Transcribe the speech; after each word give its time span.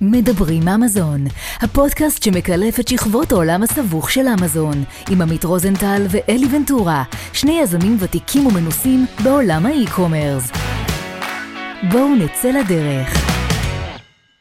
מדברים 0.00 0.68
אמזון, 0.68 1.24
הפודקאסט 1.60 2.22
שמקלף 2.22 2.80
את 2.80 2.88
שכבות 2.88 3.32
העולם 3.32 3.62
הסבוך 3.62 4.10
של 4.10 4.26
אמזון, 4.40 4.84
עם 5.10 5.22
עמית 5.22 5.44
רוזנטל 5.44 6.02
ואלי 6.10 6.46
ונטורה, 6.56 7.04
שני 7.32 7.60
יזמים 7.62 7.96
ותיקים 8.00 8.46
ומנוסים 8.46 9.06
בעולם 9.24 9.66
האי-קומרס. 9.66 10.50
בואו 11.92 12.14
נצא 12.14 12.50
לדרך. 12.50 13.08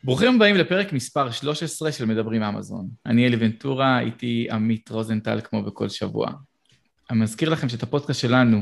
ברוכים 0.04 0.36
הבאים 0.36 0.56
לפרק 0.56 0.94
מספר 0.94 1.32
13 1.32 1.92
של 1.92 2.06
מדברים 2.06 2.44
אמזון. 2.44 2.88
אני 3.06 3.28
אלי 3.28 3.38
ונטורה, 3.40 4.00
איתי 4.00 4.48
עמית 4.52 4.90
רוזנטל 4.90 5.40
כמו 5.44 5.64
בכל 5.64 5.90
שבוע. 5.90 6.28
אני 7.12 7.20
מזכיר 7.20 7.50
לכם 7.50 7.70
שאת 7.70 7.84
הפודקאסט 7.84 8.20
שלנו 8.20 8.62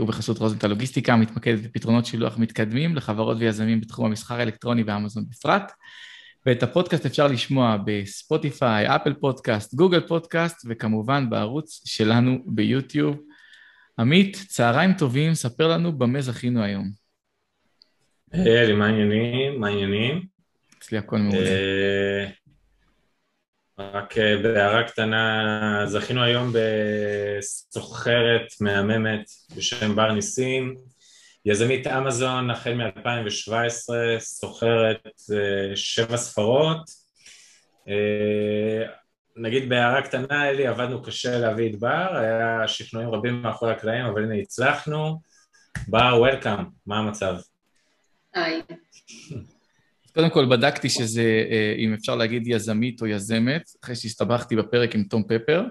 ובחסות 0.00 0.38
רוזנטל 0.38 0.66
לוגיסטיקה, 0.66 1.16
מתמקדת 1.16 1.62
בפתרונות 1.62 2.06
שילוח 2.06 2.38
מתקדמים 2.38 2.96
לחברות 2.96 3.36
ויזמים 3.40 3.80
בתחום 3.80 4.06
המסחר 4.06 4.34
האלקטרוני 4.34 4.82
ואמזון 4.82 5.24
בפרט. 5.30 5.72
ואת 6.46 6.62
הפודקאסט 6.62 7.06
אפשר 7.06 7.26
לשמוע 7.26 7.76
בספוטיפיי, 7.84 8.96
אפל 8.96 9.14
פודקאסט, 9.14 9.74
גוגל 9.74 10.00
פודקאסט, 10.00 10.66
וכמובן 10.68 11.30
בערוץ 11.30 11.82
שלנו 11.84 12.38
ביוטיוב. 12.46 13.20
עמית, 13.98 14.36
צהריים 14.48 14.92
טובים, 14.92 15.34
ספר 15.34 15.68
לנו 15.68 15.98
במה 15.98 16.20
זכינו 16.20 16.62
היום. 16.62 16.90
היי, 18.32 18.72
מה 18.72 18.86
העניינים? 18.86 19.60
מה 19.60 19.68
העניינים? 19.68 20.26
אצלי 20.78 20.98
הכל 20.98 21.18
מעולה. 21.18 21.50
רק 23.92 24.18
אה, 24.18 24.36
בהערה 24.42 24.82
קטנה, 24.82 25.82
זכינו 25.86 26.22
היום 26.22 26.52
בסוחרת 27.38 28.46
מהממת 28.60 29.30
בשם 29.56 29.96
בר 29.96 30.12
ניסים, 30.12 30.76
יזמית 31.44 31.86
אמזון 31.86 32.50
החל 32.50 32.74
מ-2017, 32.74 33.92
סוחרת 34.18 35.06
אה, 35.32 35.76
שבע 35.76 36.16
ספרות. 36.16 36.90
אה, 37.88 38.86
נגיד 39.36 39.68
בהערה 39.68 40.02
קטנה, 40.02 40.48
אלי, 40.48 40.66
עבדנו 40.66 41.02
קשה 41.02 41.38
להביא 41.38 41.70
את 41.70 41.78
בר, 41.78 42.16
היה 42.16 42.68
שכנועים 42.68 43.08
רבים 43.08 43.42
מאחורי 43.42 43.72
הקלעים, 43.72 44.04
אבל 44.04 44.24
הנה 44.24 44.34
הצלחנו. 44.34 45.20
בר, 45.88 46.14
וולקאם, 46.18 46.64
מה 46.86 46.98
המצב? 46.98 47.36
היי. 48.34 48.62
קודם 50.20 50.32
כל 50.32 50.46
בדקתי 50.46 50.88
שזה, 50.88 51.44
אה, 51.50 51.74
אם 51.78 51.94
אפשר 51.94 52.16
להגיד 52.16 52.42
יזמית 52.46 53.00
או 53.00 53.06
יזמת, 53.06 53.70
אחרי 53.84 53.94
שהסתבכתי 53.94 54.56
בפרק 54.56 54.94
עם 54.94 55.04
תום 55.04 55.22
פפר, 55.22 55.64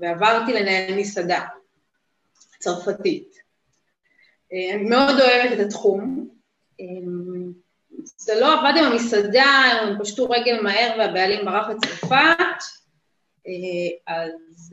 ועברתי 0.00 0.52
לנהל 0.52 0.94
מסעדה 0.94 1.46
צרפתית. 2.58 3.47
אה, 4.52 4.74
אני 4.74 4.84
מאוד 4.84 5.20
אוהבת 5.20 5.52
את 5.52 5.66
התחום. 5.66 6.28
אה, 6.80 6.86
זה 8.16 8.40
לא 8.40 8.60
עבד 8.60 8.72
עם 8.78 8.84
המסעדה, 8.84 9.44
הם 9.44 9.98
פשטו 10.00 10.30
רגל 10.30 10.60
מהר 10.62 10.94
והבעלים 10.98 11.44
ברח 11.44 11.68
לצרפת, 11.68 12.62
אה, 13.46 14.14
אז 14.14 14.70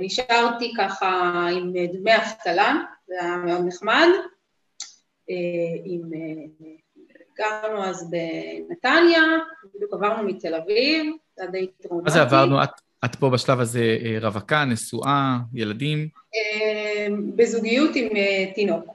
נשארתי 0.00 0.72
ככה 0.78 1.46
עם 1.52 1.72
דמי 1.92 2.16
אבטלה, 2.16 2.74
זה 3.06 3.14
היה 3.20 3.36
מאוד 3.36 3.66
נחמד. 3.66 4.08
עם... 5.84 6.02
גרנו 7.38 7.84
אז 7.84 8.10
בנתניה, 8.10 9.22
בדיוק 9.74 9.92
עברנו 9.92 10.28
מתל 10.28 10.54
אביב, 10.54 11.12
זה 11.36 11.42
היה 11.42 11.50
די 11.50 11.66
טראומטי. 11.82 12.04
מה 12.04 12.10
זה 12.10 12.22
עברנו? 12.22 12.62
את, 12.62 12.70
את 13.04 13.14
פה 13.14 13.30
בשלב 13.30 13.60
הזה 13.60 13.96
רווקה, 14.20 14.64
נשואה, 14.64 15.36
ילדים? 15.54 16.08
בזוגיות 17.36 17.90
עם 17.94 18.08
תינוק. 18.54 18.93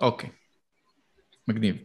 אוקיי, 0.00 0.30
מגניב. 1.48 1.76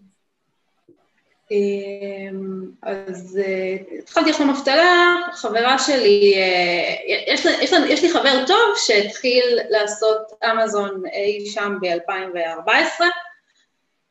אמ, 1.51 2.61
אז 2.81 3.39
אה, 3.44 3.75
התחלתי 3.99 4.29
עכשיו 4.29 4.51
אבטלה, 4.51 5.16
חברה 5.33 5.79
שלי, 5.79 6.33
אה, 6.35 6.95
יש, 7.27 7.45
יש, 7.45 7.72
יש 7.89 8.03
לי 8.03 8.09
חבר 8.09 8.44
טוב 8.47 8.75
שהתחיל 8.75 9.59
לעשות 9.69 10.22
אמזון 10.51 11.03
אי 11.13 11.49
שם 11.49 11.77
ב-2014. 11.81 13.03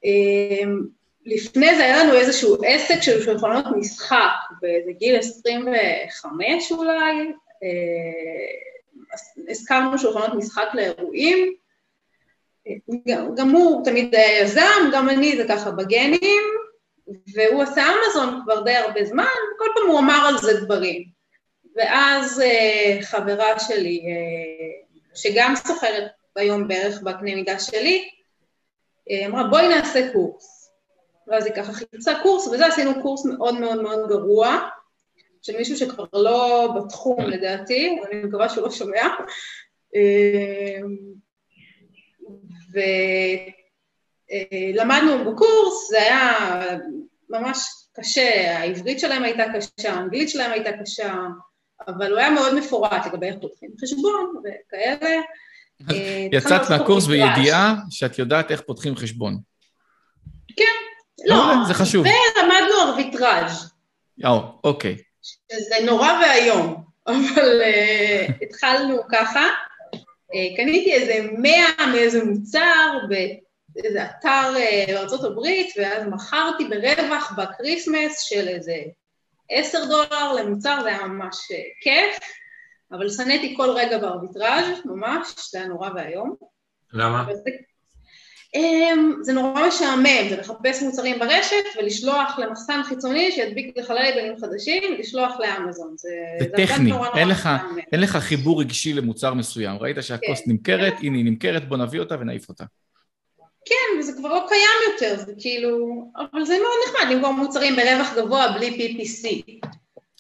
אמ, 0.05 0.81
לפני 1.27 1.77
זה 1.77 1.85
היה 1.85 2.05
לנו 2.05 2.15
איזשהו 2.15 2.57
עסק 2.67 3.01
של 3.01 3.23
שולחנות 3.23 3.65
משחק, 3.77 4.33
באיזה 4.61 4.93
גיל 4.93 5.19
25 5.19 6.73
אולי, 6.73 7.33
אה, 7.63 7.69
הזכרנו 9.49 9.99
שולחנות 9.99 10.35
משחק 10.35 10.69
לאירועים, 10.75 11.55
גם 13.37 13.51
הוא 13.51 13.85
תמיד 13.85 14.15
היה 14.15 14.41
יזם, 14.41 14.91
גם 14.93 15.09
אני 15.09 15.37
זה 15.37 15.45
ככה 15.49 15.71
בגנים, 15.71 16.43
והוא 17.35 17.63
עשה 17.63 17.83
אמזון 17.83 18.41
כבר 18.45 18.61
די 18.63 18.77
הרבה 18.77 19.05
זמן, 19.05 19.25
וכל 19.55 19.65
פעם 19.75 19.91
הוא 19.91 19.99
אמר 19.99 20.29
על 20.29 20.39
זה 20.39 20.61
דברים. 20.61 21.05
ואז 21.77 22.41
אה, 22.41 22.99
חברה 23.03 23.59
שלי, 23.59 24.03
אה, 24.07 24.97
שגם 25.15 25.55
סוחרת 25.57 26.11
היום 26.37 26.69
בערך 26.69 27.03
בקנה 27.03 27.35
מידה 27.35 27.59
שלי, 27.59 28.09
אה, 29.11 29.27
אמרה 29.27 29.45
בואי 29.45 29.69
נעשה 29.69 30.13
קורס. 30.13 30.73
ואז 31.29 31.47
היא 31.47 31.55
ככה 31.55 31.73
חיפשה 31.73 32.23
קורס, 32.23 32.47
וזה 32.47 32.67
עשינו 32.67 33.03
קורס 33.03 33.25
מאוד 33.25 33.61
מאוד 33.61 33.83
מאוד 33.83 34.09
גרוע, 34.09 34.59
של 35.43 35.57
מישהו 35.57 35.77
שכבר 35.77 36.05
לא 36.13 36.69
בתחום 36.77 37.27
לדעתי, 37.27 37.99
אני 38.11 38.23
מקווה 38.23 38.49
שהוא 38.49 38.65
לא 38.65 38.71
שומע. 38.71 39.07
ולמדנו 44.31 45.33
בקורס, 45.33 45.89
זה 45.91 46.03
היה 46.03 46.33
ממש 47.31 47.59
קשה, 47.93 48.59
העברית 48.59 49.01
שלהם 49.01 49.23
הייתה 49.23 49.43
קשה, 49.55 49.93
האנגלית 49.93 50.29
שלהם 50.31 50.53
הייתה 50.53 50.71
קשה, 50.83 51.15
אבל 51.89 52.11
הוא 52.11 52.19
היה 52.19 52.31
מאוד 52.31 52.55
מפורט 52.55 53.07
לגבי 53.07 53.27
איך 53.27 53.37
פותחים 53.41 53.71
חשבון 53.81 54.35
וכאלה. 54.45 55.21
אה, 55.91 56.27
יצאת 56.33 56.71
מהקורס 56.71 57.07
בידיעה 57.07 57.75
שאת 57.91 58.19
יודעת 58.19 58.51
איך 58.51 58.61
פותחים 58.61 58.97
חשבון. 58.97 59.39
כן, 60.57 60.65
לא, 61.27 61.55
זה 61.67 61.75
חשוב. 61.75 62.07
ולמדנו 62.07 62.81
ארביטראז'. 62.83 63.73
או, 64.25 64.61
אוקיי. 64.65 64.97
שזה 65.23 65.75
נורא 65.87 66.13
ואיום, 66.23 66.85
אבל 67.07 67.61
uh, 67.61 68.33
התחלנו 68.43 68.99
ככה. 69.13 69.47
אה, 70.35 70.57
קניתי 70.57 70.93
איזה 70.93 71.29
מאה 71.39 71.87
מאיזה 71.93 72.25
מוצר 72.25 72.99
באיזה 73.09 74.05
אתר 74.05 74.57
אה, 74.57 75.03
הברית, 75.25 75.75
ואז 75.79 76.07
מכרתי 76.07 76.65
ברווח 76.65 77.33
בקריסמס 77.39 78.21
של 78.21 78.49
איזה 78.49 78.77
עשר 79.51 79.85
דולר 79.85 80.33
למוצר, 80.33 80.83
זה 80.83 80.89
היה 80.89 81.07
ממש 81.07 81.37
אה, 81.53 81.57
כיף, 81.81 82.19
אבל 82.93 83.09
שנאתי 83.09 83.55
כל 83.57 83.71
רגע 83.71 83.99
בארביטראז', 83.99 84.81
ממש, 84.85 85.51
זה 85.53 85.59
היה 85.59 85.69
נורא 85.69 85.91
ואיום. 85.95 86.35
למה? 86.93 87.25
זה 89.23 89.33
נורא 89.33 89.69
משעמם, 89.69 90.29
זה 90.29 90.37
לחפש 90.37 90.83
מוצרים 90.83 91.19
ברשת 91.19 91.65
ולשלוח 91.79 92.39
למחסן 92.39 92.81
חיצוני 92.85 93.33
שידביק 93.33 93.79
לך 93.79 93.91
לייבלים 93.91 94.39
חדשים 94.41 94.83
ולשלוח 94.93 95.33
לאמזון. 95.41 95.95
זה, 95.97 96.09
זה, 96.41 96.49
טכני, 96.57 96.93
אין, 97.17 97.29
לך, 97.29 97.49
אין 97.93 98.01
לך 98.01 98.17
חיבור 98.17 98.61
רגשי 98.61 98.93
למוצר 98.93 99.35
מסוים. 99.35 99.77
ראית 99.81 99.97
שהכוס 100.01 100.41
כן. 100.45 100.51
נמכרת, 100.51 100.95
הנה 101.03 101.17
היא 101.17 101.25
נמכרת, 101.25 101.69
בוא 101.69 101.77
נביא 101.77 102.01
אותה 102.01 102.17
ונעיף 102.21 102.49
אותה. 102.49 102.65
כן, 103.65 103.99
וזה 104.01 104.13
כבר 104.13 104.29
לא 104.29 104.47
קיים 104.49 104.93
יותר, 104.93 105.25
זה 105.27 105.33
כאילו... 105.39 106.05
אבל 106.17 106.45
זה 106.45 106.57
מאוד 106.63 106.79
נחמד 106.89 107.17
למכור 107.17 107.33
מוצרים 107.33 107.77
ברווח 107.77 108.15
גבוה 108.17 108.53
בלי 108.53 108.69
PPC. 108.69 109.29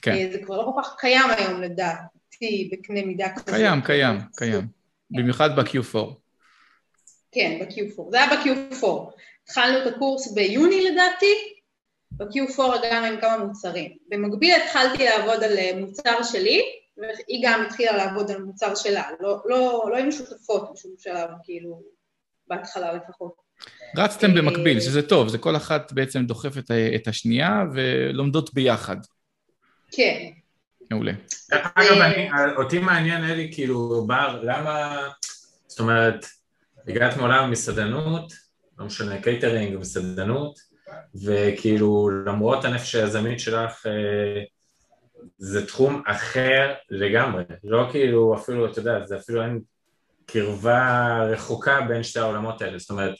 כן. 0.02 0.12
אה, 0.12 0.28
זה 0.32 0.38
כבר 0.38 0.56
לא 0.56 0.72
כל 0.74 0.82
כך 0.82 0.94
קיים 0.98 1.30
היום 1.38 1.62
לדעתי 1.62 2.70
בקנה 2.72 3.02
מידה 3.06 3.28
כזה. 3.36 3.56
קיים, 3.56 3.80
קיים, 3.80 4.18
קיים. 4.36 4.66
במיוחד 5.10 5.56
ב-Q4. 5.56 6.19
כן, 7.32 7.58
ב-Q4. 7.60 8.10
זה 8.10 8.22
היה 8.22 8.36
ב-Q4. 8.36 8.86
התחלנו 9.44 9.78
את 9.82 9.94
הקורס 9.94 10.32
ביוני 10.32 10.84
לדעתי, 10.84 11.34
ב-Q4 12.12 12.62
הגענו 12.62 13.06
עם 13.06 13.20
כמה 13.20 13.44
מוצרים. 13.44 13.96
במקביל 14.08 14.54
התחלתי 14.54 15.04
לעבוד 15.04 15.42
על 15.42 15.58
אה, 15.58 15.72
מוצר 15.76 16.22
שלי, 16.22 16.62
והיא 16.98 17.40
גם 17.44 17.64
התחילה 17.66 17.96
לעבוד 17.96 18.30
על 18.30 18.42
מוצר 18.42 18.74
שלה. 18.74 19.02
לא, 19.20 19.42
לא, 19.44 19.86
לא 19.90 19.96
היינו 19.96 20.12
שותפות 20.12 20.72
בשום 20.72 20.92
שלב, 20.98 21.30
כאילו, 21.44 21.82
בהתחלה 22.46 22.92
לפחות. 22.92 23.34
רצתם 23.96 24.34
במקביל, 24.34 24.76
אה, 24.76 24.82
שזה 24.82 25.02
טוב, 25.02 25.28
זה 25.28 25.38
כל 25.38 25.56
אחת 25.56 25.92
בעצם 25.92 26.26
דוחפת 26.26 26.70
את 26.94 27.08
השנייה 27.08 27.64
ולומדות 27.74 28.54
ביחד. 28.54 28.96
כן. 29.92 30.30
מעולה. 30.90 31.12
אגב, 31.50 31.96
אותי 32.56 32.78
מעניין, 32.78 33.24
אלי, 33.24 33.50
כאילו, 33.52 34.04
בר, 34.06 34.42
למה, 34.42 34.98
זאת 35.66 35.80
אומרת, 35.80 36.26
הגעת 36.88 37.16
מעולם 37.16 37.44
המסעדנות, 37.44 38.32
לא 38.78 38.86
משנה, 38.86 39.22
קייטרינג 39.22 39.76
ומסעדנות, 39.76 40.58
וכאילו 41.24 42.10
למרות 42.26 42.64
הנפש 42.64 42.94
היזמית 42.94 43.40
שלך 43.40 43.86
אה, 43.86 44.42
זה 45.38 45.66
תחום 45.66 46.02
אחר 46.06 46.74
לגמרי, 46.90 47.44
לא 47.64 47.88
כאילו 47.90 48.34
אפילו, 48.34 48.72
אתה 48.72 48.78
יודע, 48.78 49.06
זה 49.06 49.16
אפילו 49.16 49.42
אין 49.42 49.60
קרבה 50.26 51.18
רחוקה 51.22 51.80
בין 51.88 52.02
שתי 52.02 52.18
העולמות 52.18 52.62
האלה, 52.62 52.78
זאת 52.78 52.90
אומרת, 52.90 53.14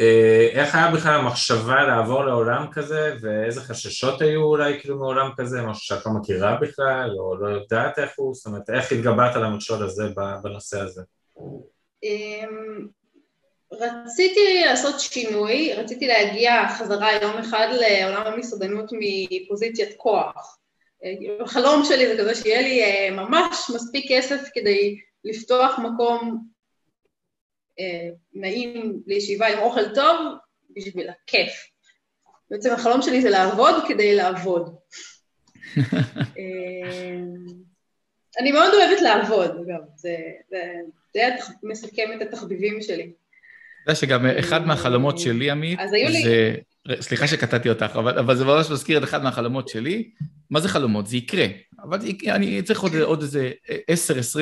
אה, 0.00 0.48
איך 0.52 0.74
היה 0.74 0.90
בכלל 0.90 1.20
המחשבה 1.20 1.82
לעבור 1.86 2.24
לעולם 2.24 2.66
כזה, 2.72 3.16
ואיזה 3.20 3.60
חששות 3.60 4.20
היו 4.20 4.42
אולי 4.42 4.80
כאילו 4.80 4.98
מעולם 4.98 5.30
כזה, 5.36 5.62
משהו 5.62 5.82
שאת 5.82 6.06
לא 6.06 6.12
מכירה 6.12 6.56
בכלל, 6.60 7.10
או 7.18 7.36
לא 7.36 7.48
יודעת 7.48 7.98
איך 7.98 8.10
הוא, 8.16 8.34
זאת 8.34 8.46
אומרת, 8.46 8.70
איך 8.70 8.92
התגברת 8.92 9.36
על 9.36 9.44
המכשול 9.44 9.84
הזה 9.84 10.08
בנושא 10.42 10.80
הזה? 10.80 11.02
אמ, 12.02 12.88
רציתי 13.72 14.62
לעשות 14.64 15.00
שינוי, 15.00 15.72
רציתי 15.74 16.06
להגיע 16.06 16.68
חזרה 16.78 17.12
יום 17.22 17.36
אחד 17.38 17.68
לעולם 17.80 18.26
המסעדנות 18.26 18.90
מפוזיציית 18.92 19.96
כוח. 19.96 20.58
החלום 21.40 21.84
שלי 21.84 22.06
זה 22.06 22.22
כזה 22.22 22.34
שיהיה 22.34 22.62
לי 22.62 22.82
אה, 22.82 23.10
ממש 23.10 23.70
מספיק 23.74 24.06
כסף 24.08 24.40
כדי 24.54 24.98
לפתוח 25.24 25.78
מקום 25.78 26.44
אה, 27.80 28.08
נעים 28.34 29.02
לישיבה 29.06 29.46
עם 29.46 29.58
אוכל 29.58 29.94
טוב 29.94 30.16
בשביל 30.76 31.10
הכיף. 31.10 31.52
בעצם 32.50 32.72
החלום 32.72 33.02
שלי 33.02 33.22
זה 33.22 33.30
לעבוד 33.30 33.74
כדי 33.88 34.14
לעבוד. 34.14 34.76
אה, 36.38 37.20
אני 38.40 38.52
מאוד 38.52 38.74
אוהבת 38.74 39.00
לעבוד, 39.00 39.50
אגב, 39.50 39.80
זה, 39.96 40.16
זה, 40.50 40.62
זה 41.14 41.28
מסכם 41.62 42.10
את 42.16 42.22
התחביבים 42.22 42.82
שלי. 42.82 43.12
אתה 43.82 43.90
יודע 43.90 43.94
שגם 43.94 44.26
אחד 44.26 44.66
מהחלומות 44.66 45.18
שלי, 45.18 45.50
עמית, 45.50 45.78
זה... 45.90 46.54
סליחה 47.00 47.26
שקטעתי 47.26 47.68
אותך, 47.68 47.90
אבל, 47.94 48.18
אבל 48.18 48.36
זה 48.36 48.44
ממש 48.44 48.70
מזכיר 48.70 48.98
את 48.98 49.04
אחד 49.04 49.22
מהחלומות 49.22 49.68
שלי. 49.68 50.10
מה 50.50 50.60
זה 50.60 50.68
חלומות? 50.68 51.06
זה 51.06 51.16
יקרה. 51.16 51.46
אבל 51.82 52.00
זה, 52.00 52.08
אני 52.28 52.62
צריך 52.62 52.80
עוד, 52.80 52.94
עוד 52.94 53.22
איזה 53.22 53.50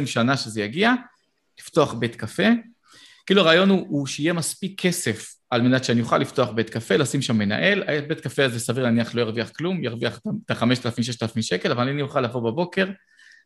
10-20 0.03 0.07
שנה 0.07 0.37
שזה 0.37 0.63
יגיע, 0.63 0.93
לפתוח 1.61 1.95
בית 1.95 2.17
קפה. 2.17 2.47
כאילו 3.27 3.41
הרעיון 3.41 3.69
הוא, 3.69 3.87
הוא 3.89 4.07
שיהיה 4.07 4.33
מספיק 4.33 4.81
כסף 4.81 5.35
על 5.51 5.63
מנת 5.63 5.85
שאני 5.85 6.01
אוכל 6.01 6.19
לפתוח 6.19 6.51
בית 6.51 6.71
קפה, 6.71 6.97
לשים 6.97 7.23
שם 7.23 7.39
מנהל, 7.39 8.01
בית 8.09 8.21
קפה 8.21 8.45
הזה 8.45 8.61
סביר 8.61 8.85
להניח 8.85 9.15
לא 9.15 9.21
ירוויח 9.21 9.51
כלום, 9.51 9.85
ירוויח 9.85 10.21
את 10.45 10.51
ה-5,000-6,000 10.51 11.43
שקל, 11.43 11.71
אבל 11.71 11.89
אני 11.89 12.03
אוכל 12.03 12.21
לבוא 12.21 12.51
בבוקר, 12.51 12.87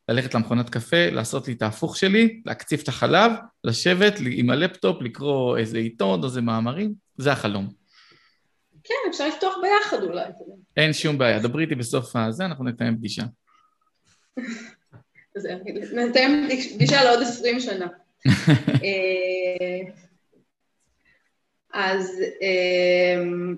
ללכת 0.08 0.34
למכונת 0.34 0.70
קפה, 0.70 1.10
לעשות 1.10 1.48
לי 1.48 1.54
את 1.54 1.62
ההפוך 1.62 1.96
שלי, 1.96 2.42
להקציף 2.46 2.82
את 2.82 2.88
החלב, 2.88 3.32
לשבת 3.64 4.14
עם 4.30 4.50
הלפטופ, 4.50 5.02
לקרוא 5.02 5.58
איזה 5.58 5.78
עיתון 5.78 6.20
או 6.20 6.24
איזה 6.24 6.40
מאמרים, 6.40 6.94
זה 7.16 7.32
החלום. 7.32 7.68
כן, 8.84 8.94
אפשר 9.10 9.28
לפתוח 9.28 9.54
ביחד 9.62 10.02
אולי. 10.02 10.24
אין 10.76 10.92
שום 10.92 11.18
בעיה, 11.18 11.38
דברי 11.38 11.64
איתי 11.64 11.74
בסוף 11.74 12.16
הזה, 12.16 12.44
אנחנו 12.44 12.64
נתאם 12.64 12.96
פגישה. 12.96 13.22
נתאם 15.94 16.48
פגישה 16.74 17.04
לעוד 17.04 17.22
עשרים 17.22 17.60
שנה. 17.60 17.86
אה, 18.84 19.80
אז 21.72 22.22
אמ, 22.42 23.56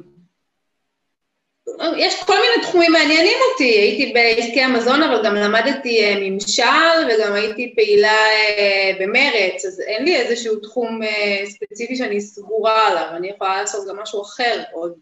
יש 1.97 2.25
כל 2.25 2.35
מיני 2.35 2.63
תחומים 2.63 2.93
מעניינים 2.93 3.37
אותי, 3.53 3.65
הייתי 3.65 4.13
בעסקי 4.13 4.63
המזון, 4.63 5.03
אבל 5.03 5.25
גם 5.25 5.35
למדתי 5.35 6.05
אה, 6.05 6.15
ממשל 6.21 6.63
וגם 7.09 7.33
הייתי 7.33 7.73
פעילה 7.77 8.19
אה, 8.59 8.91
במרץ, 9.01 9.65
אז 9.65 9.81
אין 9.81 10.05
לי 10.05 10.17
איזשהו 10.17 10.61
תחום 10.61 11.01
ספציפי 11.45 11.97
שאני 11.97 12.21
סגורה 12.21 12.89
עליו, 12.89 13.17
אני 13.17 13.29
יכולה 13.29 13.61
לעשות 13.61 13.89
גם 13.89 13.97
משהו 13.97 14.23
אחר 14.23 14.63
עוד 14.73 14.95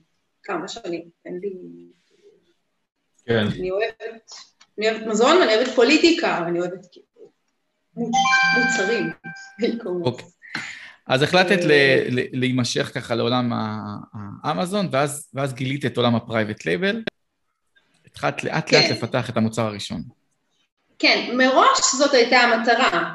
כמה 0.42 0.68
שנים, 0.68 1.02
אין 1.26 1.38
לי... 1.42 1.52
כן. 3.26 3.44
אני 3.58 3.70
אוהבת, 3.70 4.32
אני 4.78 4.90
אוהבת 4.90 5.06
מזון, 5.06 5.36
ואני 5.36 5.54
אוהבת 5.54 5.70
פוליטיקה, 5.74 6.42
ואני 6.44 6.60
אוהבת 6.60 6.86
כאילו 6.92 7.30
מוצרים. 8.56 9.10
אוקיי. 10.04 10.26
אז 11.06 11.22
החלטת 11.22 11.58
להימשך 12.32 12.90
ככה 12.94 13.14
לעולם 13.14 13.52
האמזון, 14.44 14.88
ואז, 14.92 15.28
ואז 15.34 15.54
גילית 15.54 15.86
את 15.86 15.96
עולם 15.96 16.14
ה 16.14 16.20
private 16.20 16.64
label. 16.64 17.02
התחלת 18.06 18.44
לאט 18.44 18.70
כן. 18.70 18.80
לאט 18.80 18.90
לפתח 18.90 19.30
את 19.30 19.36
המוצר 19.36 19.62
הראשון. 19.62 20.02
כן, 20.98 21.34
מראש 21.36 21.94
זאת 21.98 22.14
הייתה 22.14 22.36
המטרה. 22.36 23.14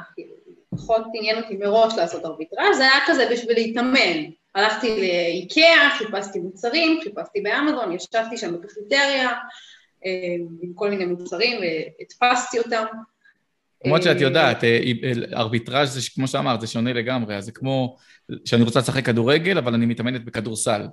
פחות 0.70 1.02
עניין 1.14 1.42
אותי 1.42 1.56
מראש 1.56 1.94
לעשות 1.96 2.24
ארביטראז', 2.24 2.76
זה 2.76 2.82
היה 2.82 3.00
כזה 3.06 3.28
בשביל 3.32 3.54
להתאמן. 3.54 4.30
הלכתי 4.54 5.00
לאיקאה, 5.00 5.90
חיפשתי 5.98 6.38
מוצרים, 6.38 7.00
חיפשתי 7.02 7.40
באמזון, 7.40 7.92
ישבתי 7.92 8.36
שם 8.36 8.60
בקפיטריה 8.60 9.28
אה, 10.06 10.34
עם 10.62 10.72
כל 10.74 10.90
מיני 10.90 11.04
מוצרים 11.04 11.60
והדפסתי 11.60 12.58
אותם. 12.58 12.84
למרות 13.84 14.02
שאת 14.02 14.20
יודעת, 14.20 14.64
אה, 14.64 14.80
ארביטראז' 15.34 15.92
זה 15.92 16.00
כמו 16.14 16.28
שאמרת, 16.28 16.60
זה 16.60 16.66
שונה 16.66 16.92
לגמרי, 16.92 17.36
אז 17.36 17.44
זה 17.44 17.52
כמו 17.52 17.96
שאני 18.44 18.62
רוצה 18.62 18.78
לשחק 18.78 19.06
כדורגל, 19.06 19.58
אבל 19.58 19.74
אני 19.74 19.86
מתאמנת 19.86 20.24
בכדורסל. 20.24 20.86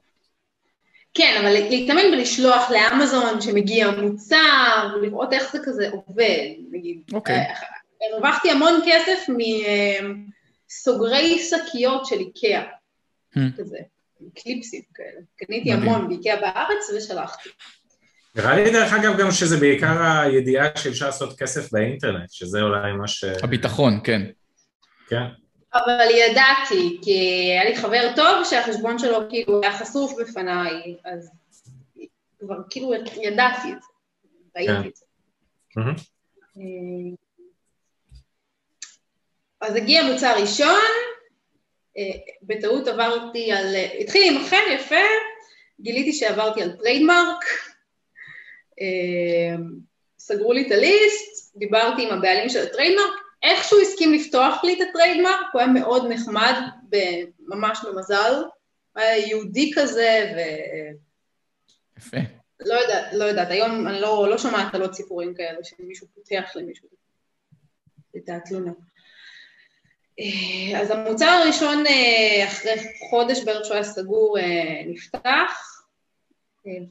כן, 1.14 1.38
אבל 1.42 1.54
להתאמן 1.54 2.06
ולשלוח 2.14 2.72
לאמזון 2.72 3.42
שמגיע 3.42 3.92
מוצר, 3.92 4.96
ולראות 5.02 5.34
איך 5.34 5.52
זה 5.52 5.60
כזה 5.66 5.90
עובד, 5.92 6.50
נגיד. 6.72 7.02
אוקיי. 7.14 7.36
אה, 7.36 7.54
הרווחתי 8.14 8.52
המון 8.52 8.82
כסף 8.86 9.26
מסוגרי 10.70 11.40
שקיות 11.40 12.06
של 12.06 12.16
איקאה. 12.20 12.64
Hmm. 13.36 13.40
כזה, 13.58 13.78
קליפסים 14.36 14.82
כאלה. 14.94 15.22
קניתי 15.36 15.72
המון 15.72 16.08
באיקאה 16.08 16.36
בארץ 16.36 16.90
ושלחתי. 16.98 17.50
נראה 18.36 18.56
לי 18.56 18.72
דרך 18.72 18.94
אגב 18.94 19.18
גם 19.18 19.32
שזה 19.32 19.58
בעיקר 19.58 20.04
הידיעה 20.04 20.66
שאפשר 20.78 21.06
לעשות 21.06 21.40
כסף 21.40 21.72
באינטרנט, 21.72 22.32
שזה 22.32 22.62
אולי 22.62 22.94
מה 22.94 23.08
ש... 23.08 23.24
הביטחון, 23.24 24.00
כן. 24.04 24.22
כן. 25.10 25.24
אבל 25.74 26.08
ידעתי, 26.12 27.00
כי 27.02 27.12
היה 27.52 27.64
לי 27.64 27.76
חבר 27.76 28.12
טוב 28.16 28.46
שהחשבון 28.50 29.00
שלו 29.00 29.18
כאילו 29.30 29.62
היה 29.64 29.78
חשוף 29.78 30.14
בפניי, 30.22 30.96
אז 31.06 31.32
כבר 32.40 32.56
כאילו 32.70 32.94
ידעתי 33.22 33.68
את 33.72 33.82
זה, 33.82 33.88
ראיתי 34.56 34.72
כן. 34.72 34.88
את 34.88 34.96
זה. 34.96 35.06
אה, 36.58 37.16
אז 39.62 39.76
הגיע 39.76 40.04
מוצר 40.04 40.36
ראשון, 40.42 40.82
בטעות 42.44 42.88
עברתי 42.88 43.52
על, 43.52 43.76
התחיל 44.00 44.36
עם 44.36 44.44
חן 44.50 44.72
יפה, 44.74 45.06
גיליתי 45.82 46.14
שעברתי 46.14 46.62
על 46.64 46.72
trademark, 46.72 47.44
אה, 47.44 47.75
סגרו 50.20 50.54
לי 50.54 50.68
את 50.68 50.72
ה 50.72 50.86
list, 50.86 51.58
דיברתי 51.58 52.08
עם 52.08 52.18
הבעלים 52.18 52.50
של 52.50 52.64
ה 52.64 52.68
trademark, 52.68 53.14
איכשהו 53.44 53.82
הסכים 53.82 54.14
לפתוח 54.14 54.64
לי 54.64 54.74
את 54.74 54.88
ה 54.90 54.95
trademark, 54.95 55.46
הוא 55.54 55.62
היה 55.62 55.70
מאוד 55.70 56.06
נחמד, 56.10 56.54
ממש 57.40 57.80
במזל, 57.86 58.44
היה 58.96 59.18
יהודי 59.18 59.72
כזה, 59.76 60.34
ו... 60.36 60.40
יפה. 61.98 62.18
לא 62.60 62.74
יודעת, 62.74 63.14
לא 63.14 63.24
יודעת, 63.24 63.52
היום 63.52 63.88
אני 63.88 64.02
לא, 64.02 64.28
לא 64.30 64.38
שומעת 64.38 64.76
על 64.76 64.82
עוד 64.82 64.94
סיפורים 64.94 65.34
כאלה, 65.34 65.58
שמישהו 65.64 66.08
פותח 66.16 66.52
למישהו 66.56 66.88
את 68.18 68.30
התלונה. 68.30 68.72
אה, 70.20 70.82
אז 70.82 70.92
המוצר 70.92 71.26
הראשון, 71.26 71.88
אה, 71.88 72.48
אחרי 72.48 72.72
חודש 73.10 73.44
בערך 73.44 73.66
שהוא 73.66 73.76
היה 73.76 73.84
סגור, 73.84 74.40
אה, 74.40 74.82
נפתח, 74.86 75.75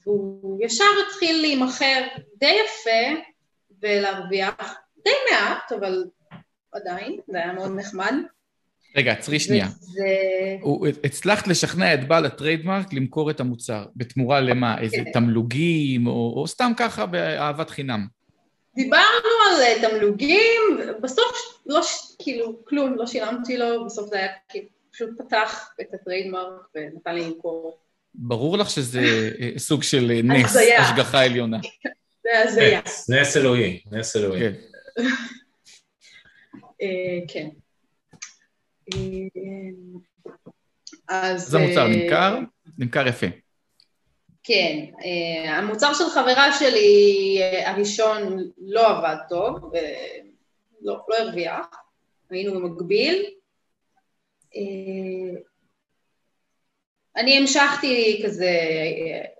והוא 0.07 0.59
ישר 0.65 0.85
התחיל 1.07 1.41
להימכר 1.41 2.03
די 2.39 2.57
יפה 2.65 3.21
ולהרוויח 3.83 4.75
די 5.05 5.11
מעט, 5.31 5.73
אבל 5.73 6.05
עדיין, 6.73 7.19
זה 7.29 7.39
היה 7.39 7.53
מאוד 7.53 7.73
נחמד. 7.77 8.15
רגע, 8.97 9.13
עצרי 9.13 9.41
שנייה. 9.41 9.67
וזה... 9.67 10.97
הצלחת 11.05 11.47
לשכנע 11.47 11.95
את 11.95 12.09
בעל 12.09 12.27
ה 12.27 12.33
trademark 12.33 12.93
למכור 12.93 13.31
את 13.31 13.41
המוצר. 13.41 13.85
בתמורה 13.97 14.41
למה? 14.41 14.81
איזה 14.81 14.97
כן. 14.97 15.13
תמלוגים, 15.13 16.07
או, 16.07 16.35
או 16.37 16.47
סתם 16.47 16.73
ככה 16.77 17.07
באהבת 17.07 17.71
חינם? 17.71 18.07
דיברנו 18.75 19.29
על 19.47 19.63
אה, 19.63 19.89
תמלוגים, 19.89 20.63
בסוף 21.01 21.61
לא, 21.67 21.81
כאילו, 22.19 22.65
כלום, 22.65 22.95
לא 22.95 23.07
שילמתי 23.07 23.57
לו, 23.57 23.85
בסוף 23.85 24.11
זה 24.11 24.19
היה 24.19 24.29
כאילו, 24.49 24.69
פשוט 24.93 25.11
פתח 25.19 25.71
את 25.81 25.95
ה 25.95 26.02
trademark 26.02 26.69
ונתן 26.75 27.15
לי 27.15 27.25
למכור. 27.25 27.79
ברור 28.15 28.59
לך 28.59 28.71
שזה 28.71 29.31
אה, 29.41 29.51
סוג 29.59 29.83
של 29.83 30.11
אה, 30.11 30.23
נס, 30.23 30.57
השגחה 30.79 31.25
עליונה. 31.25 31.59
זה 32.23 32.31
הזיה. 32.45 32.81
נס 33.09 33.37
אלוהי, 33.37 33.81
נס 33.91 34.17
אלוהי. 34.17 34.41
כן. 34.41 34.53
כן. 37.29 37.49
אז... 41.09 41.47
אז 41.47 41.55
המוצר 41.55 41.89
נמכר, 41.89 42.39
נמכר 42.79 43.09
יפה. 43.09 43.27
כן, 44.43 44.85
אה, 45.05 45.59
המוצר 45.59 45.95
של 45.95 46.05
חברה 46.15 46.53
שלי 46.53 47.39
אה, 47.41 47.71
הראשון 47.71 48.51
לא 48.59 48.89
עבד 48.89 49.17
טוב, 49.29 49.73
לא, 50.83 50.99
לא 51.09 51.17
הרוויח, 51.17 51.67
היינו 52.31 52.55
במקביל. 52.55 53.25
אה, 57.17 57.23
אני 57.23 57.39
המשכתי 57.39 58.23
כזה, 58.27 58.51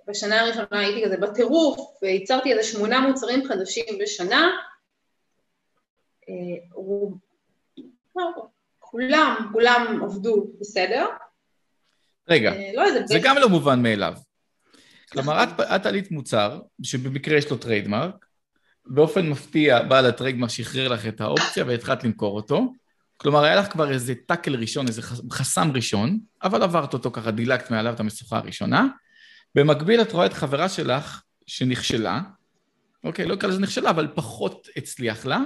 בשנה 0.07 0.41
הראשונה 0.41 0.79
הייתי 0.79 1.05
כזה 1.05 1.17
בטירוף, 1.17 1.79
וייצרתי 2.01 2.51
איזה 2.51 2.63
שמונה 2.63 2.99
מוצרים 2.99 3.47
חדשים 3.47 3.85
בשנה. 4.01 4.51
כולם, 8.79 9.49
כולם 9.51 9.99
עבדו 10.03 10.47
בסדר. 10.59 11.05
רגע, 12.29 12.53
לא 12.73 12.83
זה 13.05 13.19
גם 13.23 13.37
לא 13.37 13.49
מובן 13.49 13.81
מאליו. 13.81 14.13
כלומר, 15.11 15.43
את, 15.43 15.59
את 15.59 15.85
עלית 15.85 16.11
מוצר, 16.11 16.59
שבמקרה 16.83 17.37
יש 17.37 17.51
לו 17.51 17.57
trademark, 17.57 18.25
באופן 18.85 19.29
מפתיע 19.29 19.83
בעל 19.83 20.05
ה 20.05 20.09
trademark 20.09 20.49
שחרר 20.49 20.87
לך 20.87 21.07
את 21.07 21.21
האופציה 21.21 21.63
והתחלת 21.67 22.03
למכור 22.03 22.35
אותו. 22.35 22.71
כלומר, 23.17 23.43
היה 23.43 23.55
לך 23.55 23.67
כבר 23.71 23.91
איזה 23.91 24.13
tackle 24.25 24.55
ראשון, 24.55 24.87
איזה 24.87 25.01
חסם 25.31 25.71
ראשון, 25.75 26.19
אבל 26.43 26.63
עברת 26.63 26.93
אותו 26.93 27.11
ככה, 27.11 27.31
דילגת 27.31 27.71
מעליו 27.71 27.93
את 27.93 27.99
המשוכה 27.99 28.37
הראשונה. 28.37 28.87
במקביל 29.55 30.01
את 30.01 30.11
רואה 30.11 30.25
את 30.25 30.33
חברה 30.33 30.69
שלך 30.69 31.21
שנכשלה, 31.47 32.21
אוקיי, 33.03 33.25
לא 33.25 33.33
אקרא 33.33 33.49
לזה 33.49 33.59
נכשלה, 33.59 33.89
אבל 33.89 34.07
פחות 34.15 34.67
הצליח 34.77 35.25
לה, 35.25 35.39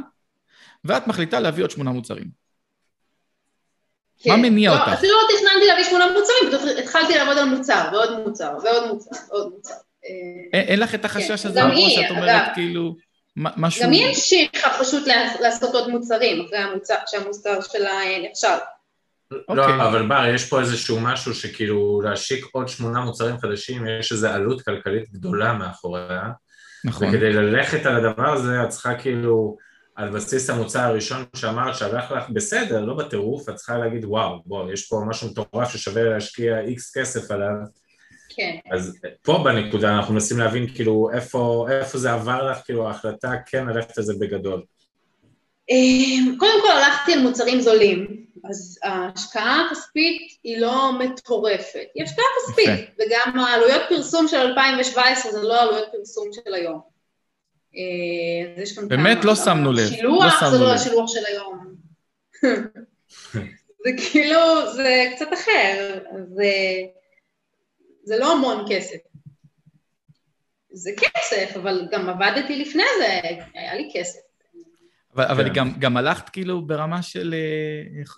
ואת 0.84 1.08
מחליטה 1.08 1.40
להביא 1.40 1.64
עוד 1.64 1.72
שמונה 1.72 1.92
מוצרים. 1.92 2.28
כן. 4.20 4.30
מה 4.30 4.38
מניע 4.38 4.70
לא, 4.70 4.80
אותך? 4.80 4.94
אפילו 4.94 5.14
לא 5.14 5.38
תכננתי 5.38 5.68
להביא 5.68 5.84
שמונה 5.84 6.06
מוצרים, 6.08 6.78
התחלתי 6.84 7.16
לעבוד 7.16 7.38
על 7.38 7.46
מוצר, 7.46 7.90
ועוד 7.92 8.28
מוצר, 8.28 8.58
ועוד 8.64 8.94
מוצר, 8.94 9.16
ועוד 9.30 9.54
מוצר. 9.54 9.74
אה, 10.54 10.60
אין 10.60 10.80
לך 10.80 10.96
את 10.96 11.06
החשש 11.06 11.42
כן. 11.44 11.50
הזה 11.50 11.62
בראש, 11.62 11.98
את 11.98 12.12
אומרת 12.12 12.54
כאילו, 12.54 12.96
משהו... 13.40 13.84
גם 13.84 13.92
היא 13.92 14.06
המשיכה 14.08 14.70
פשוט 14.80 15.08
לעשות 15.42 15.74
עוד 15.74 15.90
מוצרים, 15.90 16.46
אחרי 16.46 16.58
המוצר, 16.58 16.96
שהמוצר 17.08 17.60
שלה 17.62 18.00
נכשל. 18.30 18.48
לא, 19.32 19.40
אוקיי. 19.48 19.88
אבל 19.88 20.08
בר, 20.08 20.26
יש 20.36 20.50
פה 20.50 20.60
איזשהו 20.60 21.00
משהו 21.00 21.36
שכאילו 21.36 22.02
להשיק 22.02 22.46
עוד 22.52 22.68
שמונה 22.68 23.00
מוצרים 23.00 23.40
חדשים, 23.40 23.88
יש 24.00 24.12
איזו 24.12 24.28
עלות 24.28 24.62
כלכלית 24.62 25.12
גדולה 25.12 25.54
מאחוריה. 25.54 26.22
נכון. 26.86 27.08
וכדי 27.08 27.34
ללכת 27.34 27.86
על 27.86 28.06
הדבר 28.06 28.34
הזה, 28.34 28.64
את 28.64 28.70
צריכה 28.70 28.96
כאילו... 28.96 29.58
על 30.00 30.10
בסיס 30.10 30.50
המוצר 30.50 30.80
הראשון 30.80 31.24
שאמרת 31.36 31.76
שהלך 31.76 32.12
לך 32.12 32.30
בסדר, 32.30 32.86
לא 32.86 32.94
בטירוף, 32.94 33.50
את 33.50 33.56
צריכה 33.56 33.78
להגיד 33.78 34.06
וואו, 34.06 34.42
בוא, 34.46 34.72
יש 34.72 34.88
פה 34.88 35.04
משהו 35.08 35.30
מטורף 35.30 35.70
ששווה 35.70 36.04
להשקיע 36.04 36.60
איקס 36.60 36.98
כסף 36.98 37.32
עליו. 37.32 37.54
כן. 38.30 38.58
אז 38.72 39.00
פה 39.22 39.42
בנקודה 39.44 39.96
אנחנו 39.96 40.14
מנסים 40.14 40.38
להבין 40.38 40.68
כאילו 40.76 41.10
איפה, 41.14 41.68
איפה 41.70 41.98
זה 41.98 42.12
עבר 42.12 42.52
לך, 42.52 42.58
כאילו 42.66 42.88
ההחלטה 42.88 43.32
כן 43.46 43.66
ללכת 43.68 43.98
על 43.98 44.04
זה 44.04 44.14
בגדול. 44.20 44.64
אמ, 45.70 46.36
קודם 46.40 46.62
כל 46.62 46.72
הלכתי 46.72 47.14
על 47.14 47.20
מוצרים 47.20 47.62
זולים, 47.62 48.26
אז 48.50 48.80
ההשקעה 48.84 49.68
הכספית 49.68 50.22
היא 50.44 50.58
לא 50.58 50.92
מטורפת, 51.00 51.86
היא 51.96 52.04
השקעה 52.04 52.26
כספית, 52.38 52.70
okay. 52.70 53.04
וגם 53.06 53.40
העלויות 53.40 53.82
פרסום 53.90 54.28
של 54.28 54.38
2017 54.38 55.32
זה 55.32 55.42
לא 55.42 55.62
עלויות 55.62 55.88
פרסום 55.92 56.28
של 56.34 56.54
היום. 56.54 56.82
אה, 57.76 58.86
באמת 58.88 59.26
לא 59.26 59.36
שמנו 59.36 59.74
לב. 59.74 59.90
שילוח 59.90 60.44
לא 60.44 60.50
זה 60.50 60.58
לא 60.58 60.74
השילוח 60.74 61.14
של 61.14 61.26
היום. 61.28 61.76
זה 63.84 63.90
כאילו, 64.12 64.40
זה 64.76 65.06
קצת 65.16 65.34
אחר, 65.34 66.00
זה, 66.36 66.52
זה 68.04 68.18
לא 68.18 68.34
המון 68.34 68.66
כסף. 68.70 68.98
זה 70.72 70.92
כסף, 70.98 71.56
אבל 71.56 71.88
גם 71.92 72.10
עבדתי 72.10 72.60
לפני 72.60 72.84
זה, 73.00 73.20
היה 73.54 73.76
לי 73.76 73.90
כסף. 73.94 74.20
אבל, 75.16 75.26
אבל 75.26 75.48
כן. 75.48 75.54
גם, 75.54 75.72
גם 75.80 75.98
הלכת 75.98 76.30
כאילו 76.30 76.68
ברמה 76.68 77.02
של 77.02 77.36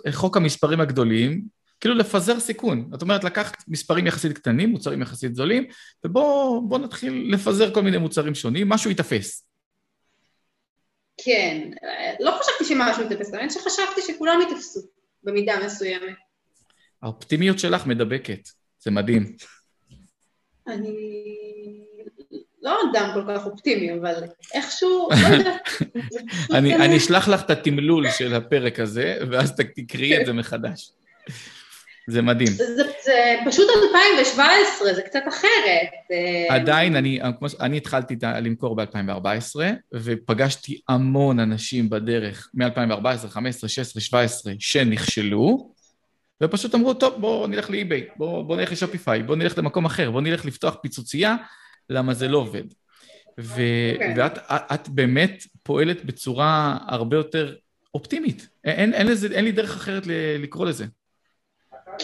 uh, 0.08 0.12
חוק 0.12 0.38
המספרים 0.38 0.82
הגדולים, 0.82 1.42
כאילו 1.80 1.96
לפזר 1.96 2.40
סיכון. 2.40 2.90
זאת 2.92 3.02
אומרת, 3.02 3.24
לקחת 3.24 3.64
מספרים 3.68 4.08
יחסית 4.08 4.38
קטנים, 4.38 4.70
מוצרים 4.70 5.02
יחסית 5.02 5.36
זולים, 5.36 5.68
ובואו 6.06 6.78
נתחיל 6.78 7.34
לפזר 7.34 7.74
כל 7.74 7.82
מיני 7.82 7.98
מוצרים 7.98 8.36
שונים, 8.36 8.70
משהו 8.70 8.90
ייתפס. 8.90 9.48
כן, 11.24 11.72
לא 12.20 12.32
חשבתי 12.40 12.66
שמשהו 12.66 13.04
ייתפס, 13.04 13.34
האמת 13.34 13.52
שחשבתי 13.52 14.02
שכולם 14.08 14.40
ייתפסו 14.42 14.80
במידה 15.24 15.66
מסוימת. 15.66 16.16
האופטימיות 17.02 17.60
שלך 17.60 17.86
מדבקת, 17.86 18.50
זה 18.80 18.92
מדהים. 18.92 19.36
אני 20.72 20.94
לא 22.62 22.78
אדם 22.92 23.12
כל 23.14 23.24
כך 23.28 23.46
אופטימי, 23.46 23.94
אבל 23.94 24.14
איכשהו, 24.54 25.10
לא 25.12 25.28
יודעת. 25.36 25.70
אני 26.52 26.98
אשלח 26.98 27.28
לך 27.28 27.42
את 27.46 27.50
התמלול 27.50 28.12
של 28.12 28.34
הפרק 28.34 28.80
הזה, 28.80 29.18
ואז 29.32 29.56
תקראי 29.76 30.22
את 30.22 30.26
זה 30.26 30.34
מחדש. 30.34 30.92
זה 32.08 32.22
מדהים. 32.22 32.48
זה, 32.48 32.84
זה 33.04 33.36
פשוט 33.46 33.68
2017, 33.94 34.94
זה 34.94 35.02
קצת 35.02 35.22
אחרת. 35.28 35.90
אה. 36.12 36.56
עדיין, 36.56 36.96
אני, 36.96 37.20
אני 37.60 37.78
התחלתי 37.78 38.16
למכור 38.22 38.76
ב-2014, 38.76 39.56
ופגשתי 39.94 40.82
המון 40.90 41.40
אנשים 41.40 41.90
בדרך, 41.90 42.50
מ-2014, 42.54 43.28
15, 43.28 43.70
16, 43.70 44.02
17, 44.02 44.54
שנכשלו, 44.60 45.72
ופשוט 46.42 46.76
אמרו, 46.76 46.94
טוב, 46.94 47.22
בואו 47.22 47.48
נלך 47.48 47.70
לאי-ביי, 47.70 48.08
בואו 48.16 48.44
בוא 48.44 48.58
נלך 48.58 48.72
לשופיפיי, 48.72 49.24
בואו 49.24 49.38
נלך 49.38 49.58
למקום 49.58 49.86
אחר, 49.86 50.12
בואו 50.12 50.22
נלך 50.22 50.46
לפתוח 50.46 50.76
פיצוצייה, 50.82 51.36
למה 51.90 52.14
זה 52.14 52.28
לא 52.28 52.38
עובד. 52.38 52.64
ו- 53.40 53.54
okay. 53.96 54.00
כן. 54.00 54.14
ואת 54.18 54.38
את, 54.38 54.62
את 54.74 54.90
באמת 54.90 55.44
פועלת 55.64 56.06
בצורה 56.06 56.78
הרבה 56.88 57.18
יותר 57.18 57.56
אופטימית. 57.94 58.48
אין, 58.64 58.94
אין, 58.94 59.08
לזה, 59.08 59.28
אין 59.32 59.46
לי 59.46 59.52
דרך 59.52 59.76
אחרת 59.76 60.04
לקרוא 60.40 60.66
לזה. 60.66 60.86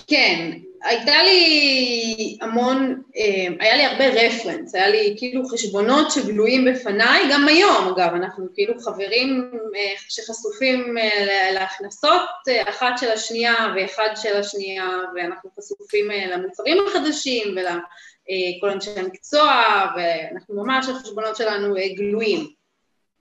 כן, 0.08 0.52
הייתה 0.84 1.24
לי 1.24 2.38
המון, 2.42 3.02
אה, 3.18 3.48
היה 3.60 3.78
לי 3.78 3.86
הרבה 3.86 4.08
רפרנס, 4.08 4.76
היה 4.76 4.88
לי 4.88 5.16
כאילו 5.18 5.46
חשבונות 5.48 6.12
שגלויים 6.12 6.66
בפניי, 6.66 7.24
גם 7.32 7.48
היום 7.48 7.88
אגב, 7.88 8.14
אנחנו 8.16 8.48
כאילו 8.54 8.80
חברים 8.80 9.52
אה, 9.76 9.94
שחשופים 10.10 10.98
אה, 10.98 11.52
להכנסות 11.52 12.22
אחת 12.70 12.98
של 12.98 13.12
השנייה 13.12 13.56
ואחד 13.76 14.10
של 14.16 14.36
השנייה, 14.38 14.90
ואנחנו 15.16 15.50
חשופים 15.60 16.10
למוצרים 16.32 16.78
החדשים 16.88 17.48
ולכל 17.52 18.70
אנשי 18.70 18.90
המקצוע, 19.00 19.64
ואנחנו 19.98 20.64
ממש, 20.64 20.90
החשבונות 20.90 21.36
שלנו 21.36 21.76
גלויים. 21.98 22.48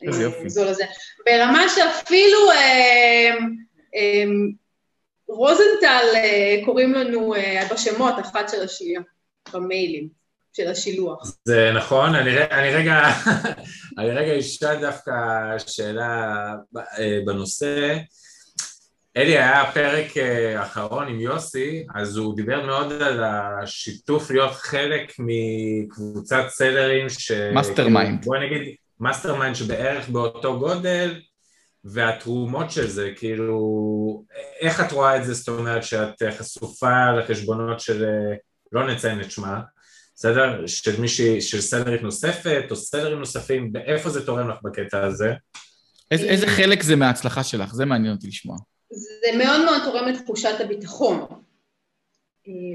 איזה 0.02 0.22
יופי. 0.22 0.48
ברמה 1.26 1.66
שאפילו... 1.68 2.38
רוזנטל 5.28 6.04
אה, 6.14 6.56
קוראים 6.64 6.92
לנו 6.92 7.34
אה, 7.34 7.68
בשמות 7.72 8.14
אחת 8.20 8.48
של 8.48 8.62
השנייה, 8.64 9.00
במיילים 9.52 10.08
של 10.52 10.68
השילוח. 10.68 11.36
זה 11.44 11.72
נכון, 11.74 12.14
אני, 12.14 12.30
אני 12.50 12.70
רגע, 12.70 13.02
אני 13.98 14.10
רגע 14.10 14.38
אשאל 14.38 14.80
דווקא 14.80 15.12
שאלה 15.66 16.32
אה, 16.98 17.18
בנושא. 17.26 17.96
אלי 19.16 19.38
היה 19.38 19.70
פרק 19.74 20.16
אחרון 20.56 21.08
עם 21.08 21.20
יוסי, 21.20 21.86
אז 21.94 22.16
הוא 22.16 22.36
דיבר 22.36 22.66
מאוד 22.66 22.92
על 22.92 23.24
השיתוף 23.24 24.30
להיות 24.30 24.52
חלק 24.52 25.12
מקבוצת 25.18 26.44
סלרים 26.48 27.08
ש... 27.08 27.32
mastermind. 27.32 28.24
בואי 28.24 28.46
נגיד, 28.46 28.74
mastermind 29.00 29.56
שבערך 29.56 30.08
באותו 30.08 30.58
גודל, 30.58 31.20
והתרומות 31.92 32.70
של 32.70 32.88
זה, 32.88 33.10
כאילו, 33.16 33.58
איך 34.60 34.80
את 34.80 34.92
רואה 34.92 35.16
את 35.16 35.24
זה, 35.24 35.34
זאת 35.34 35.48
אומרת 35.48 35.84
שאת 35.84 36.22
חשופה 36.38 37.10
לחשבונות 37.18 37.80
של, 37.80 38.04
לא 38.72 38.86
נציין 38.86 39.20
את 39.20 39.30
שמה, 39.30 39.60
בסדר? 40.14 40.66
של 40.66 41.00
מישהי, 41.00 41.40
של 41.40 41.60
סלרית 41.60 42.02
נוספת, 42.02 42.64
או 42.70 42.76
סלרים 42.76 43.18
נוספים, 43.18 43.70
ואיפה 43.74 44.10
זה 44.10 44.26
תורם 44.26 44.50
לך 44.50 44.58
בקטע 44.62 45.04
הזה? 45.04 45.32
איזה, 46.10 46.26
איזה 46.26 46.46
חלק 46.46 46.82
זה 46.82 46.96
מההצלחה 46.96 47.44
שלך? 47.44 47.74
זה 47.74 47.84
מעניין 47.84 48.14
אותי 48.14 48.26
לשמוע. 48.26 48.56
זה 48.90 49.38
מאוד 49.38 49.64
מאוד 49.64 49.82
תורם 49.84 50.08
לתחושת 50.08 50.60
הביטחון. 50.60 51.26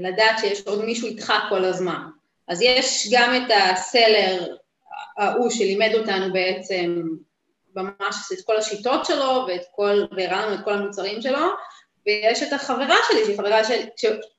לדעת 0.02 0.38
שיש 0.40 0.60
עוד 0.60 0.84
מישהו 0.84 1.08
איתך 1.08 1.32
כל 1.48 1.64
הזמן. 1.64 2.02
אז 2.48 2.62
יש 2.62 3.08
גם 3.12 3.34
את 3.36 3.52
הסלר 3.72 4.46
ההוא 5.18 5.50
שלימד 5.50 5.90
אותנו 5.94 6.32
בעצם 6.32 7.02
ממש 7.76 8.32
את 8.32 8.44
כל 8.44 8.56
השיטות 8.56 9.04
שלו 9.04 9.44
ואת 9.48 9.62
כל, 9.70 10.04
והראה 10.16 10.46
לנו 10.46 10.54
את 10.54 10.64
כל 10.64 10.72
המוצרים 10.72 11.22
שלו, 11.22 11.48
ויש 12.06 12.42
את 12.42 12.52
החברה 12.52 12.96
שלי, 13.08 13.24
שהיא 13.24 13.36
חברה 13.36 13.64
של... 13.64 13.80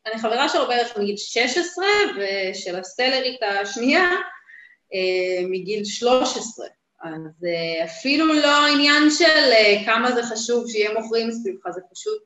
אני 0.05 0.21
חברה 0.21 0.49
שלו 0.49 0.67
בערך 0.67 0.97
מגיל 0.97 1.17
16, 1.17 1.85
ושל 2.17 2.75
הסלרית 2.75 3.39
השנייה 3.43 4.11
אה, 4.93 5.47
מגיל 5.49 5.85
13. 5.85 6.67
אז 7.03 7.45
אה, 7.45 7.85
אפילו 7.85 8.33
לא 8.33 8.65
עניין 8.73 9.11
של 9.11 9.51
אה, 9.51 9.81
כמה 9.85 10.11
זה 10.11 10.23
חשוב 10.23 10.69
שיהיה 10.69 10.99
מוכרים 10.99 11.31
סביבך, 11.31 11.69
זה 11.69 11.81
פשוט 11.91 12.23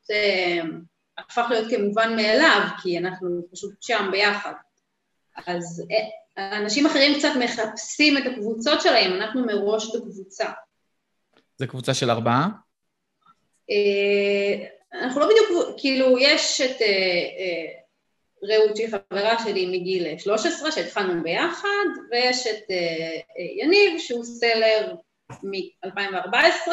הפך 1.17 1.47
להיות 1.49 1.69
כמובן 1.69 2.15
מאליו, 2.15 2.61
כי 2.83 2.97
אנחנו 2.97 3.41
פשוט 3.51 3.71
שם 3.81 4.09
ביחד. 4.11 4.53
אז 5.47 5.83
אנשים 6.37 6.85
אחרים 6.85 7.19
קצת 7.19 7.31
מחפשים 7.39 8.17
את 8.17 8.23
הקבוצות 8.25 8.81
שלהם, 8.81 9.13
אנחנו 9.13 9.45
מראש 9.45 9.95
בקבוצה. 9.95 10.45
זה 11.57 11.67
קבוצה 11.67 11.93
של 11.93 12.11
ארבעה? 12.11 12.47
אנחנו 14.93 15.21
לא 15.21 15.27
בדיוק, 15.27 15.75
כאילו, 15.77 16.19
יש 16.19 16.61
את 16.61 16.81
אה, 16.81 16.87
אה, 16.87 17.77
רעות 18.43 18.75
שהיא 18.75 18.87
חברה 18.87 19.43
שלי 19.43 19.65
מגיל 19.65 20.17
13, 20.17 20.71
שהתחלנו 20.71 21.23
ביחד, 21.23 21.85
ויש 22.11 22.47
את 22.47 22.71
אה, 22.71 23.19
יניב 23.63 23.99
שהוא 23.99 24.23
סלר 24.23 24.95
מ-2014, 25.43 26.71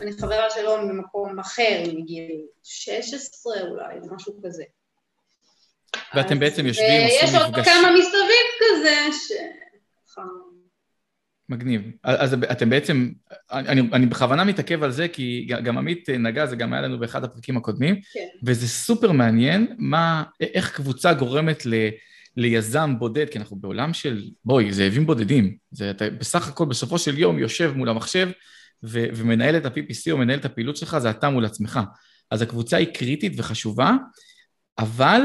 אני 0.00 0.12
חברה 0.12 0.50
שלו 0.50 0.76
ממקום 0.82 1.38
אחר 1.38 1.82
מגיל 1.94 2.42
16 2.62 3.60
אולי, 3.62 3.94
משהו 4.10 4.34
כזה. 4.44 4.64
ואתם 6.14 6.38
בעצם 6.38 6.66
יושבים, 6.66 7.04
עושים 7.04 7.24
מפגש... 7.24 7.34
ויש 7.34 7.42
עוד 7.42 7.64
כמה 7.64 7.90
מסביב 7.98 8.46
כזה, 8.60 8.96
ש... 9.12 9.32
מגניב. 11.48 11.82
אז 12.02 12.34
אתם 12.34 12.70
בעצם, 12.70 13.10
אני, 13.50 13.80
אני 13.92 14.06
בכוונה 14.06 14.44
מתעכב 14.44 14.82
על 14.82 14.90
זה, 14.90 15.08
כי 15.08 15.46
גם 15.64 15.78
עמית 15.78 16.10
נגע, 16.10 16.46
זה 16.46 16.56
גם 16.56 16.72
היה 16.72 16.82
לנו 16.82 16.98
באחד 16.98 17.24
הפרקים 17.24 17.56
הקודמים, 17.56 17.94
כן. 18.12 18.26
וזה 18.44 18.68
סופר 18.68 19.12
מעניין, 19.12 19.74
מה, 19.78 20.22
איך 20.40 20.76
קבוצה 20.76 21.12
גורמת 21.12 21.66
ל, 21.66 21.74
ליזם 22.36 22.94
בודד, 22.98 23.28
כי 23.28 23.38
אנחנו 23.38 23.56
בעולם 23.56 23.92
של, 23.92 24.24
בואי, 24.44 24.72
זאבים 24.72 25.06
בודדים. 25.06 25.56
זה 25.70 25.90
אתה 25.90 26.10
בסך 26.10 26.48
הכל 26.48 26.64
בסופו 26.64 26.98
של 26.98 27.18
יום 27.18 27.38
יושב 27.38 27.72
מול 27.76 27.88
המחשב 27.88 28.28
ו, 28.84 29.04
ומנהל 29.14 29.56
את 29.56 29.66
ה-PPC 29.66 30.10
או 30.10 30.18
מנהל 30.18 30.38
את 30.38 30.44
הפעילות 30.44 30.76
שלך, 30.76 30.98
זה 30.98 31.10
אתה 31.10 31.30
מול 31.30 31.44
עצמך. 31.44 31.80
אז 32.30 32.42
הקבוצה 32.42 32.76
היא 32.76 32.94
קריטית 32.94 33.32
וחשובה, 33.36 33.92
אבל 34.78 35.20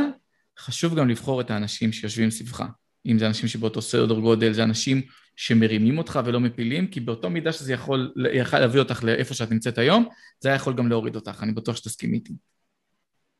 חשוב 0.60 0.96
גם 0.96 1.10
לבחור 1.10 1.42
את 1.42 1.52
האנשים 1.52 1.92
שיושבים 1.92 2.32
סביבך. 2.32 2.64
אם 3.06 3.20
זה 3.20 3.28
אנשים 3.28 3.48
שבאותו 3.48 3.82
סדר 3.82 4.20
גודל, 4.20 4.54
זה 4.54 4.64
אנשים 4.64 5.02
שמרימים 5.42 5.98
אותך 5.98 6.20
ולא 6.26 6.40
מפילים, 6.40 6.88
כי 6.88 7.00
באותו 7.00 7.30
מידה 7.30 7.52
שזה 7.54 7.74
יכול, 7.74 8.14
יכול 8.34 8.60
להביא 8.60 8.80
אותך 8.80 9.04
לאיפה 9.04 9.34
שאת 9.34 9.52
נמצאת 9.52 9.78
היום, 9.78 10.06
זה 10.40 10.50
היה 10.50 10.56
יכול 10.56 10.74
גם 10.74 10.90
להוריד 10.90 11.16
אותך, 11.16 11.44
אני 11.44 11.52
בטוח 11.52 11.76
שתסכימי 11.76 12.18
איתי. 12.18 12.34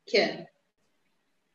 כן. 0.06 0.44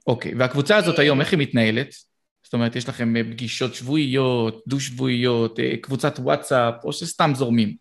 אוקיי, 0.07 0.35
והקבוצה 0.35 0.77
הזאת 0.77 0.99
היום, 0.99 1.21
איך 1.21 1.33
היא 1.33 1.39
מתנהלת? 1.39 1.95
זאת 2.43 2.53
אומרת, 2.55 2.77
יש 2.77 2.89
לכם 2.89 3.17
אה, 3.17 3.25
פגישות 3.25 3.75
שבועיות, 3.75 4.63
דו-שבועיות, 4.67 5.61
אה, 5.61 5.77
קבוצת 5.83 6.19
וואטסאפ, 6.19 6.75
או 6.85 6.93
שסתם 6.93 7.33
זורמים? 7.35 7.77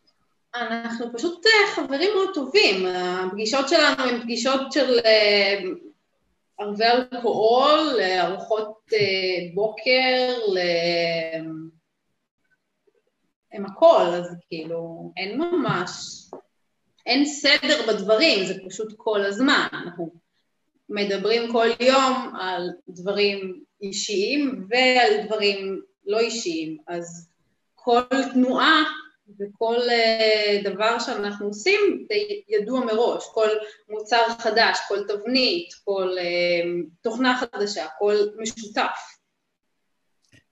אנחנו 0.56 1.06
פשוט 1.14 1.46
אה, 1.46 1.76
חברים 1.76 2.10
מאוד 2.16 2.30
טובים. 2.34 2.86
הפגישות 2.86 3.70
שלנו 3.70 4.04
הן 4.04 4.22
פגישות 4.22 4.72
של 4.72 5.00
ערבי 6.60 6.86
אלכוהול, 6.86 8.00
ארוחות 8.22 8.92
בוקר, 9.54 10.34
הם 13.56 13.66
הכל, 13.66 14.02
אז 14.02 14.36
כאילו, 14.50 15.12
אין 15.18 15.38
ממש, 15.38 15.90
אין 17.06 17.26
סדר 17.26 17.88
בדברים, 17.88 18.46
זה 18.46 18.54
פשוט 18.68 18.94
כל 18.98 19.26
הזמן. 19.26 19.68
אנחנו 19.74 20.12
מדברים 20.90 21.52
כל 21.52 21.68
יום 21.80 22.36
על 22.40 22.70
דברים 22.90 23.64
אישיים 23.82 24.68
ועל 24.70 25.26
דברים 25.26 25.82
לא 26.06 26.20
אישיים, 26.20 26.78
אז 26.88 27.30
כל 27.76 28.02
תנועה 28.34 28.84
וכל 29.40 29.76
uh, 29.76 30.70
דבר 30.70 31.00
שאנחנו 31.00 31.48
עושים 31.48 32.06
זה 32.08 32.16
ידוע 32.50 32.80
מראש, 32.80 33.24
כל 33.34 33.48
מוצר 33.90 34.24
חדש, 34.40 34.80
כל 34.88 35.08
תבנית, 35.08 35.74
כל 35.86 36.10
uh, 36.18 36.88
תוכנה 37.02 37.38
חדשה, 37.38 37.86
כל 38.00 38.16
משותף. 38.38 39.15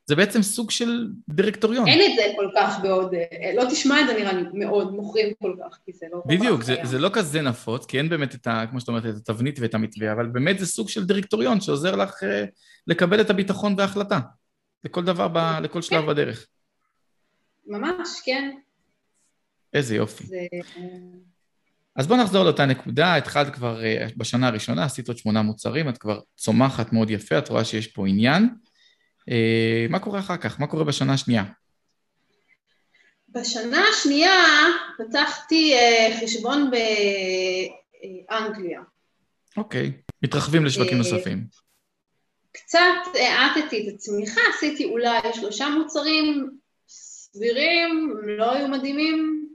זה 0.06 0.16
בעצם 0.16 0.42
סוג 0.42 0.72
של 0.72 1.08
דירקטוריון. 1.30 1.88
אין 1.88 2.12
את 2.12 2.16
זה 2.16 2.24
כל 2.36 2.50
כך 2.56 2.80
בעוד, 2.82 3.14
לא 3.56 3.64
תשמע 3.70 4.02
את 4.02 4.08
זה 4.08 4.14
נראה 4.14 4.34
לי 4.34 4.44
מאוד 4.54 4.94
מוכרים 4.94 5.34
כל 5.42 5.56
כך, 5.60 5.78
כי 5.86 5.92
זה 5.94 6.06
לא 6.12 6.22
כל 6.24 6.30
בדיוק, 6.30 6.62
כך... 6.62 6.70
בדיוק, 6.70 6.84
זה, 6.84 6.92
זה 6.92 7.00
לא 7.00 7.10
כזה 7.14 7.42
נפוץ, 7.42 7.86
כי 7.86 7.98
אין 7.98 8.10
באמת 8.10 8.36
את 8.36 8.48
ה... 8.48 8.66
כמו 8.70 8.80
שאת 8.80 8.88
אומרת, 8.88 9.06
את 9.06 9.16
התבנית 9.16 9.60
ואת 9.60 9.74
המתווה, 9.74 10.12
אבל 10.12 10.28
באמת 10.28 10.60
זה 10.60 10.66
סוג 10.66 10.90
של 10.90 11.06
דירקטוריון 11.06 11.62
שעוזר 11.62 11.96
לך 11.96 12.24
אה, 12.24 12.46
לקבל 12.88 13.22
את 13.22 13.30
הביטחון 13.30 13.76
וההחלטה, 13.78 14.20
לכל 14.84 15.04
דבר, 15.04 15.28
ב, 15.28 15.38
לכל 15.62 15.82
שלב 15.82 16.02
כן. 16.02 16.08
בדרך. 16.08 16.48
ממש, 17.68 18.10
כן. 18.26 18.52
איזה 19.74 19.96
יופי. 19.96 20.24
זה... 20.24 20.38
אז 21.96 22.08
בואו 22.08 22.20
נחזור 22.20 22.44
לאותה 22.44 22.66
נקודה, 22.66 23.16
התחלת 23.16 23.54
כבר 23.54 23.84
אה, 23.84 24.08
בשנה 24.18 24.48
הראשונה, 24.48 24.86
עשית 24.86 25.08
עוד 25.08 25.18
שמונה 25.18 25.42
מוצרים, 25.42 25.90
את 25.90 25.98
כבר 25.98 26.20
צומחת 26.36 26.94
מאוד 26.94 27.10
יפה, 27.10 27.38
את 27.38 27.50
רואה 27.50 27.66
שיש 27.66 27.88
פה 27.88 28.08
עניין. 28.08 28.50
אה, 29.30 29.86
מה 29.90 30.00
קורה 30.00 30.20
אחר 30.20 30.38
כך? 30.38 30.60
מה 30.60 30.68
קורה 30.68 30.84
בשנה 30.84 31.14
השנייה? 31.14 31.44
בשנה 33.30 33.84
השנייה 33.94 34.44
פתחתי 34.98 35.74
אה, 35.74 36.18
חשבון 36.22 36.72
באנגליה. 38.30 38.82
אוקיי, 39.58 39.92
מתרחבים 40.22 40.66
לשווקים 40.66 40.94
אה, 40.94 40.98
נוספים. 40.98 41.46
קצת 42.52 42.80
האטתי 43.16 43.90
את 43.90 43.94
הצמיחה, 43.94 44.42
עשיתי 44.56 44.86
אולי 44.86 45.20
שלושה 45.34 45.70
מוצרים 45.70 46.50
סבירים, 46.88 48.14
לא 48.24 48.52
היו 48.52 48.68
מדהימים. 48.68 49.48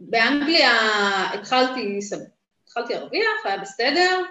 באנגליה 0.00 0.72
התחלתי, 1.34 1.98
התחלתי 2.64 2.94
להרוויח, 2.94 3.30
היה 3.44 3.58
בסדר, 3.58 4.22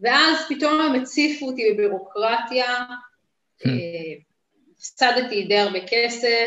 ואז 0.00 0.36
פתאום 0.48 0.80
הם 0.80 1.02
הציפו 1.02 1.46
אותי 1.46 1.72
בבירוקרטיה, 1.72 2.76
hmm. 2.78 3.68
אה, 3.68 4.20
הפסדתי 4.76 5.44
די 5.44 5.58
הרבה 5.58 5.78
כסף, 5.88 6.46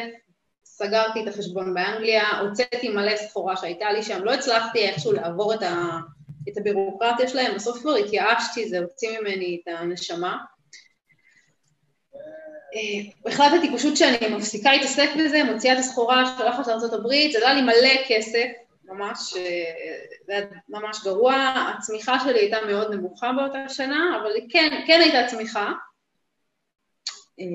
סגרתי 0.64 1.24
את 1.24 1.28
החשבון 1.28 1.74
באנגליה, 1.74 2.40
הוצאתי 2.40 2.90
מלא 2.90 3.16
סחורה 3.16 3.58
שהייתה 3.58 3.92
לי 3.92 4.04
שם, 4.04 4.24
לא 4.24 4.34
הצלחתי 4.34 4.80
איכשהו 4.80 5.12
לעבור 5.12 5.54
את, 5.54 5.62
ה, 5.62 6.00
את 6.50 6.58
הבירוקרטיה 6.58 7.28
שלהם, 7.28 7.56
בסוף 7.56 7.80
כבר 7.82 7.96
התייאשתי, 7.96 8.70
זה 8.70 8.80
הוציא 8.80 9.20
ממני 9.20 9.62
את 9.64 9.74
הנשמה. 9.74 10.38
אה, 12.76 13.30
החלטתי 13.32 13.78
פשוט 13.78 13.98
שאני 13.98 14.36
מפסיקה 14.36 14.72
להתעסק 14.72 15.10
בזה, 15.20 15.44
מוציאה 15.44 15.74
את 15.74 15.80
הסחורה, 15.80 16.36
שולחת 16.38 16.68
לארה"ב, 16.68 17.32
זה 17.32 17.38
עלה 17.38 17.54
לי 17.54 17.62
מלא 17.62 18.04
כסף, 18.08 18.48
ממש, 18.94 19.34
אה, 19.38 19.42
זה 20.26 20.34
היה 20.34 20.46
ממש 20.70 21.04
גרוע, 21.04 21.36
הצמיחה 21.78 22.20
שלי 22.20 22.40
הייתה 22.40 22.58
מאוד 22.68 22.94
נמוכה 22.94 23.32
באותה 23.34 23.70
שנה, 23.70 24.20
אבל 24.22 24.32
כן, 24.50 24.84
כן 24.88 25.00
הייתה 25.04 25.28
צמיחה. 25.28 25.72
אה, 27.40 27.46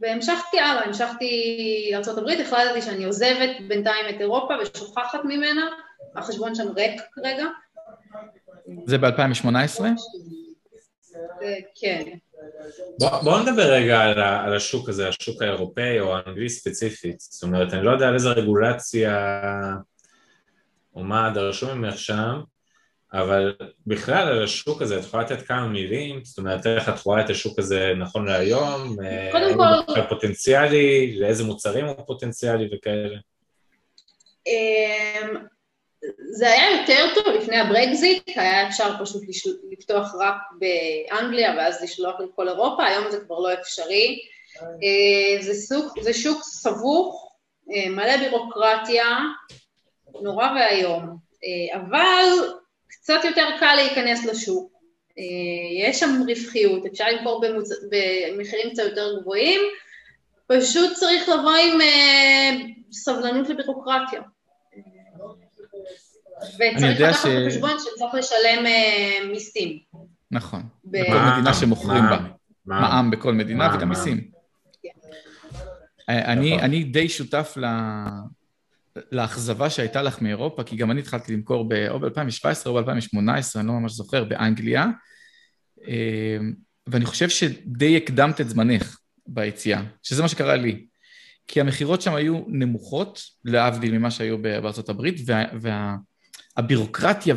והמשכתי 0.00 0.60
הלאה, 0.60 0.84
המשכתי 0.84 1.90
לארה"ב, 1.92 2.40
החלטתי 2.40 2.82
שאני 2.82 3.04
עוזבת 3.04 3.50
בינתיים 3.68 4.14
את 4.16 4.20
אירופה 4.20 4.54
ושוכחת 4.62 5.20
ממנה, 5.24 5.66
החשבון 6.16 6.54
שם 6.54 6.68
ריק 6.76 7.00
כרגע. 7.12 7.46
זה 8.86 8.98
ב-2018? 8.98 9.84
כן. 11.80 12.02
בואו 12.98 13.22
בוא 13.22 13.40
נדבר 13.40 13.72
רגע 13.72 14.00
על, 14.00 14.20
על 14.20 14.56
השוק 14.56 14.88
הזה, 14.88 15.08
השוק 15.08 15.42
האירופאי 15.42 16.00
או 16.00 16.16
האנגלי 16.16 16.48
ספציפית. 16.48 17.20
זאת 17.20 17.42
אומרת, 17.42 17.74
אני 17.74 17.84
לא 17.84 17.90
יודע 17.90 18.08
על 18.08 18.14
איזה 18.14 18.28
רגולציה 18.28 19.40
או 20.94 21.04
מה 21.04 21.30
דרשו 21.34 21.74
ממך 21.74 21.98
שם, 21.98 22.40
אבל 23.12 23.54
בכלל 23.86 24.28
על 24.28 24.44
השוק 24.44 24.82
הזה, 24.82 24.98
את 24.98 25.04
יכולה 25.04 25.22
לתת 25.22 25.42
כמה 25.42 25.68
מילים? 25.68 26.24
זאת 26.24 26.38
אומרת, 26.38 26.66
איך 26.66 26.88
את 26.88 27.00
רואה 27.04 27.20
את 27.20 27.30
השוק 27.30 27.58
הזה 27.58 27.92
נכון 27.98 28.26
להיום? 28.26 28.96
קודם 29.32 29.56
כל... 29.56 29.62
האם 29.62 29.84
הוא 29.86 30.08
פוטנציאלי? 30.08 31.16
לאיזה 31.20 31.44
מוצרים 31.44 31.84
הוא 31.84 32.06
פוטנציאלי 32.06 32.68
וכאלה? 32.74 33.18
זה 36.30 36.50
היה 36.50 36.80
יותר 36.80 37.14
טוב 37.14 37.34
לפני 37.34 37.56
הברקזיט, 37.56 38.22
היה 38.28 38.68
אפשר 38.68 38.90
פשוט 39.00 39.22
לפתוח 39.70 40.14
רק 40.18 40.36
באנגליה 40.58 41.54
ואז 41.56 41.82
לשלוח 41.82 42.20
לכל 42.20 42.48
אירופה, 42.48 42.84
היום 42.86 43.10
זה 43.10 43.20
כבר 43.20 43.38
לא 43.38 43.54
אפשרי. 43.54 44.18
אה, 44.60 45.42
זה, 45.42 45.54
סוג, 45.54 46.00
זה 46.00 46.12
שוק 46.14 46.42
סבוך, 46.42 47.32
אה, 47.74 47.90
מלא 47.90 48.16
בירוקרטיה, 48.16 49.06
נורא 50.22 50.48
ואיום, 50.56 51.16
אה, 51.44 51.80
אבל 51.80 52.24
קצת 52.88 53.20
יותר 53.24 53.48
קל 53.60 53.74
להיכנס 53.74 54.24
לשוק. 54.24 54.72
יש 55.78 56.00
שם 56.00 56.22
רווחיות, 56.28 56.86
אפשר 56.86 57.04
למכור 57.12 57.40
במוצ... 57.40 57.68
במחירים 57.90 58.70
קצת 58.70 58.82
יותר 58.82 59.20
גבוהים, 59.20 59.60
פשוט 60.46 60.92
צריך 60.94 61.28
לבוא 61.28 61.52
עם 61.52 61.78
סבלנות 62.92 63.48
לבירוקרטיה. 63.48 64.22
וצריך 66.54 67.00
לקחת 67.00 67.22
ש... 67.22 67.26
בחשבון 67.26 67.70
שצריך 67.78 68.14
לשלם 68.14 68.64
מיסים. 69.30 69.78
נכון, 70.30 70.62
בכל 70.84 71.18
מדינה 71.32 71.54
שמוכרים 71.54 72.04
בה. 72.10 72.18
מע"מ 72.66 73.10
בכל 73.10 73.34
מדינה 73.34 73.74
וגם 73.74 73.88
מיסים. 73.88 74.30
אני, 76.08 76.60
אני 76.60 76.84
די 76.84 77.08
שותף 77.08 77.54
ל... 77.56 77.64
לאכזבה 79.12 79.70
שהייתה 79.70 80.02
לך 80.02 80.22
מאירופה, 80.22 80.62
כי 80.62 80.76
גם 80.76 80.90
אני 80.90 81.00
התחלתי 81.00 81.32
למכור 81.32 81.68
ב... 81.68 81.72
או 81.88 82.00
ב-2017 82.00 82.66
או 82.66 82.74
ב-2018, 82.74 83.20
אני 83.56 83.66
לא 83.66 83.72
ממש 83.72 83.92
זוכר, 83.92 84.24
באנגליה, 84.24 84.86
אמ, 85.88 86.54
ואני 86.86 87.04
חושב 87.04 87.28
שדי 87.28 87.96
הקדמת 87.96 88.40
את 88.40 88.48
זמנך 88.48 88.98
ביציאה, 89.26 89.82
שזה 90.02 90.22
מה 90.22 90.28
שקרה 90.28 90.56
לי. 90.56 90.86
כי 91.48 91.60
המכירות 91.60 92.02
שם 92.02 92.14
היו 92.14 92.40
נמוכות, 92.46 93.22
להבדיל 93.44 93.98
ממה 93.98 94.10
שהיו 94.10 94.38
בארצות 94.38 94.88
הברית, 94.88 95.20
והבירוקרטיה 95.26 95.60
וה... 95.60 95.96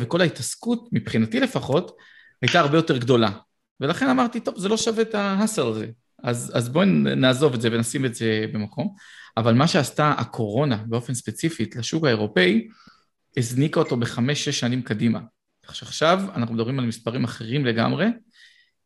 וכל 0.00 0.20
ההתעסקות, 0.20 0.88
מבחינתי 0.92 1.40
לפחות, 1.40 1.96
הייתה 2.42 2.60
הרבה 2.60 2.78
יותר 2.78 2.96
גדולה. 2.96 3.30
ולכן 3.80 4.08
אמרתי, 4.08 4.40
טוב, 4.40 4.58
זה 4.58 4.68
לא 4.68 4.76
שווה 4.76 5.02
את 5.02 5.14
ההאסל 5.14 5.66
הזה. 5.66 5.86
אז, 6.22 6.52
אז 6.54 6.68
בואי 6.68 6.86
נעזוב 7.16 7.54
את 7.54 7.60
זה 7.60 7.68
ונשים 7.72 8.04
את 8.04 8.14
זה 8.14 8.44
במקום. 8.52 8.94
אבל 9.36 9.54
מה 9.54 9.68
שעשתה 9.68 10.10
הקורונה 10.18 10.76
באופן 10.86 11.14
ספציפית 11.14 11.76
לשוק 11.76 12.04
האירופאי, 12.04 12.68
הזניקה 13.36 13.80
אותו 13.80 13.96
בחמש-שש 13.96 14.60
שנים 14.60 14.82
קדימה. 14.82 15.20
כך 15.66 15.74
שעכשיו 15.76 16.22
אנחנו 16.34 16.54
מדברים 16.54 16.78
על 16.78 16.86
מספרים 16.86 17.24
אחרים 17.24 17.64
לגמרי, 17.64 18.06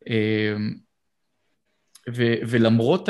אמ, 0.06 0.74
ו, 2.16 2.22
ולמרות 2.48 3.08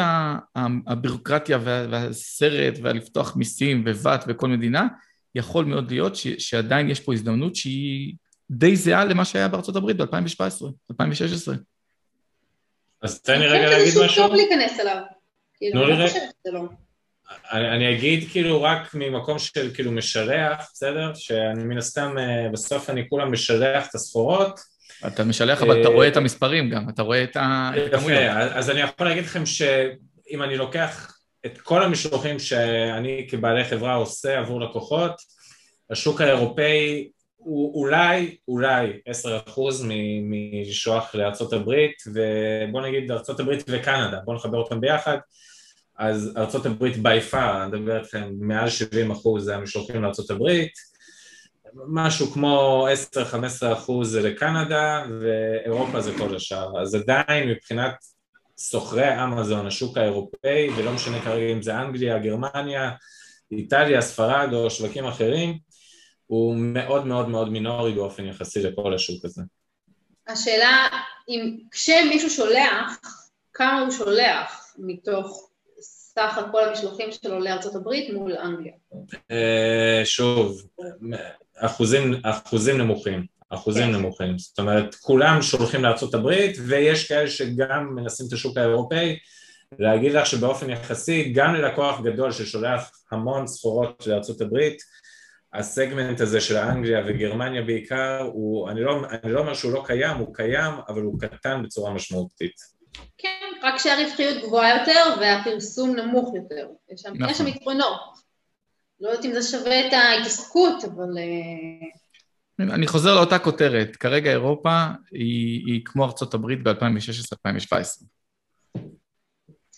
הבירוקרטיה 0.86 1.58
והסרט 1.62 2.74
והלפתוח 2.82 3.36
מיסים 3.36 3.84
וואט 3.86 4.26
בכל 4.26 4.48
מדינה, 4.48 4.86
יכול 5.34 5.64
מאוד 5.64 5.90
להיות 5.90 6.16
ש, 6.16 6.26
שעדיין 6.28 6.90
יש 6.90 7.00
פה 7.00 7.12
הזדמנות 7.12 7.56
שהיא 7.56 8.14
די 8.50 8.76
זהה 8.76 9.04
למה 9.04 9.24
שהיה 9.24 9.48
בארצות 9.48 9.76
הברית 9.76 9.96
ב-2017, 9.96 10.66
2016. 10.90 11.54
אז 13.02 13.22
תן 13.22 13.40
לי 13.40 13.46
רגע 13.46 13.68
להגיד 13.68 13.88
משהו. 13.88 14.00
אני 14.00 14.08
חושבת 14.08 14.10
שזה 14.10 14.22
טוב 14.22 14.34
להיכנס 14.34 14.80
אליו. 14.80 15.02
אני 15.74 16.06
חושבת 16.06 16.10
שזה 16.10 16.52
לא. 16.52 16.62
אני 17.52 17.96
אגיד 17.96 18.28
כאילו 18.30 18.62
רק 18.62 18.94
ממקום 18.94 19.38
של 19.38 19.74
כאילו 19.74 19.92
משלח, 19.92 20.70
בסדר? 20.72 21.14
שאני 21.14 21.64
מן 21.64 21.78
הסתם, 21.78 22.14
אה, 22.18 22.48
בסוף 22.52 22.90
אני 22.90 23.08
כולה 23.08 23.24
משלח 23.24 23.88
את 23.88 23.94
הסחורות. 23.94 24.60
אתה 25.06 25.24
משלח, 25.24 25.62
אבל 25.62 25.80
אתה 25.80 25.88
רואה 25.88 26.08
את 26.08 26.16
המספרים 26.16 26.70
גם, 26.70 26.88
אתה 26.88 27.02
רואה 27.02 27.24
את 27.24 27.36
הכמויות. 27.40 28.20
יפה, 28.22 28.40
אז 28.40 28.70
אני 28.70 28.80
יכול 28.80 29.06
להגיד 29.06 29.24
לכם 29.24 29.46
שאם 29.46 30.42
אני 30.42 30.56
לוקח 30.56 31.19
את 31.46 31.58
כל 31.58 31.82
המשלוחים 31.82 32.38
שאני 32.38 33.26
כבעלי 33.30 33.64
חברה 33.64 33.94
עושה 33.94 34.38
עבור 34.38 34.60
לקוחות, 34.60 35.12
השוק 35.90 36.20
האירופאי 36.20 37.10
הוא 37.36 37.80
אולי, 37.80 38.36
אולי 38.48 39.00
עשר 39.06 39.38
אחוז 39.48 39.86
משלוח 40.22 41.14
לארה"ב 41.14 41.70
ובוא 42.06 42.80
נגיד 42.80 43.10
ארה"ב 43.10 43.48
וקנדה, 43.68 44.18
בואו 44.24 44.36
נחבר 44.36 44.58
אותם 44.58 44.80
ביחד. 44.80 45.18
אז 45.98 46.32
ארה"ב 46.36 46.84
בי 47.02 47.20
פאר, 47.20 47.62
אני 47.62 47.78
מדבר 47.78 47.98
איתכם 47.98 48.30
מעל 48.38 48.70
70 48.70 49.10
אחוז 49.10 49.44
זה 49.44 49.56
המשלוחים 49.56 50.02
לארה"ב 50.02 50.66
משהו 51.74 52.26
כמו 52.26 52.86
10-15 53.14 53.72
אחוז 53.72 54.10
זה 54.10 54.22
לקנדה 54.22 55.04
ואירופה 55.20 56.00
זה 56.00 56.12
כל 56.18 56.36
השאר. 56.36 56.82
אז 56.82 56.94
עדיין 56.94 57.48
מבחינת 57.48 57.94
סוחרי 58.60 59.24
אמזון, 59.24 59.66
השוק 59.66 59.98
האירופאי 59.98 60.70
ולא 60.76 60.92
משנה 60.92 61.22
כרגע 61.22 61.52
אם 61.52 61.62
זה 61.62 61.80
אנגליה, 61.80 62.18
גרמניה, 62.18 62.90
איטליה, 63.52 64.00
ספרד 64.00 64.48
או 64.52 64.70
שווקים 64.70 65.04
אחרים 65.06 65.58
הוא 66.26 66.56
מאוד 66.56 67.06
מאוד 67.06 67.28
מאוד 67.28 67.48
מינורי 67.48 67.92
באופן 67.92 68.26
יחסי 68.26 68.62
לכל 68.62 68.94
השוק 68.94 69.24
הזה. 69.24 69.42
השאלה 70.28 70.88
אם 71.28 71.56
כשמישהו 71.70 72.30
שולח, 72.30 73.00
כמה 73.52 73.80
הוא 73.80 73.90
שולח 73.90 74.74
מתוך 74.78 75.50
סך 75.80 76.38
הכל 76.38 76.64
המשלוחים 76.64 77.08
שלו 77.12 77.40
לארצות 77.40 77.74
הברית 77.74 78.14
מול 78.14 78.36
אנגליה? 78.36 78.72
אה, 79.30 80.02
שוב, 80.04 80.62
אחוזים, 81.56 82.12
אחוזים 82.22 82.78
נמוכים, 82.78 83.26
אחוזים 83.50 83.86
כן. 83.86 83.92
נמוכים, 83.92 84.38
זאת 84.38 84.58
אומרת 84.58 84.94
כולם 84.94 85.42
שולחים 85.42 85.82
לארצות 85.82 86.14
הברית 86.14 86.56
ויש 86.66 87.08
כאלה 87.08 87.30
שגם 87.30 87.94
מנסים 87.94 88.26
את 88.28 88.32
השוק 88.32 88.56
האירופאי 88.56 89.18
להגיד 89.78 90.12
לך 90.12 90.26
שבאופן 90.26 90.70
יחסי 90.70 91.32
גם 91.32 91.54
ללקוח 91.54 92.00
גדול 92.00 92.32
ששולח 92.32 92.90
המון 93.12 93.46
סחורות 93.46 94.06
לארצות 94.06 94.40
הברית 94.40 94.82
הסגמנט 95.52 96.20
הזה 96.20 96.40
של 96.40 96.56
אנגליה 96.56 97.04
וגרמניה 97.06 97.62
בעיקר, 97.62 98.20
הוא, 98.32 98.70
אני 98.70 98.80
לא, 98.80 99.00
אני 99.22 99.32
לא 99.32 99.40
אומר 99.40 99.54
שהוא 99.54 99.72
לא 99.72 99.82
קיים, 99.86 100.16
הוא 100.16 100.34
קיים, 100.34 100.72
אבל 100.88 101.02
הוא 101.02 101.20
קטן 101.20 101.62
בצורה 101.62 101.94
משמעותית. 101.94 102.54
כן, 103.18 103.50
רק 103.62 103.78
שהרווחיות 103.78 104.44
גבוהה 104.44 104.78
יותר 104.78 105.20
והפרסום 105.20 105.96
נמוך 105.96 106.34
יותר. 106.34 106.68
יש 106.92 107.00
שם, 107.00 107.12
נכון. 107.14 107.30
יש 107.30 107.38
שם 107.38 107.46
יתרונות. 107.46 108.00
לא 109.00 109.08
יודעת 109.08 109.24
אם 109.24 109.32
זה 109.32 109.42
שווה 109.42 109.86
את 109.86 109.92
ההתעסקות, 109.92 110.84
אבל... 110.84 111.18
אה, 112.60 112.74
אני 112.74 112.86
חוזר 112.86 113.14
לאותה 113.14 113.38
כותרת, 113.38 113.96
כרגע 113.96 114.30
אירופה 114.30 114.86
היא, 115.10 115.62
היא 115.66 115.80
כמו 115.84 116.04
ארצות 116.04 116.34
הברית 116.34 116.62
ב-2016-2017. 116.62 118.04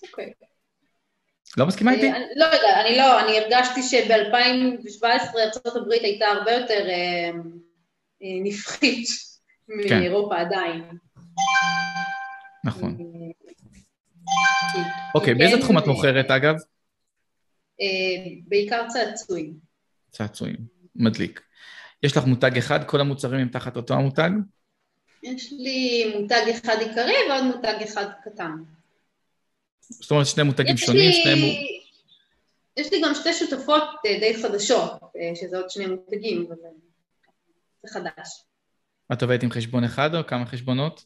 אוקיי. 0.03 0.33
לא 1.57 1.67
מסכימה 1.67 1.93
איתי? 1.93 2.11
לא 2.37 2.45
יודע, 2.45 2.81
אני 2.81 2.97
לא, 2.97 3.21
אני 3.21 3.39
הרגשתי 3.39 3.83
שב-2017 3.83 5.07
ארה"ב 5.67 5.91
הייתה 5.91 6.27
הרבה 6.27 6.53
יותר 6.53 6.89
אה, 6.89 7.31
אה, 8.23 8.41
נפחית 8.43 9.09
כן. 9.89 9.99
מאירופה 9.99 10.37
עדיין. 10.37 10.85
נכון. 12.65 12.99
אוקיי, 15.15 15.35
באיזה 15.35 15.61
תחום 15.61 15.79
את 15.79 15.87
מוכרת 15.87 16.31
אגב? 16.31 16.55
בעיקר 18.49 18.89
צעצועים. 18.89 19.55
צעצועים, 20.11 20.57
מדליק. 20.97 21.41
יש 22.03 22.17
לך 22.17 22.25
מותג 22.25 22.59
אחד, 22.59 22.85
כל 22.85 23.01
המוצרים 23.01 23.41
הם 23.41 23.49
תחת 23.49 23.77
אותו 23.77 23.95
המותג? 23.95 24.31
יש 25.23 25.53
לי 25.53 26.13
מותג 26.21 26.43
אחד 26.51 26.77
עיקרי 26.81 27.15
ועוד 27.31 27.45
מותג 27.45 27.75
אחד 27.85 28.07
קטן. 28.25 28.51
זאת 29.81 30.11
אומרת, 30.11 30.27
שני 30.27 30.43
מותגים 30.43 30.77
שונים, 30.77 31.11
לי... 31.11 31.13
שניהם... 31.13 31.39
יש 32.77 32.93
לי 32.93 33.03
גם 33.05 33.15
שתי 33.15 33.33
שותפות 33.33 33.83
אה, 34.07 34.19
די 34.21 34.43
חדשות, 34.43 34.91
אה, 35.03 35.37
שזה 35.37 35.57
עוד 35.57 35.71
שני 35.71 35.87
מותגים, 35.87 36.47
אבל 36.49 36.57
זה 37.83 37.89
חדש. 37.93 38.45
את 39.13 39.23
עובדת 39.23 39.43
עם 39.43 39.51
חשבון 39.51 39.85
אחד 39.85 40.15
או 40.15 40.27
כמה 40.27 40.47
חשבונות? 40.47 41.05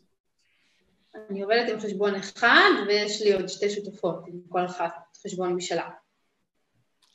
אני 1.31 1.43
עובדת 1.43 1.71
עם 1.73 1.81
חשבון 1.81 2.15
אחד, 2.15 2.71
ויש 2.89 3.23
לי 3.23 3.33
עוד 3.33 3.49
שתי 3.49 3.71
שותפות, 3.71 4.25
עם 4.27 4.41
כל 4.49 4.67
אחת 4.67 4.93
חשבון 5.25 5.55
משלה. 5.55 5.89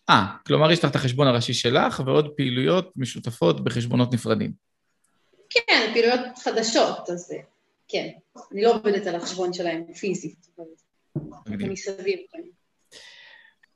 אה, 0.09 0.25
כלומר 0.47 0.71
יש 0.71 0.79
לך 0.79 0.91
את 0.91 0.95
החשבון 0.95 1.27
הראשי 1.27 1.53
שלך 1.53 2.03
ועוד 2.05 2.29
פעילויות 2.37 2.91
משותפות 2.95 3.63
בחשבונות 3.63 4.13
נפרדים. 4.13 4.51
כן, 5.49 5.89
פעילויות 5.93 6.19
חדשות, 6.43 7.09
אז 7.09 7.31
אה, 7.31 7.41
כן. 7.87 8.09
אני 8.51 8.61
לא 8.63 8.75
עובדת 8.75 9.07
על 9.07 9.15
החשבון 9.15 9.53
שלהם 9.53 9.83
פיזית, 9.93 10.47
אבל... 10.57 10.65
מסביב. 11.47 12.19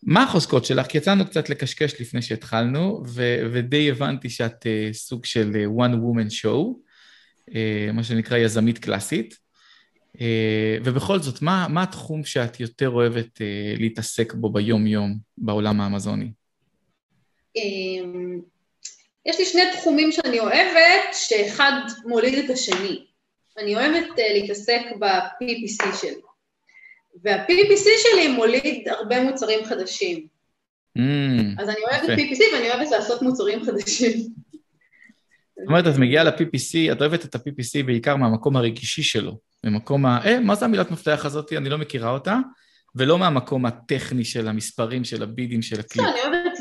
מה 0.03 0.23
החוזקות 0.23 0.65
שלך? 0.65 0.87
כי 0.87 0.97
יצאנו 0.97 1.25
קצת 1.25 1.49
לקשקש 1.49 2.01
לפני 2.01 2.21
שהתחלנו, 2.21 3.03
ו- 3.07 3.39
ודי 3.53 3.91
הבנתי 3.91 4.29
שאת 4.29 4.63
uh, 4.63 4.93
סוג 4.93 5.25
של 5.25 5.51
uh, 5.53 5.81
one 5.81 5.93
woman 5.93 6.31
show, 6.31 6.75
uh, 7.49 7.53
מה 7.93 8.03
שנקרא 8.03 8.37
יזמית 8.37 8.77
קלאסית. 8.77 9.44
Uh, 10.15 10.81
ובכל 10.83 11.19
זאת, 11.19 11.41
מה, 11.41 11.67
מה 11.69 11.83
התחום 11.83 12.23
שאת 12.23 12.59
יותר 12.59 12.89
אוהבת 12.89 13.37
uh, 13.37 13.79
להתעסק 13.79 14.33
בו 14.33 14.49
ביום-יום 14.49 15.17
בעולם 15.37 15.81
האמזוני? 15.81 16.31
אמ, 17.55 18.39
יש 19.25 19.39
לי 19.39 19.45
שני 19.45 19.61
תחומים 19.73 20.11
שאני 20.11 20.39
אוהבת, 20.39 21.13
שאחד 21.13 21.71
מוליד 22.05 22.45
את 22.45 22.49
השני. 22.49 23.05
אני 23.57 23.75
אוהבת 23.75 24.07
uh, 24.09 24.33
להתעסק 24.33 24.81
ב-PPC 24.99 25.95
שלי. 26.01 26.21
וה-PPC 27.23 27.85
שלי 27.97 28.27
מוליד 28.27 28.87
הרבה 28.89 29.23
מוצרים 29.23 29.65
חדשים. 29.65 30.27
Mm, 30.97 31.61
אז 31.61 31.69
אני 31.69 31.77
אוהבת 31.89 32.03
יפה. 32.03 32.13
PPC 32.13 32.55
ואני 32.55 32.69
אוהבת 32.69 32.91
לעשות 32.91 33.21
מוצרים 33.21 33.63
חדשים. 33.65 34.19
זאת 35.57 35.67
אומרת, 35.67 35.87
את 35.87 35.99
מגיעה 35.99 36.23
ל-PPC, 36.23 36.91
את 36.91 37.01
אוהבת 37.01 37.25
את 37.25 37.35
ה-PPC 37.35 37.85
בעיקר 37.85 38.15
מהמקום 38.15 38.55
הרגישי 38.55 39.03
שלו, 39.03 39.37
ממקום 39.65 40.05
ה... 40.05 40.19
אה, 40.25 40.39
מה 40.39 40.55
זה 40.55 40.65
המילת 40.65 40.91
מפתח 40.91 41.21
הזאת? 41.25 41.53
אני 41.53 41.69
לא 41.69 41.77
מכירה 41.77 42.11
אותה, 42.11 42.35
ולא 42.95 43.17
מהמקום 43.17 43.65
הטכני 43.65 44.25
של 44.25 44.47
המספרים, 44.47 45.03
של 45.03 45.23
הבידים, 45.23 45.61
של 45.61 45.79
הכלי. 45.79 46.03
לא, 46.03 46.09
אני 46.09 46.19
אוהבת, 46.21 46.59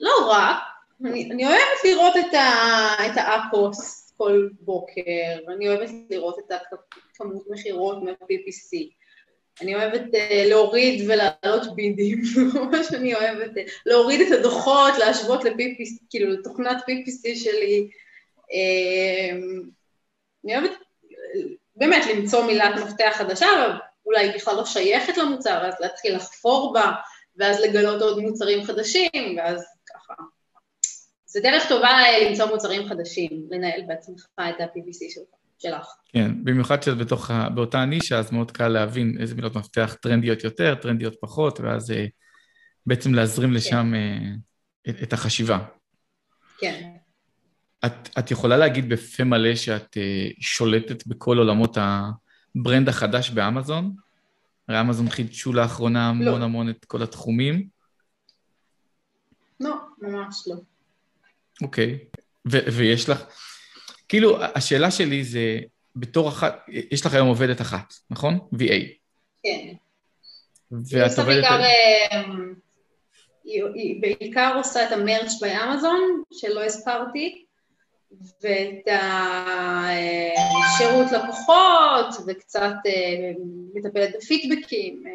לא 0.00 0.30
רק, 0.30 0.56
אני, 1.04 1.46
אוהבת 1.46 1.84
לראות 1.84 2.14
את, 2.16 3.16
האפוס 3.16 4.12
כל 4.16 4.48
בוקר, 4.60 5.52
אני 5.54 5.68
אוהבת 5.68 5.90
לראות 6.10 6.38
את 6.38 6.52
הכמות 6.52 7.44
מכירות 7.50 8.02
מה-PPC, 8.02 8.78
אני 9.60 9.74
אוהבת 9.74 10.02
uh, 10.02 10.48
להוריד 10.48 11.10
ולהעלות 11.10 11.74
בידים, 11.76 12.22
ממש 12.54 12.86
אני 12.94 13.14
אוהבת 13.14 13.50
uh, 13.56 13.60
להוריד 13.86 14.20
את 14.20 14.38
הדוחות, 14.38 14.98
להשוות 14.98 15.44
ל-PPC, 15.44 16.04
כאילו 16.10 16.32
לתוכנת 16.32 16.76
PPC 16.76 17.36
שלי. 17.36 17.90
Uh, 18.40 19.34
אני 20.44 20.58
אוהבת 20.58 20.70
באמת 21.80 22.06
למצוא 22.06 22.46
מילת 22.46 22.74
מפתח 22.84 23.14
חדשה, 23.18 23.46
אולי 24.06 24.20
היא 24.20 24.34
בכלל 24.34 24.56
לא 24.56 24.64
שייכת 24.64 25.16
למוצר, 25.16 25.68
אז 25.68 25.74
להתחיל 25.80 26.16
לחפור 26.16 26.72
בה, 26.72 26.92
ואז 27.36 27.60
לגלות 27.60 28.02
עוד 28.02 28.18
מוצרים 28.18 28.64
חדשים, 28.64 29.36
ואז 29.36 29.64
ככה. 29.86 30.14
זה 31.26 31.40
דרך 31.40 31.68
טובה 31.68 31.88
אה, 31.88 32.28
למצוא 32.28 32.46
מוצרים 32.46 32.88
חדשים, 32.88 33.46
לנהל 33.50 33.80
בעצמך 33.86 34.26
את 34.36 34.60
ה-PPC 34.60 35.14
שלך. 35.14 35.40
שלך. 35.62 35.86
כן, 36.12 36.44
במיוחד 36.44 36.82
שאת 36.82 36.98
בתוך, 36.98 37.30
באותה 37.54 37.84
נישה, 37.84 38.18
אז 38.18 38.32
מאוד 38.32 38.50
קל 38.50 38.68
להבין 38.68 39.16
איזה 39.20 39.34
מילות 39.34 39.56
מפתח 39.56 39.96
טרנדיות 40.02 40.44
יותר, 40.44 40.74
טרנדיות 40.74 41.14
פחות, 41.20 41.60
ואז 41.60 41.90
אה, 41.90 42.06
בעצם 42.86 43.14
להזרים 43.14 43.52
לשם 43.52 43.92
אה, 43.94 44.32
את, 44.88 45.02
את 45.02 45.12
החשיבה. 45.12 45.58
כן. 46.58 46.90
את, 47.86 48.08
את 48.18 48.30
יכולה 48.30 48.56
להגיד 48.56 48.88
בפה 48.88 49.24
מלא 49.24 49.54
שאת 49.54 49.96
אה, 49.96 50.28
שולטת 50.40 51.06
בכל 51.06 51.38
עולמות 51.38 51.78
הברנד 52.56 52.88
החדש 52.88 53.30
באמזון? 53.30 53.94
הרי 54.68 54.80
אמזון 54.80 55.10
חידשו 55.10 55.52
לאחרונה 55.52 56.08
המון 56.08 56.40
לא. 56.40 56.44
המון 56.44 56.70
את 56.70 56.84
כל 56.84 57.02
התחומים. 57.02 57.68
לא, 59.60 59.74
ממש 59.98 60.44
לא. 60.46 60.56
אוקיי. 61.62 61.98
ו- 62.52 62.72
ויש 62.72 63.08
לך... 63.08 63.24
כאילו, 64.08 64.42
השאלה 64.42 64.90
שלי 64.90 65.24
זה, 65.24 65.58
בתור 65.96 66.28
אחת, 66.28 66.64
יש 66.68 67.06
לך 67.06 67.14
היום 67.14 67.28
עובדת 67.28 67.60
אחת, 67.60 67.94
נכון? 68.10 68.38
VA. 68.54 68.84
כן. 69.42 69.74
ואת 70.70 71.18
עובדת... 71.18 71.24
בעיקר, 71.24 71.60
אה, 71.60 72.22
היא, 73.74 74.00
בעיקר 74.00 74.54
עושה 74.56 74.86
את 74.86 74.92
המרץ' 74.92 75.32
באמזון, 75.40 76.22
שלא 76.32 76.64
הזכרתי, 76.64 77.44
ואת 78.12 78.88
השירות 80.66 81.06
לקוחות, 81.12 82.14
וקצת 82.26 82.74
אה, 82.86 83.32
מטפלת 83.74 84.10
בפידבקים. 84.16 85.02
אה, 85.06 85.12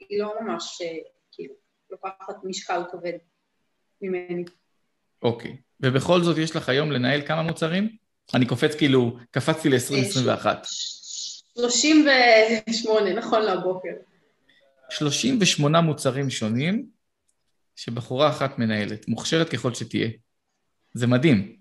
היא 0.00 0.18
לא 0.18 0.34
ממש, 0.40 0.78
אה, 0.82 0.96
כאילו, 1.32 1.54
לוקחת 1.90 2.44
משקל 2.44 2.82
כבד 2.92 3.12
ממני. 4.02 4.44
אוקיי. 5.22 5.56
ובכל 5.80 6.22
זאת 6.22 6.38
יש 6.38 6.56
לך 6.56 6.68
היום 6.68 6.92
לנהל 6.92 7.26
כמה 7.26 7.42
מוצרים? 7.42 7.96
אני 8.34 8.46
קופץ 8.46 8.74
כאילו, 8.74 9.16
קפצתי 9.30 9.68
ל-2021. 9.68 10.46
38, 11.56 13.12
נכון 13.12 13.42
להבוקר. 13.42 13.92
38 14.90 15.80
מוצרים 15.80 16.30
שונים 16.30 16.86
שבחורה 17.76 18.28
אחת 18.28 18.58
מנהלת, 18.58 19.08
מוכשרת 19.08 19.48
ככל 19.48 19.74
שתהיה. 19.74 20.08
זה 20.94 21.06
מדהים. 21.06 21.55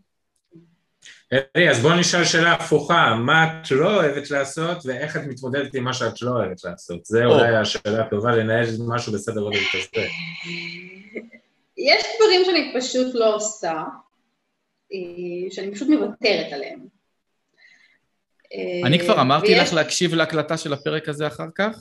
אלי, 1.34 1.70
אז 1.70 1.80
בואו 1.80 1.96
נשאל 2.00 2.24
שאלה 2.26 2.54
הפוכה, 2.54 3.16
מה 3.16 3.62
את 3.62 3.72
לא 3.72 3.96
אוהבת 3.96 4.32
לעשות 4.32 4.78
ואיך 4.86 5.18
את 5.18 5.22
מתמודדת 5.28 5.76
עם 5.76 5.84
מה 5.84 5.94
שאת 5.94 6.22
לא 6.22 6.32
אוהבת 6.32 6.64
לעשות? 6.64 7.06
זה 7.06 7.26
או. 7.26 7.32
אולי 7.34 7.56
השאלה 7.56 8.02
הטובה 8.06 8.32
לנהל 8.36 8.66
משהו 8.88 9.14
בסדר 9.14 9.42
גודל 9.42 9.58
כזה. 9.74 10.06
יש 11.78 12.04
דברים 12.18 12.42
שאני 12.46 12.74
פשוט 12.80 13.16
לא 13.16 13.36
עושה, 13.36 13.74
אה, 14.94 14.98
שאני 15.52 15.72
פשוט 15.76 15.88
מוותרת 15.88 16.54
עליהם. 16.54 16.80
אני 18.86 19.00
כבר 19.00 19.22
אמרתי 19.22 19.48
ויש- 19.48 19.68
לך 19.68 19.74
להקשיב 19.74 20.14
להקלטה 20.14 20.58
של 20.58 20.74
הפרק 20.74 21.10
הזה 21.10 21.28
אחר 21.28 21.48
כך? 21.56 21.78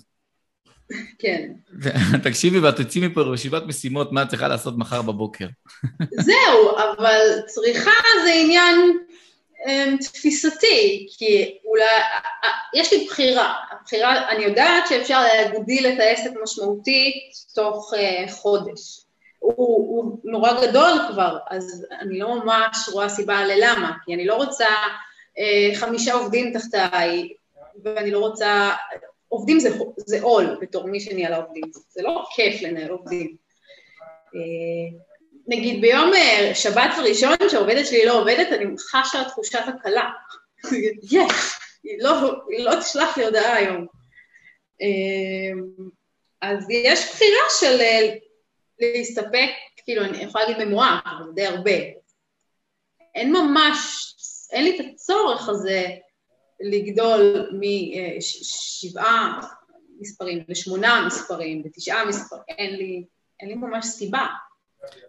כן. 1.22 1.52
תקשיבי 2.24 2.58
ואת 2.58 2.76
תצאי 2.80 3.06
מפה 3.06 3.20
רשימת 3.20 3.62
משימות 3.66 4.12
מה 4.12 4.22
את 4.22 4.28
צריכה 4.28 4.48
לעשות 4.48 4.78
מחר 4.78 5.02
בבוקר. 5.02 5.46
זהו, 6.20 6.70
אבל 6.78 7.18
צריכה 7.46 7.90
זה 8.24 8.30
עניין 8.44 8.76
תפיסתי, 10.00 11.06
כי 11.18 11.58
אולי, 11.64 11.84
אה, 12.44 12.50
יש 12.74 12.92
לי 12.92 13.06
בחירה, 13.06 13.54
הבחירה, 13.70 14.30
אני 14.30 14.44
יודעת 14.44 14.86
שאפשר 14.88 15.20
להגדיל 15.22 15.86
את 15.86 16.00
העסק 16.00 16.30
משמעותית 16.42 17.32
תוך 17.54 17.92
uh, 17.94 18.30
חודש. 18.32 19.00
הוא, 19.38 19.54
הוא 19.56 20.18
נורא 20.24 20.66
גדול 20.66 20.92
כבר, 21.12 21.38
אז 21.50 21.86
אני 22.00 22.18
לא 22.18 22.34
ממש 22.34 22.88
רואה 22.92 23.08
סיבה 23.08 23.44
ללמה, 23.44 23.92
כי 24.04 24.14
אני 24.14 24.26
לא 24.26 24.34
רוצה 24.34 24.68
uh, 24.68 25.76
חמישה 25.76 26.14
עובדים 26.14 26.52
תחתיי, 26.58 27.32
ואני 27.84 28.10
לא 28.10 28.18
רוצה, 28.18 28.70
עובדים 29.28 29.60
זה, 29.60 29.78
זה 29.96 30.22
עול 30.22 30.58
בתור 30.60 30.86
מי 30.86 31.00
שניהלה 31.00 31.36
עובדים, 31.36 31.64
זה 31.88 32.02
לא 32.02 32.24
כיף 32.36 32.62
לנהל 32.62 32.90
עובדים. 32.90 33.36
Uh, 34.26 35.13
נגיד 35.46 35.80
ביום 35.80 36.14
אה, 36.14 36.54
שבת 36.54 36.90
הראשון 36.96 37.36
שהעובדת 37.50 37.86
שלי 37.86 38.06
לא 38.06 38.20
עובדת, 38.20 38.48
אני 38.52 38.64
חשה 38.78 39.24
תחושת 39.24 39.58
הקלה. 39.68 40.10
יש, 41.12 41.32
לא, 41.98 42.32
היא 42.48 42.64
לא 42.64 42.80
תשלח 42.80 43.16
לי 43.16 43.24
הודעה 43.24 43.56
היום. 43.56 43.86
אה, 44.82 45.60
אז 46.42 46.70
יש 46.70 47.10
בחירה 47.10 47.44
של 47.60 47.80
אה, 47.80 48.14
להסתפק, 48.80 49.50
כאילו, 49.84 50.04
אני 50.04 50.22
יכולה 50.22 50.44
להגיד 50.44 50.66
במועט, 50.66 51.04
אבל 51.04 51.32
די 51.34 51.46
הרבה. 51.46 51.70
אין 53.14 53.32
ממש, 53.32 54.14
אין 54.52 54.64
לי 54.64 54.80
את 54.80 54.86
הצורך 54.94 55.48
הזה 55.48 55.86
לגדול 56.60 57.50
משבעה 57.60 59.40
מספרים 60.00 60.44
לשמונה 60.48 61.04
מספרים 61.06 61.62
ותשעה 61.64 62.04
מספרים, 62.04 62.42
אין 62.48 62.76
לי, 62.76 63.04
אין 63.40 63.48
לי 63.48 63.54
ממש 63.54 63.86
סיבה. 63.86 64.26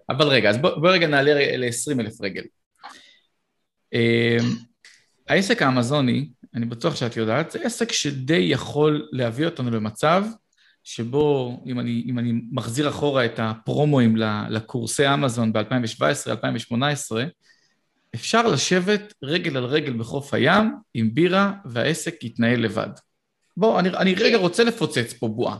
אבל 0.09 0.27
רגע, 0.27 0.49
אז 0.49 0.57
בואי 0.57 0.73
בוא 0.79 0.89
רגע 0.89 1.07
נעלה 1.07 1.57
ל-20 1.57 1.99
אלף 1.99 2.21
רגל. 2.21 2.43
אמ, 3.93 4.55
העסק 5.27 5.61
האמזוני, 5.61 6.29
אני 6.55 6.65
בטוח 6.65 6.95
שאת 6.95 7.17
יודעת, 7.17 7.51
זה 7.51 7.59
עסק 7.63 7.91
שדי 7.91 8.47
יכול 8.51 9.07
להביא 9.11 9.45
אותנו 9.45 9.71
למצב 9.71 10.25
שבו, 10.83 11.57
אם 11.65 11.79
אני, 11.79 12.03
אם 12.07 12.19
אני 12.19 12.33
מחזיר 12.51 12.89
אחורה 12.89 13.25
את 13.25 13.39
הפרומואים 13.39 14.15
לקורסי 14.49 15.13
אמזון 15.13 15.53
ב-2017-2018, 15.53 16.75
אפשר 18.15 18.47
לשבת 18.47 19.13
רגל 19.23 19.57
על 19.57 19.65
רגל 19.65 19.93
בחוף 19.93 20.33
הים 20.33 20.75
עם 20.93 21.13
בירה 21.13 21.53
והעסק 21.65 22.23
יתנהל 22.23 22.59
לבד. 22.59 22.89
בוא, 23.57 23.79
אני, 23.79 23.89
אני 23.89 24.13
רגע 24.13 24.37
רוצה 24.37 24.63
לפוצץ 24.63 25.13
פה 25.13 25.27
בועה. 25.27 25.57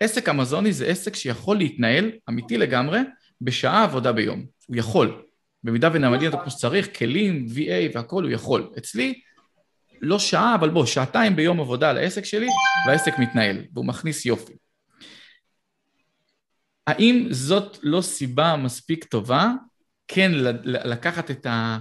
עסק 0.00 0.28
אמזוני 0.28 0.72
זה 0.72 0.86
עסק 0.86 1.16
שיכול 1.16 1.56
להתנהל, 1.56 2.10
אמיתי 2.28 2.58
לגמרי, 2.58 3.00
בשעה 3.40 3.84
עבודה 3.84 4.12
ביום. 4.12 4.46
הוא 4.66 4.76
יכול. 4.76 5.22
במידה 5.64 5.90
ונעמדים 5.92 6.26
אותו 6.32 6.42
כמו 6.42 6.50
שצריך, 6.50 6.98
כלים, 6.98 7.46
VA 7.54 7.96
והכול, 7.96 8.24
הוא 8.24 8.32
יכול. 8.32 8.70
אצלי, 8.78 9.20
לא 10.00 10.18
שעה, 10.18 10.54
אבל 10.54 10.70
בוא, 10.70 10.86
שעתיים 10.86 11.36
ביום 11.36 11.60
עבודה 11.60 11.90
על 11.90 11.96
העסק 11.96 12.24
שלי, 12.24 12.48
והעסק 12.86 13.18
מתנהל, 13.18 13.64
והוא 13.72 13.86
מכניס 13.86 14.26
יופי. 14.26 14.52
האם 16.86 17.26
זאת 17.30 17.78
לא 17.82 18.00
סיבה 18.00 18.56
מספיק 18.56 19.04
טובה 19.04 19.52
כן 20.08 20.32
לקחת 20.64 21.30
את, 21.30 21.46
ה, 21.46 21.78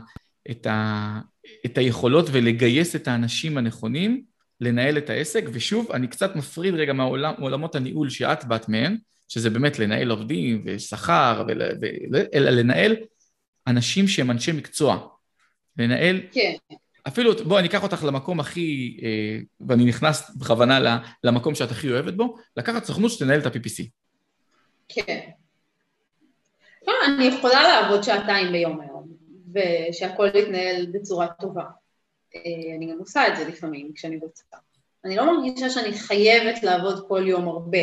את, 0.52 0.68
ה, 0.68 1.20
את 1.66 1.78
היכולות 1.78 2.26
ולגייס 2.32 2.96
את 2.96 3.08
האנשים 3.08 3.58
הנכונים 3.58 4.24
לנהל 4.62 4.98
את 4.98 5.10
העסק? 5.10 5.44
ושוב, 5.54 5.92
אני 5.92 6.08
קצת 6.08 6.36
מפריד 6.36 6.74
רגע 6.74 6.94
מעולמות 6.94 7.76
הניהול 7.76 8.10
שאת 8.10 8.46
באת 8.46 8.70
מהם, 8.70 8.98
שזה 9.28 9.50
באמת 9.50 9.80
לנהל 9.80 10.10
עובדים 10.10 10.62
ושכר, 10.66 11.44
ול, 11.48 11.62
אלא 12.34 12.50
לנהל 12.50 12.96
אנשים 13.68 14.08
שהם 14.08 14.32
אנשי 14.32 14.52
מקצוע. 14.52 15.08
לנהל... 15.78 16.22
כן. 16.32 16.54
אפילו, 17.08 17.32
בואי, 17.46 17.60
אני 17.60 17.68
אקח 17.68 17.84
אותך 17.84 18.04
למקום 18.04 18.40
הכי, 18.40 18.98
אה, 19.04 19.40
ואני 19.68 19.86
נכנס 19.86 20.36
בכוונה 20.36 21.00
למקום 21.24 21.56
שאת 21.56 21.72
הכי 21.72 21.92
אוהבת 21.92 22.14
בו, 22.14 22.36
לקחת 22.58 22.84
סוכנות 22.84 23.12
שתנהל 23.12 23.40
את 23.40 23.46
ה-PPC. 23.46 23.84
כן. 24.90 25.30
לא, 26.88 26.94
אני 27.06 27.26
יכולה 27.26 27.64
לעבוד 27.64 28.04
שעתיים 28.04 28.52
ביום 28.52 28.82
היום, 28.82 29.08
ושהכול 29.54 30.28
יתנהל 30.28 30.86
בצורה 30.92 31.28
טובה. 31.28 31.64
אני 32.78 32.92
גם 32.92 33.00
עושה 33.00 33.28
את 33.28 33.38
זה 33.38 33.48
לפעמים 33.48 33.92
כשאני 33.96 34.18
רוצה. 34.18 34.44
אני 35.06 35.16
לא 35.16 35.34
מרגישה 35.34 35.70
שאני 35.70 35.94
חייבת 35.94 36.64
לעבוד 36.64 37.08
כל 37.08 37.28
יום 37.28 37.48
הרבה. 37.48 37.80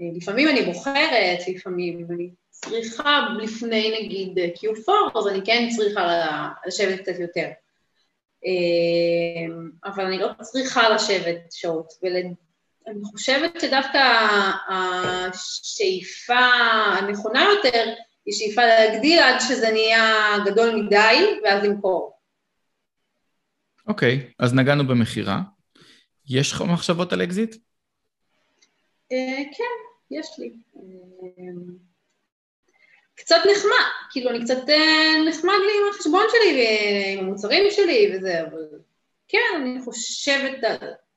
לפעמים 0.00 0.48
אני 0.48 0.62
בוחרת, 0.62 1.38
לפעמים 1.48 2.06
אני 2.10 2.30
צריכה 2.50 3.28
לפני 3.42 4.00
נגיד 4.00 4.38
Q4, 4.38 5.18
אז 5.18 5.28
אני 5.28 5.40
כן 5.44 5.68
צריכה 5.76 6.48
לשבת 6.66 7.00
קצת 7.00 7.18
יותר. 7.20 7.48
אבל 9.84 10.06
אני 10.06 10.18
לא 10.18 10.28
צריכה 10.40 10.88
לשבת 10.88 11.52
שעות, 11.52 11.92
ואני 12.02 12.34
חושבת 13.04 13.60
שדווקא 13.60 13.98
השאיפה 14.68 16.46
הנכונה 16.98 17.44
יותר 17.54 17.84
היא 18.26 18.34
שאיפה 18.34 18.62
להגדיל 18.66 19.18
עד 19.18 19.40
שזה 19.48 19.70
נהיה 19.70 20.34
גדול 20.44 20.76
מדי, 20.76 21.40
ואז 21.44 21.64
למכור. 21.64 22.16
אוקיי, 23.88 24.20
okay, 24.22 24.34
אז 24.38 24.54
נגענו 24.54 24.86
במכירה. 24.86 25.40
יש 26.28 26.52
לך 26.52 26.62
מחשבות 26.62 27.12
על 27.12 27.22
אקזיט? 27.22 27.56
אה, 29.12 29.42
כן, 29.56 29.85
יש 30.10 30.38
לי. 30.38 30.52
אה, 30.76 30.82
קצת 33.14 33.36
נחמד, 33.36 33.86
כאילו 34.10 34.30
אני 34.30 34.44
קצת 34.44 34.68
אה, 34.68 35.28
נחמד 35.28 35.58
לי 35.66 35.72
עם 35.80 35.94
החשבון 35.94 36.24
שלי 36.30 36.60
ועם 36.60 37.24
המוצרים 37.24 37.70
שלי 37.70 38.12
וזה, 38.14 38.42
אבל 38.42 38.68
כן, 39.28 39.38
אני 39.56 39.80
חושבת 39.84 40.58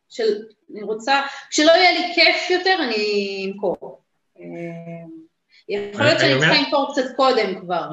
של, 0.10 0.43
אני 0.71 0.82
רוצה, 0.82 1.21
כשלא 1.49 1.71
יהיה 1.71 1.91
לי 1.91 2.15
כיף 2.15 2.49
יותר, 2.49 2.78
אני 2.84 3.52
אמכור. 3.52 4.02
יכול 5.69 6.06
להיות 6.06 6.19
שאני 6.19 6.39
צריכה 6.39 6.62
למכור 6.62 6.91
קצת 6.91 7.15
קודם 7.15 7.60
כבר, 7.60 7.89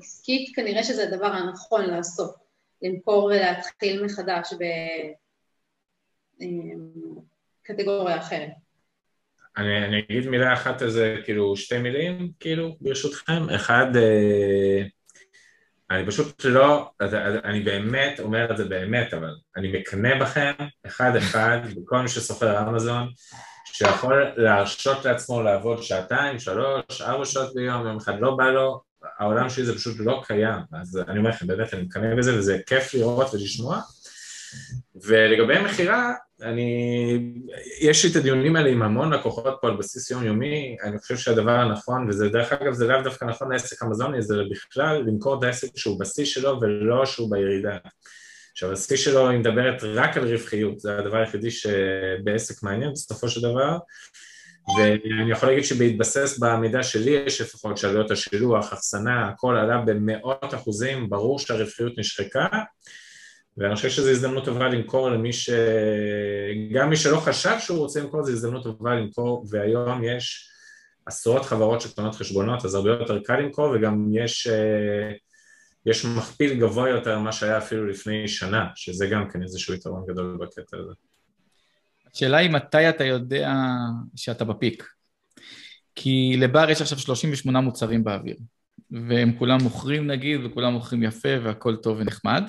עסקית 0.00 0.56
כנראה 0.56 0.84
שזה 0.84 1.02
הדבר 1.02 1.26
הנכון 1.26 1.84
לעשות, 1.84 2.34
למכור 2.82 3.24
ולהתחיל 3.24 4.04
מחדש 4.04 4.54
בקטגוריה 6.38 8.18
אחרת. 8.18 8.67
אני, 9.58 9.84
אני 9.84 9.98
אגיד 9.98 10.28
מילה 10.28 10.52
אחת 10.52 10.82
על 10.82 10.90
זה, 10.90 11.16
כאילו 11.24 11.56
שתי 11.56 11.78
מילים, 11.78 12.30
כאילו, 12.40 12.76
ברשותכם. 12.80 13.50
אחד, 13.50 13.96
אה, 13.96 14.82
אני 15.90 16.06
פשוט 16.06 16.44
לא, 16.44 16.90
אני 17.44 17.60
באמת 17.60 18.20
אומר 18.20 18.50
את 18.50 18.56
זה 18.56 18.64
באמת, 18.64 19.14
אבל 19.14 19.34
אני 19.56 19.72
מקנא 19.72 20.20
בכם, 20.20 20.52
אחד 20.86 21.16
אחד, 21.16 21.58
בכל 21.76 21.98
מי 21.98 22.08
שסוחר 22.08 22.68
אמזון, 22.68 23.08
שיכול 23.64 24.32
להרשות 24.36 25.04
לעצמו 25.04 25.42
לעבוד 25.42 25.82
שעתיים, 25.82 26.38
שלוש, 26.38 27.00
ארבע 27.00 27.24
שעות 27.24 27.54
ביום, 27.54 27.86
יום 27.86 27.96
אחד 27.96 28.20
לא 28.20 28.36
בא 28.36 28.50
לו, 28.50 28.80
העולם 29.18 29.50
שלי 29.50 29.64
זה 29.64 29.74
פשוט 29.74 29.96
לא 29.98 30.22
קיים. 30.26 30.60
אז 30.72 31.02
אני 31.08 31.18
אומר 31.18 31.30
לכם, 31.30 31.46
באמת, 31.46 31.74
אני 31.74 31.82
מקנא 31.82 32.14
בזה, 32.14 32.38
וזה 32.38 32.58
כיף 32.66 32.94
לראות 32.94 33.34
ולשמוע. 33.34 33.80
ולגבי 35.04 35.58
מכירה, 35.58 36.12
אני, 36.42 37.32
יש 37.80 38.04
לי 38.04 38.10
את 38.10 38.16
הדיונים 38.16 38.56
האלה 38.56 38.68
עם 38.68 38.82
המון 38.82 39.12
לקוחות 39.12 39.58
פה 39.60 39.68
על 39.68 39.76
בסיס 39.76 40.10
יומיומי, 40.10 40.76
אני 40.82 40.98
חושב 40.98 41.16
שהדבר 41.16 41.52
הנכון, 41.52 42.08
וזה 42.08 42.28
דרך 42.28 42.52
אגב 42.52 42.72
זה 42.72 42.86
לאו 42.86 43.02
דווקא 43.02 43.24
נכון 43.24 43.52
לעסק 43.52 43.82
אמזוני, 43.82 44.22
זה 44.22 44.34
בכלל 44.50 45.02
למכור 45.06 45.38
את 45.38 45.42
העסק 45.42 45.68
שהוא 45.76 46.00
בשיא 46.00 46.24
שלו 46.24 46.58
ולא 46.60 47.06
שהוא 47.06 47.30
בירידה. 47.30 47.76
עכשיו 48.52 48.72
השיא 48.72 48.96
שלו 48.96 49.28
היא 49.28 49.38
מדברת 49.38 49.82
רק 49.82 50.16
על 50.16 50.32
רווחיות, 50.32 50.80
זה 50.80 50.98
הדבר 50.98 51.16
היחידי 51.16 51.50
שבעסק 51.50 52.62
מעניין 52.62 52.92
בסופו 52.92 53.28
של 53.28 53.40
דבר, 53.40 53.78
ואני 54.78 55.30
יכול 55.30 55.48
להגיד 55.48 55.64
שבהתבסס 55.64 56.38
במידע 56.38 56.82
שלי 56.82 57.10
יש 57.10 57.40
לפחות 57.40 57.78
שעלויות 57.78 58.10
השילוח, 58.10 58.72
אחסנה, 58.72 59.28
הכל 59.28 59.56
עלה 59.56 59.78
במאות 59.86 60.54
אחוזים, 60.54 61.10
ברור 61.10 61.38
שהרווחיות 61.38 61.92
נשחקה 61.98 62.46
ואני 63.58 63.74
חושב 63.74 63.90
שזו 63.90 64.10
הזדמנות 64.10 64.44
טובה 64.44 64.68
למכור 64.68 65.10
למי 65.10 65.32
ש... 65.32 65.50
גם 66.74 66.90
מי 66.90 66.96
שלא 66.96 67.16
חשב 67.16 67.56
שהוא 67.58 67.78
רוצה 67.78 68.00
למכור, 68.00 68.24
זו 68.24 68.32
הזדמנות 68.32 68.62
טובה 68.62 68.94
למכור, 68.94 69.46
והיום 69.50 70.04
יש 70.04 70.50
עשרות 71.06 71.44
חברות 71.44 71.80
שקטנות 71.80 72.14
חשבונות, 72.14 72.64
אז 72.64 72.74
הרבה 72.74 72.90
יותר 72.90 73.18
קל 73.22 73.40
למכור, 73.40 73.70
וגם 73.74 74.06
יש, 74.12 74.46
אה, 74.46 75.12
יש 75.86 76.04
מכפיל 76.04 76.60
גבוה 76.60 76.88
יותר 76.88 77.18
ממה 77.18 77.32
שהיה 77.32 77.58
אפילו 77.58 77.86
לפני 77.86 78.28
שנה, 78.28 78.66
שזה 78.74 79.06
גם 79.06 79.30
כן 79.30 79.42
איזשהו 79.42 79.74
יתרון 79.74 80.04
גדול 80.08 80.38
בקטע 80.40 80.76
הזה. 80.76 80.92
השאלה 82.14 82.36
היא 82.36 82.50
מתי 82.50 82.88
אתה 82.88 83.04
יודע 83.04 83.52
שאתה 84.16 84.44
בפיק. 84.44 84.84
כי 85.94 86.36
לבר 86.38 86.70
יש 86.70 86.80
עכשיו 86.80 86.98
38 86.98 87.60
מוצרים 87.60 88.04
באוויר, 88.04 88.36
והם 88.90 89.32
כולם 89.38 89.58
מוכרים 89.62 90.06
נגיד, 90.06 90.40
וכולם 90.44 90.72
מוכרים 90.72 91.02
יפה, 91.02 91.28
והכל 91.42 91.76
טוב 91.76 91.98
ונחמד. 92.00 92.48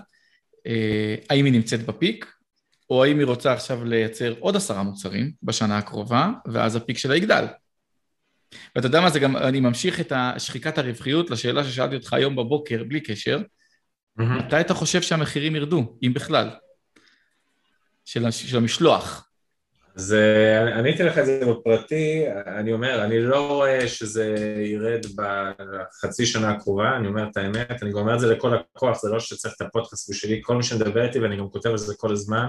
אה, 0.67 1.15
האם 1.30 1.45
היא 1.45 1.54
נמצאת 1.54 1.86
בפיק, 1.86 2.26
או 2.89 3.04
האם 3.04 3.19
היא 3.19 3.26
רוצה 3.26 3.54
עכשיו 3.54 3.86
לייצר 3.86 4.34
עוד 4.39 4.56
עשרה 4.56 4.84
מוצרים 4.84 5.32
בשנה 5.43 5.78
הקרובה, 5.78 6.32
ואז 6.54 6.76
הפיק 6.76 6.98
שלה 6.98 7.15
יגדל. 7.15 7.45
ואתה 8.76 8.88
יודע 8.88 9.02
מה 9.02 9.10
זה 9.10 9.19
גם, 9.19 9.38
אני 9.38 9.60
ממשיך 9.60 10.00
את 10.00 10.13
שחיקת 10.38 10.78
הרווחיות 10.78 11.30
לשאלה 11.30 11.63
ששאלתי 11.63 11.95
אותך 11.95 12.13
היום 12.13 12.36
בבוקר, 12.36 12.84
בלי 12.84 13.02
קשר, 13.02 13.39
mm-hmm. 13.39 14.24
מתי 14.24 14.62
אתה 14.62 14.74
חושב 14.74 15.02
שהמחירים 15.02 15.56
ירדו, 15.56 15.98
אם 16.04 16.13
בכלל, 16.13 16.50
של, 18.06 18.32
של 18.32 18.58
המשלוח? 18.58 19.29
אז 19.99 20.15
עניתי 20.75 21.03
לך 21.03 21.17
את 21.17 21.25
זה 21.25 21.41
בפרטי, 21.45 22.25
אני 22.47 22.73
אומר, 22.73 23.03
אני 23.03 23.21
לא 23.21 23.47
רואה 23.47 23.88
שזה 23.88 24.35
ירד 24.65 25.05
בחצי 25.15 26.25
שנה 26.25 26.51
הקרובה, 26.51 26.95
אני 26.95 27.07
אומר 27.07 27.27
את 27.31 27.38
האמת, 27.38 27.83
אני 27.83 27.91
גם 27.91 27.97
אומר 27.97 28.15
את 28.15 28.19
זה 28.19 28.27
לכל 28.27 28.55
לקוח, 28.55 29.01
זה 29.01 29.09
לא 29.09 29.19
שצריך 29.19 29.53
את 29.55 29.62
הפודקאסט 29.62 30.09
בשבילי, 30.09 30.39
כל 30.43 30.55
מי 30.55 30.63
שמדבר 30.63 31.05
איתי 31.05 31.19
ואני 31.19 31.38
גם 31.38 31.49
כותב 31.49 31.69
על 31.69 31.77
זה 31.77 31.93
כל 31.97 32.12
הזמן, 32.12 32.45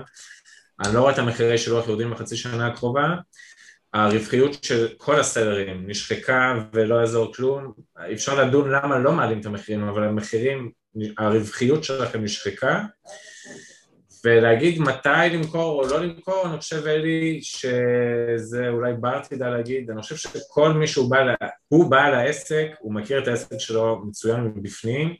אני 0.84 0.94
לא 0.94 1.00
רואה 1.00 1.12
את 1.12 1.18
המחירי 1.18 1.58
שלוח 1.58 1.88
יורדים 1.88 2.10
בחצי 2.10 2.36
שנה 2.36 2.66
הקרובה, 2.66 3.14
הרווחיות 3.94 4.64
של 4.64 4.88
כל 4.96 5.20
הסלרים 5.20 5.84
נשחקה 5.86 6.54
ולא 6.72 6.94
יעזור 6.94 7.34
כלום, 7.34 7.72
אפשר 8.12 8.44
לדון 8.44 8.70
למה 8.70 8.98
לא 8.98 9.12
מעלים 9.12 9.40
את 9.40 9.46
המחירים, 9.46 9.88
אבל 9.88 10.04
המחירים, 10.04 10.70
הרווחיות 11.18 11.84
שלכם 11.84 12.24
נשחקה 12.24 12.82
ולהגיד 14.24 14.80
מתי 14.80 15.08
למכור 15.32 15.84
או 15.84 15.88
לא 15.88 16.00
למכור, 16.00 16.46
אני 16.46 16.60
חושב 16.60 16.86
אלי 16.86 17.38
שזה 17.42 18.68
אולי 18.68 18.92
בר 18.92 19.20
תדע 19.20 19.50
להגיד, 19.50 19.90
אני 19.90 20.02
חושב 20.02 20.16
שכל 20.16 20.72
מי 20.72 20.86
שהוא 20.86 21.10
בא, 21.10 21.18
הוא 21.68 21.90
בעל 21.90 22.14
העסק, 22.14 22.66
הוא 22.80 22.94
מכיר 22.94 23.22
את 23.22 23.28
העסק 23.28 23.58
שלו 23.58 24.02
מצוין 24.04 24.40
מבפנים, 24.40 25.14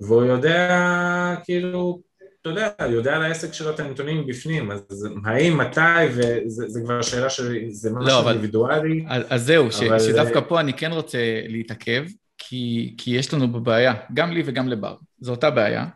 והוא 0.00 0.24
יודע 0.24 1.34
כאילו, 1.44 2.00
אתה 2.40 2.48
יודע, 2.48 2.68
יודע 2.90 3.16
על 3.16 3.22
העסק 3.22 3.52
שלו 3.52 3.70
את 3.70 3.80
הנתונים 3.80 4.26
בפנים, 4.26 4.70
אז 4.70 5.08
האם, 5.24 5.58
מתי, 5.58 5.80
וזה 6.10 6.80
כבר 6.84 7.02
שאלה 7.02 7.30
של, 7.30 7.58
זה 7.68 7.90
משהו 7.90 8.08
לא, 8.08 8.28
אינדיבידואלי. 8.28 9.04
אז 9.08 9.46
זהו, 9.46 9.68
אבל... 9.88 9.98
שדווקא 9.98 10.40
פה 10.48 10.60
אני 10.60 10.72
כן 10.72 10.92
רוצה 10.92 11.18
להתעכב, 11.48 12.04
כי, 12.38 12.94
כי 12.98 13.10
יש 13.10 13.34
לנו 13.34 13.52
בבעיה, 13.52 13.94
גם 14.14 14.32
לי 14.32 14.42
וגם 14.46 14.68
לבר, 14.68 14.94
זו 15.20 15.30
אותה 15.30 15.50
בעיה. 15.50 15.86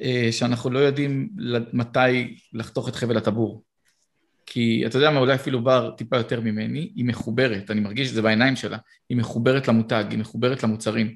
אה, 0.00 0.28
שאנחנו 0.32 0.70
לא 0.70 0.78
יודעים 0.78 1.28
מתי 1.72 2.36
לחתוך 2.52 2.88
את 2.88 2.96
חבל 2.96 3.16
הטבור. 3.16 3.62
כי 4.46 4.82
אתה 4.86 4.98
יודע 4.98 5.10
מה, 5.10 5.20
אולי 5.20 5.34
אפילו 5.34 5.64
בר 5.64 5.90
טיפה 5.90 6.16
יותר 6.16 6.40
ממני, 6.40 6.92
היא 6.94 7.04
מחוברת, 7.04 7.70
אני 7.70 7.80
מרגיש 7.80 8.08
את 8.08 8.14
זה 8.14 8.22
בעיניים 8.22 8.56
שלה, 8.56 8.78
היא 9.08 9.18
מחוברת 9.18 9.68
למותג, 9.68 10.04
היא 10.10 10.18
מחוברת 10.18 10.62
למוצרים. 10.62 11.14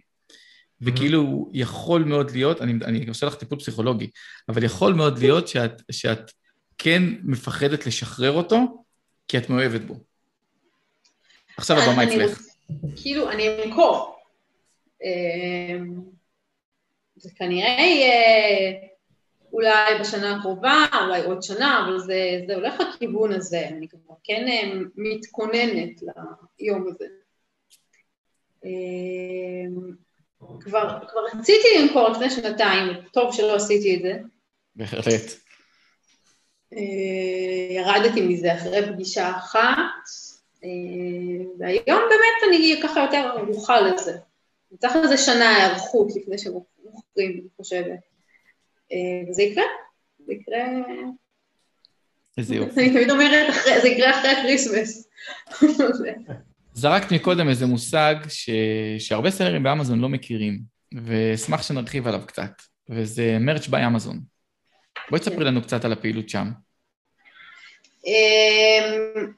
וכאילו 0.81 1.51
יכול 1.53 2.05
מאוד 2.05 2.31
להיות, 2.31 2.63
אני, 2.63 2.73
אני 2.85 3.09
עושה 3.09 3.27
לך 3.27 3.35
טיפול 3.35 3.59
פסיכולוגי, 3.59 4.11
אבל 4.49 4.65
יכול 4.65 4.95
מאוד 4.95 5.19
להיות 5.19 5.49
שאת, 5.49 5.83
שאת 5.91 6.31
כן 6.79 7.03
מפחדת 7.23 7.87
לשחרר 7.87 8.33
אותו, 8.33 8.85
כי 9.29 9.39
את 9.39 9.51
מאוהבת 9.51 9.81
בו. 9.81 10.01
עכשיו 11.57 11.79
הבמה 11.79 12.05
אצלך. 12.05 12.41
כאילו, 12.97 13.31
אני 13.31 13.49
אמכור. 13.65 14.17
זה 17.17 17.31
כנראה 17.37 17.83
יהיה 17.83 18.15
אולי 19.55 19.99
בשנה 20.01 20.37
הקרובה, 20.37 20.85
אולי 21.05 21.25
עוד 21.25 21.43
שנה, 21.43 21.85
אבל 21.85 21.99
זה, 21.99 22.41
זה 22.47 22.55
הולך 22.55 22.75
לכיוון 22.81 23.33
הזה, 23.33 23.69
אני 23.69 23.89
כבר 23.89 24.15
כן 24.25 24.45
אה, 24.49 24.73
מתכוננת 24.97 26.03
ליום 26.61 26.87
הזה. 26.89 27.05
אה, 28.65 28.71
כבר, 30.61 30.99
כבר 31.09 31.21
רציתי 31.35 31.69
למכור 31.79 32.09
לפני 32.09 32.31
שנתיים, 32.31 32.93
טוב 33.13 33.35
שלא 33.35 33.55
עשיתי 33.55 33.97
את 33.97 34.03
זה. 34.03 34.13
בהחלט. 34.77 35.31
אה, 36.73 36.79
ירדתי 37.71 38.21
מזה 38.21 38.55
אחרי 38.55 38.93
פגישה 38.93 39.31
אחת, 39.31 40.09
והיום 41.59 42.03
באמת 42.09 42.49
אני 42.49 42.81
ככה 42.83 43.01
יותר 43.01 43.17
ערוכה 43.17 43.81
לזה. 43.81 44.13
צריך 44.79 44.97
איזה 44.97 45.17
שנה 45.17 45.57
היערכות 45.57 46.09
לפני 46.17 46.39
שמוכרים. 46.39 46.74
מוכרים, 47.15 47.31
אני 47.31 47.49
חושבת. 47.57 48.01
אה, 48.93 49.31
וזה 49.31 49.43
יקרה, 49.43 49.65
זה 50.27 50.33
יקרה... 50.33 50.65
איזה 52.39 52.55
יופי. 52.55 52.81
אני 52.81 52.91
תמיד 52.91 53.11
אומרת, 53.11 53.55
זה 53.83 53.89
יקרה 53.89 54.11
אחרי 54.11 54.31
ה 54.31 54.38
Christmas. 54.38 55.09
זרקת 56.75 57.13
מקודם 57.13 57.49
איזה 57.49 57.67
מושג 57.67 58.15
ש... 58.29 58.51
שהרבה 58.99 59.31
סלרים 59.31 59.63
באמזון 59.63 60.01
לא 60.01 60.09
מכירים, 60.09 60.61
ואשמח 61.05 61.63
שנרחיב 61.63 62.07
עליו 62.07 62.23
קצת, 62.27 62.51
וזה 62.91 63.39
מרץ' 63.41 63.67
ביי 63.67 63.87
אמזון. 63.87 64.21
בואי 65.11 65.21
תספרי 65.21 65.45
לנו 65.45 65.63
קצת 65.63 65.85
על 65.85 65.93
הפעילות 65.93 66.29
שם. 66.29 66.51
אמ, 68.07 69.33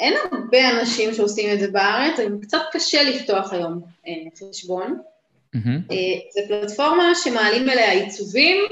אין 0.00 0.14
הרבה 0.32 0.70
אנשים 0.70 1.14
שעושים 1.14 1.52
את 1.54 1.60
זה 1.60 1.70
בארץ, 1.70 2.14
קצת 2.42 2.60
קשה 2.72 3.02
לפתוח 3.02 3.52
היום 3.52 3.82
אה, 4.06 4.48
חשבון. 4.50 4.98
מהמם. 5.54 5.80
זו 6.30 6.40
פלטפורמה 6.48 7.12
שמעלים 7.14 7.70
אליה 7.70 7.92
עיצובים, 7.92 8.64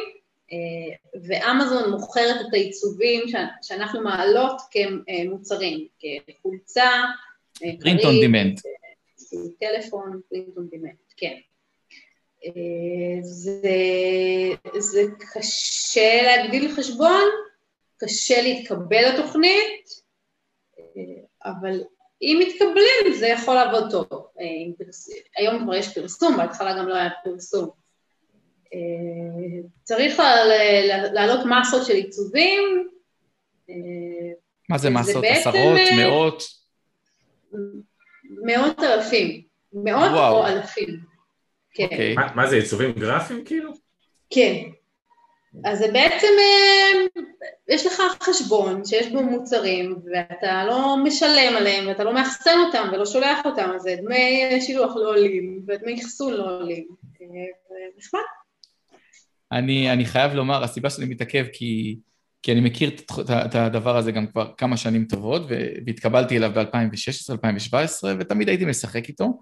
אה, 0.53 1.18
ואמזון 1.22 1.91
מוכרת 1.91 2.41
את 2.41 2.55
העיצובים 2.55 3.22
שאנחנו 3.62 4.01
מעלות 4.01 4.61
כמוצרים, 4.70 5.87
כחולצה, 5.99 6.91
אה, 7.64 7.70
on 7.70 7.83
כרית, 7.83 8.01
demand. 8.01 8.61
טלפון, 9.61 10.20
print 10.35 10.59
on 10.59 10.74
demand, 10.74 11.14
כן. 11.16 11.37
אה, 12.45 13.22
זה, 13.22 13.61
זה 14.79 15.03
קשה 15.35 16.22
להגדיל 16.22 16.72
חשבון, 16.77 17.24
קשה 17.97 18.43
להתקבל 18.43 19.12
לתוכנית, 19.14 20.03
אה, 20.79 21.03
אבל 21.45 21.81
אם 22.22 22.43
מתקבלים 22.47 23.18
זה 23.18 23.27
יכול 23.27 23.55
לעבוד 23.55 23.91
טוב. 23.91 24.26
היום 25.37 25.62
כבר 25.64 25.74
יש 25.74 25.99
פרסום, 25.99 26.37
בהתחלה 26.37 26.78
גם 26.78 26.89
לא 26.89 26.95
היה 26.95 27.09
פרסום. 27.24 27.68
אה, 28.74 28.78
צריך 29.84 30.18
לה- 30.18 30.45
לה- 30.89 31.12
להעלות 31.12 31.41
מסות 31.47 31.87
של 31.87 31.93
עיצובים, 31.95 32.89
אה, 33.70 33.74
מה 34.68 34.78
זה 34.78 34.91
מסות? 34.91 35.24
עשרות? 35.28 35.57
אה, 35.57 36.09
מאות? 36.09 36.43
מאות 38.45 38.78
אלפים, 38.82 39.43
מאות. 39.72 40.11
או 40.32 40.47
אלפים. 40.47 40.89
כן. 41.74 41.84
אוקיי. 41.84 42.14
מה- 42.14 42.34
מה 42.34 42.47
זה, 42.47 42.57
עיצובים 42.57 42.93
גרפיים 42.93 43.45
כאילו? 43.45 43.72
כן. 44.30 44.55
אז 45.64 45.78
זה 45.78 45.86
בעצם, 45.92 46.26
אה, 46.38 47.22
יש 47.68 47.86
לך 47.86 48.02
חשבון 48.22 48.84
שיש 48.84 49.12
בו 49.12 49.22
מוצרים, 49.22 49.96
ואתה 50.12 50.64
לא 50.64 50.96
משלם 51.04 51.57
עליהם, 51.57 51.88
ואתה 51.88 52.04
לא 52.04 52.14
מאחסן 52.14 52.59
אותם 52.66 52.88
ולא 52.92 53.07
שולח 53.07 53.38
אותם, 53.44 53.70
אז 53.74 53.88
דמי 54.02 54.61
שילוח 54.61 54.96
לא 54.96 55.09
עולים, 55.09 55.61
ודמי 55.68 56.00
אחסון 56.00 56.32
לא 56.32 56.59
עולים. 56.59 56.86
אה, 57.20 57.26
נחמד. 57.98 58.20
אני, 59.52 59.92
אני 59.92 60.04
חייב 60.04 60.34
לומר, 60.34 60.64
הסיבה 60.64 60.90
שאני 60.90 61.07
מתעכב 61.07 61.44
כי, 61.52 61.96
כי 62.42 62.52
אני 62.52 62.61
מכיר 62.61 62.88
את, 62.88 63.12
את, 63.46 63.54
הדבר 63.54 63.96
הזה 63.96 64.12
גם 64.12 64.26
כבר 64.26 64.52
כמה 64.57 64.76
שנים 64.76 65.04
טובות, 65.04 65.42
והתקבלתי 65.86 66.36
אליו 66.36 66.50
ב-2016-2017, 66.54 68.04
ותמיד 68.18 68.48
הייתי 68.48 68.64
משחק 68.64 69.09
איתו. 69.09 69.38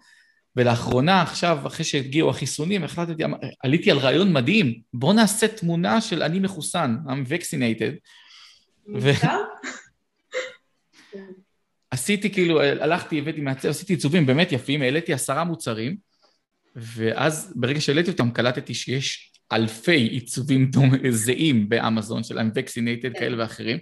ולאחרונה, 0.57 1.23
עכשיו, 1.23 1.67
אחרי 1.67 1.85
שהגיעו 1.85 2.31
החיסונים, 2.31 2.85
החלטתי, 2.85 3.23
עליתי 3.63 3.91
על 3.91 3.99
רעיון 3.99 4.33
מדהים, 4.33 4.81
בוא 4.95 5.15
נעשה 5.15 5.49
תמונה 5.49 6.01
של 6.01 6.23
אני 6.23 6.39
מחוסן, 6.39 6.97
I'm 7.07 7.29
vaccinated. 7.29 7.95
ו-? 9.01 9.11
עשיתי 11.91 12.31
כאילו, 12.31 12.63
הלכתי, 12.63 13.19
הבאתי 13.19 13.41
מעצב, 13.41 13.69
עשיתי 13.69 13.93
עיצובים 13.93 14.27
באמת 14.27 14.53
יפים, 14.53 14.83
העליתי 14.83 15.13
עשרה 15.13 15.45
מוצרים, 15.45 15.97
ואז 16.77 17.53
ברגע 17.57 17.81
שהעליתי 17.81 18.11
אותם 18.11 18.31
קלטתי 18.31 18.75
שיש 18.75 19.33
אלפי 19.53 20.01
עיצובים 20.01 20.71
זהים 21.11 21.69
באמזון 21.69 22.23
של 22.23 22.39
I'm 22.39 22.53
vaccinated 22.55 23.19
כאלה 23.19 23.43
ואחרים, 23.43 23.79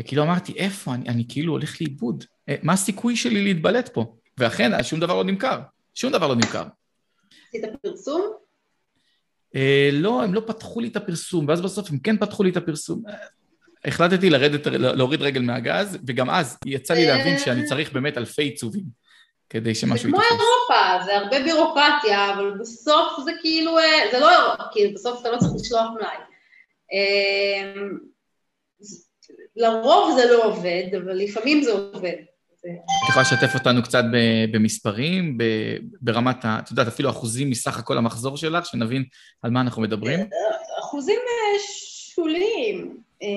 וכאילו 0.00 0.22
אמרתי, 0.22 0.52
איפה, 0.56 0.94
אני, 0.94 1.08
אני 1.08 1.24
כאילו 1.28 1.52
הולך 1.52 1.80
לאיבוד, 1.80 2.24
אה, 2.48 2.56
מה 2.62 2.72
הסיכוי 2.72 3.16
שלי 3.16 3.44
להתבלט 3.44 3.88
פה? 3.88 4.16
ואכן, 4.38 4.82
שום 4.82 5.00
דבר 5.00 5.14
לא 5.14 5.24
נמכר, 5.24 5.60
שום 5.94 6.12
דבר 6.12 6.26
לא 6.28 6.34
נמכר. 6.34 6.64
עשית 7.48 7.64
פרסום? 7.82 8.32
אה, 9.56 9.88
לא, 9.92 10.22
הם 10.22 10.34
לא 10.34 10.42
פתחו 10.46 10.80
לי 10.80 10.88
את 10.88 10.96
הפרסום, 10.96 11.48
ואז 11.48 11.60
בסוף 11.60 11.90
הם 11.90 11.98
כן 11.98 12.16
פתחו 12.18 12.42
לי 12.42 12.50
את 12.50 12.56
הפרסום. 12.56 13.02
אה, 13.08 13.14
החלטתי 13.84 14.30
לרדת, 14.30 14.66
להוריד 14.66 15.22
רגל 15.22 15.42
מהגז, 15.42 15.98
וגם 16.06 16.30
אז 16.30 16.58
יצא 16.66 16.94
לי 16.94 17.06
להבין 17.06 17.38
שאני 17.38 17.64
צריך 17.64 17.92
באמת 17.92 18.18
אלפי 18.18 18.42
עיצובים 18.42 18.84
כדי 19.50 19.74
זה 19.74 19.80
שמשהו 19.80 20.10
כמו 20.10 20.18
יתפס. 20.18 20.30
אירופה, 20.30 21.04
זה 21.04 21.16
הרבה 21.16 21.42
בירוקרטיה, 21.42 22.34
אבל 22.34 22.58
בסוף 22.60 23.24
זה 23.24 23.32
כאילו, 23.40 23.78
אה, 23.78 23.84
זה 24.12 24.18
לא 24.20 24.30
אירופה, 24.30 24.62
כאילו 24.72 24.94
בסוף 24.94 25.20
אתה 25.20 25.30
לא 25.30 25.38
צריך 25.38 25.52
לשלוח 25.60 25.86
מלאי. 25.94 26.16
אה, 26.92 27.72
זה- 28.78 29.02
לרוב 29.56 30.16
זה 30.20 30.30
לא 30.32 30.44
עובד, 30.44 30.84
אבל 31.02 31.12
לפעמים 31.16 31.62
זה 31.62 31.72
עובד. 31.72 32.16
את 32.66 33.08
יכולה 33.08 33.22
לשתף 33.22 33.54
אותנו 33.54 33.82
קצת 33.82 34.04
במספרים, 34.52 35.38
ברמת. 36.00 36.44
את 36.44 36.70
יודעת, 36.70 36.86
אפילו 36.86 37.10
אחוזים 37.10 37.50
מסך 37.50 37.78
הכל 37.78 37.98
המחזור 37.98 38.36
שלך, 38.36 38.66
שנבין 38.66 39.04
על 39.42 39.50
מה 39.50 39.60
אנחנו 39.60 39.82
מדברים? 39.82 40.20
אחוזים 40.80 41.18
אה, 41.18 41.58
שוליים. 42.14 43.02
אה, 43.22 43.28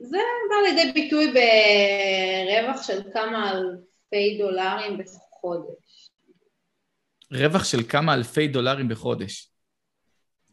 זה 0.00 0.18
בא 0.50 0.68
לידי 0.68 0.92
ביטוי 0.92 1.32
ברווח 1.32 2.82
של 2.82 3.00
כמה 3.12 3.50
אלפי 3.50 4.38
דולרים 4.38 4.98
בחודש. 4.98 6.10
רווח 7.32 7.64
של 7.64 7.82
כמה 7.88 8.14
אלפי 8.14 8.48
דולרים 8.48 8.88
בחודש. 8.88 9.50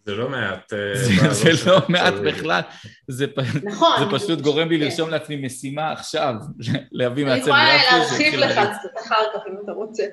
זה 0.05 0.15
לא 0.15 0.29
מעט. 0.29 0.73
אה, 0.73 1.31
זה, 1.33 1.49
לא 1.65 1.79
מעט. 1.89 2.13
בכלל, 2.13 2.61
זה, 3.07 3.27
פ- 3.27 3.39
נכון. 3.63 3.99
זה 3.99 4.17
פשוט 4.19 4.41
גורם 4.41 4.69
לי. 4.69 4.77
לרשום 4.77 5.09
לעצמי 5.09 5.45
משימה 5.45 5.91
עכשיו, 5.91 6.33
להביא 6.91 7.23
אני 7.23 7.31
מעצב 7.31 7.41
יכולה 7.47 7.77
גרפי 7.77 7.95
להרחיב 7.95 8.17
שיתחיל 8.17 8.39
לך 8.45 8.55
להריץ. 8.55 8.77
קצת 8.79 9.05
אחר 9.05 9.23
כך 9.33 9.39
אם 9.49 9.53
אתה 9.63 9.71
רוצה. 9.71 10.03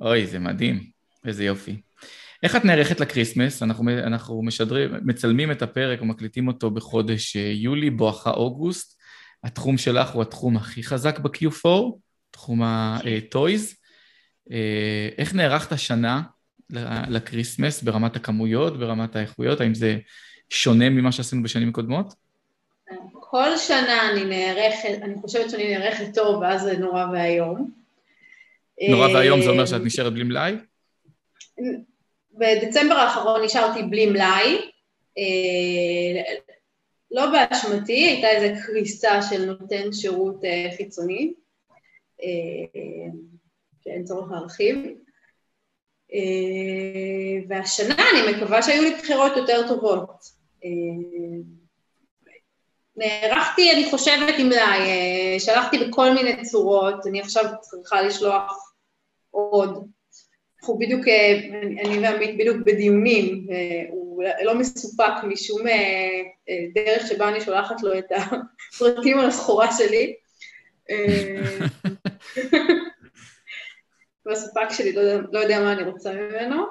אוי, 0.00 0.26
זה 0.26 0.38
מדהים, 0.38 0.84
איזה 1.26 1.44
יופי. 1.44 1.80
איך 2.42 2.56
את 2.56 2.64
נערכת 2.64 3.00
לקריסמס? 3.00 3.62
אנחנו, 3.62 3.90
אנחנו 3.90 4.42
משדרים, 4.42 4.90
מצלמים 5.04 5.50
את 5.50 5.62
הפרק 5.62 6.02
ומקליטים 6.02 6.48
אותו 6.48 6.70
בחודש 6.70 7.36
אה, 7.36 7.50
יולי, 7.54 7.90
בואכה 7.90 8.30
אוגוסט. 8.30 9.00
התחום 9.44 9.78
שלך 9.78 10.10
הוא 10.10 10.22
התחום 10.22 10.56
הכי 10.56 10.82
חזק 10.82 11.18
ב-Q4, 11.18 11.68
תחום 12.30 12.62
ה-Toys. 12.62 13.74
איך 15.18 15.34
נערכת 15.34 15.72
השנה 15.72 16.22
לקריסמס 17.08 17.82
ברמת 17.82 18.16
הכמויות, 18.16 18.78
ברמת 18.78 19.16
האיכויות? 19.16 19.60
האם 19.60 19.74
זה 19.74 19.96
שונה 20.50 20.90
ממה 20.90 21.12
שעשינו 21.12 21.42
בשנים 21.42 21.72
קודמות? 21.72 22.14
כל 23.10 23.56
שנה 23.56 24.10
אני 24.10 24.24
נערכת, 24.24 24.98
אני 25.02 25.14
חושבת 25.20 25.50
שאני 25.50 25.78
נערכת 25.78 26.14
טוב, 26.14 26.40
ואז 26.42 26.62
זה 26.62 26.78
נורא 26.78 27.06
ואיום. 27.12 27.70
נורא 28.88 29.08
ואיום 29.08 29.42
זה 29.42 29.50
אומר 29.50 29.60
אה, 29.60 29.66
שאת 29.66 29.80
נשארת 29.84 30.12
בלי 30.12 30.24
מלאי? 30.24 30.56
בדצמבר 32.32 32.94
האחרון 32.94 33.44
נשארתי 33.44 33.82
בלי 33.82 34.06
מלאי, 34.06 34.70
אה, 35.18 36.22
לא 37.10 37.26
באשמתי, 37.30 38.06
הייתה 38.06 38.28
איזו 38.28 38.60
קריסה 38.66 39.22
של 39.22 39.44
נותן 39.44 39.92
שירות 39.92 40.44
אה, 40.44 40.68
חיצוני, 40.76 41.32
אה, 42.22 42.80
שאין 43.84 44.04
צורך 44.04 44.30
להרחיב. 44.30 44.76
אה, 46.14 47.40
והשנה 47.48 47.94
אני 47.94 48.32
מקווה 48.32 48.62
שהיו 48.62 48.82
לי 48.82 48.94
בחירות 48.94 49.36
יותר 49.36 49.68
טובות. 49.68 50.10
אה, 50.64 50.70
נערכתי, 52.96 53.72
אני 53.72 53.90
חושבת, 53.90 54.34
עם 54.38 54.48
מלאי, 54.48 54.80
אה, 54.80 55.36
שלחתי 55.38 55.78
בכל 55.78 56.10
מיני 56.14 56.42
צורות, 56.42 57.06
אני 57.06 57.20
עכשיו 57.20 57.44
צריכה 57.60 58.02
לשלוח 58.02 58.74
עוד. 59.30 59.88
אנחנו 60.60 60.78
בדיוק, 60.78 61.08
אני 61.84 61.98
ועמית 61.98 62.36
בדיוק 62.38 62.56
בדיונים, 62.66 63.46
והוא 63.48 64.24
לא 64.42 64.54
מסופק 64.54 65.12
משום 65.24 65.60
דרך 66.74 67.06
שבה 67.08 67.28
אני 67.28 67.40
שולחת 67.40 67.82
לו 67.82 67.98
את 67.98 68.04
הפרטים 68.72 69.18
על 69.18 69.26
הסחורה 69.26 69.68
שלי. 69.72 70.14
והספק 74.26 74.70
שלי 74.70 74.92
לא, 74.92 75.02
לא 75.32 75.38
יודע 75.38 75.60
מה 75.60 75.72
אני 75.72 75.82
רוצה 75.82 76.12
ממנו. 76.12 76.64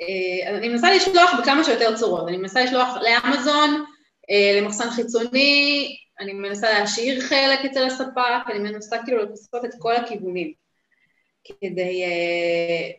אה, 0.00 0.50
אז 0.50 0.56
אני 0.56 0.68
מנסה 0.68 0.94
לשלוח 0.94 1.30
בכמה 1.40 1.64
שיותר 1.64 1.96
צורות, 1.96 2.28
אני 2.28 2.36
מנסה 2.36 2.64
לשלוח 2.64 2.96
לאמזון, 2.96 3.84
אה, 4.30 4.60
למחסן 4.60 4.90
חיצוני, 4.90 5.96
אני 6.20 6.32
מנסה 6.32 6.78
להשאיר 6.78 7.20
חלק 7.20 7.58
אצל 7.64 7.84
הספק, 7.84 8.50
אני 8.50 8.58
מנסה 8.58 8.96
כאילו 9.04 9.18
לעשות 9.24 9.64
את 9.64 9.70
כל 9.78 9.96
הכיוונים, 9.96 10.52
כדי 11.44 12.04
אה, 12.04 12.90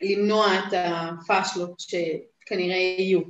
למנוע 0.00 0.46
את 0.58 0.74
הפאשלות 0.74 1.80
שכנראה 1.80 2.76
יהיו. 2.76 3.20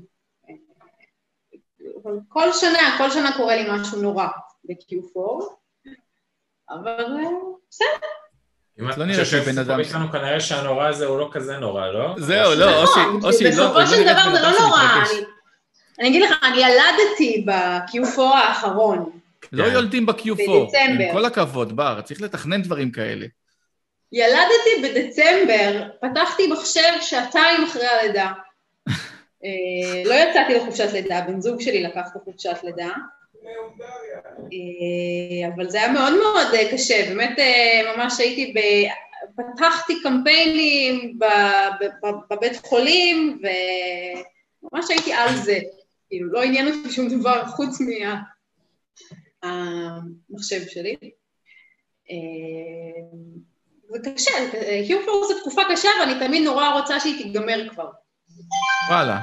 אבל 2.03 2.19
כל 2.29 2.53
שנה, 2.53 2.95
כל 2.99 3.11
שנה 3.11 3.37
קורה 3.37 3.57
לי 3.57 3.63
משהו 3.71 4.03
נורא 4.03 4.27
ב-Q4, 4.65 5.45
אבל 6.71 7.05
בסדר. 7.71 8.26
אם 8.81 8.91
את 8.91 8.99
לא 8.99 9.05
נראה 9.05 9.25
שבן 9.25 9.59
אדם- 9.59 9.79
איתנו, 9.81 10.13
כנראה 10.13 10.41
שהנורא 10.41 10.87
הזה 10.89 11.07
הוא 11.07 11.19
לא 11.19 11.29
כזה 11.33 11.57
נורא, 11.59 11.87
לא? 11.87 12.15
זהו, 12.19 12.55
לא, 12.55 12.83
או 12.83 12.87
ש- 12.87 12.91
נכון, 12.91 13.21
או 13.25 13.33
שהיא 13.33 13.45
לא- 13.49 13.51
בסופו 13.65 13.79
לא 13.81 13.87
של 13.87 14.03
דבר 14.03 14.35
זה 14.37 14.43
לא 14.43 14.51
נורא. 14.61 14.81
אני- 16.01 16.09
אגיד 16.09 16.23
לך, 16.23 16.37
אני 16.43 16.57
ילדתי 16.57 17.45
ב-Q4 17.47 18.21
האחרון. 18.23 19.11
לא 19.53 19.65
כן. 19.65 19.73
יולדים 19.73 20.07
ב-Q4, 20.07 20.35
בדצמבר. 20.35 21.05
עם 21.05 21.13
כל 21.13 21.25
הכבוד, 21.25 21.77
בר, 21.77 22.01
צריך 22.05 22.21
לתכנן 22.23 22.63
דברים 22.63 22.91
כאלה. 22.91 23.27
ילדתי 24.13 24.71
בדצמבר, 24.83 25.83
פתחתי 26.01 26.47
מחשב 26.47 26.81
שעתיים 27.01 27.65
אחרי 27.65 27.87
הלידה. 27.87 28.33
אה, 29.45 30.03
לא 30.05 30.15
יצאתי 30.15 30.55
לחופשת 30.55 30.93
לידה, 30.93 31.21
בן 31.21 31.41
זוג 31.41 31.61
שלי 31.61 31.83
לקח 31.83 32.07
את 32.13 32.21
החופשת 32.23 32.57
לידה. 32.65 32.89
אה, 34.53 35.55
אבל 35.55 35.71
זה 35.71 35.79
היה 35.79 35.93
מאוד 35.93 36.13
מאוד 36.13 36.55
אה, 36.55 36.73
קשה, 36.73 37.05
באמת 37.09 37.39
ממש 37.97 38.21
הייתי 38.21 38.53
ב... 38.57 38.59
פתחתי 39.37 40.03
קמפיינים 40.03 41.19
בבית 42.31 42.57
חולים, 42.57 43.41
וממש 44.63 44.91
הייתי 44.91 45.13
על 45.13 45.37
זה. 45.37 45.59
כאילו, 46.09 46.33
לא 46.33 46.43
עניין 46.43 46.69
אותי 46.69 46.91
שום 46.91 47.09
דבר 47.09 47.47
חוץ 47.47 47.79
מהמחשב 49.43 50.69
שלי. 50.69 50.97
זה 53.91 53.99
קשה, 54.15 54.31
קיופור 54.87 55.25
זו 55.29 55.41
תקופה 55.41 55.63
קשה, 55.71 55.89
ואני 56.01 56.27
תמיד 56.27 56.43
נורא 56.43 56.81
רוצה 56.81 57.01
שהיא 57.01 57.23
תיגמר 57.23 57.69
כבר. 57.69 57.91
וואלה. 58.89 59.19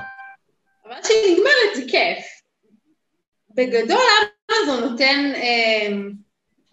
אבל 0.85 0.95
כשהיא 1.03 1.33
נגמרת 1.33 1.75
זה 1.75 1.81
כיף. 1.91 2.32
בגדול, 3.55 3.97
אמזון 4.51 4.89
נותן 4.89 5.31
אה, 5.35 5.87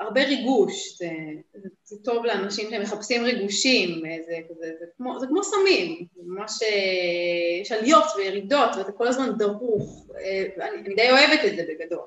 הרבה 0.01 0.25
ריגוש, 0.25 0.99
זה, 0.99 1.11
זה, 1.55 1.69
זה 1.85 1.97
טוב 2.05 2.25
לאנשים 2.25 2.71
שמחפשים 2.71 3.25
ריגושים, 3.25 4.07
אה, 4.07 4.17
זה, 4.27 4.33
זה, 4.49 4.55
זה, 4.61 4.73
זה, 4.81 4.85
כמו, 4.97 5.21
זה 5.21 5.27
כמו 5.27 5.45
סמים, 5.45 6.07
זה 6.17 6.23
ממש, 6.27 6.63
אה, 6.63 7.61
יש 7.63 7.73
עליות 7.73 8.05
וירידות, 8.17 8.71
ואתה 8.77 8.93
כל 8.93 9.09
הזמן 9.09 9.39
דרוך, 9.39 10.07
אה, 10.19 10.69
אני, 10.69 10.87
אני 10.87 10.95
די 10.95 11.11
אוהבת 11.11 11.41
את 11.47 11.57
זה 11.57 11.65
בגדול. 11.69 12.01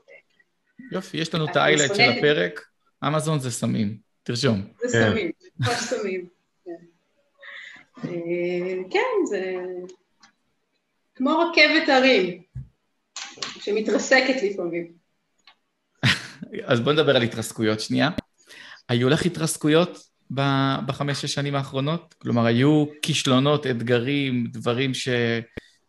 יופי, 0.92 1.18
יש 1.18 1.36
לנו 1.36 1.46
את 1.46 1.56
האיילייט 1.56 1.96
של 1.96 2.02
הפרק, 2.02 2.66
אמזון 3.08 3.40
זה 3.40 3.52
סמים, 3.52 3.98
תרשום. 4.24 4.62
זה 4.82 4.98
כן. 4.98 5.12
סמים, 5.12 5.32
ממש 5.60 5.78
סמים. 5.78 6.28
כן. 6.66 6.72
אה, 8.04 8.90
כן, 8.92 9.26
זה 9.26 9.56
כמו 11.16 11.30
רכבת 11.40 11.90
הרים, 11.90 12.42
שמתרסקת 13.60 14.44
לפעמים. 14.44 14.92
אז 16.66 16.80
בוא 16.80 16.94
נדבר 16.94 17.16
על 17.16 17.22
התרסקויות 17.22 17.80
שנייה. 17.80 18.10
היו 18.90 19.10
לך 19.10 19.26
התרסקויות 19.26 19.98
בחמש-שש 20.86 21.34
שנים 21.34 21.56
האחרונות? 21.56 22.16
כלומר, 22.18 22.46
היו 22.46 22.86
כישלונות, 23.02 23.68
אתגרים, 23.68 24.48
דברים 24.52 24.94
ש... 24.94 25.10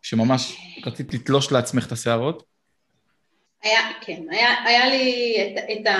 שממש 0.01 0.57
רצית 0.85 1.13
לתלוש 1.13 1.51
לעצמך 1.51 1.87
את 1.87 1.91
השערות? 1.91 2.43
היה, 3.63 3.79
כן, 4.01 4.21
היה, 4.29 4.63
היה 4.65 4.89
לי 4.89 5.35
את, 5.41 5.63
את 5.71 5.87
ה... 5.87 5.97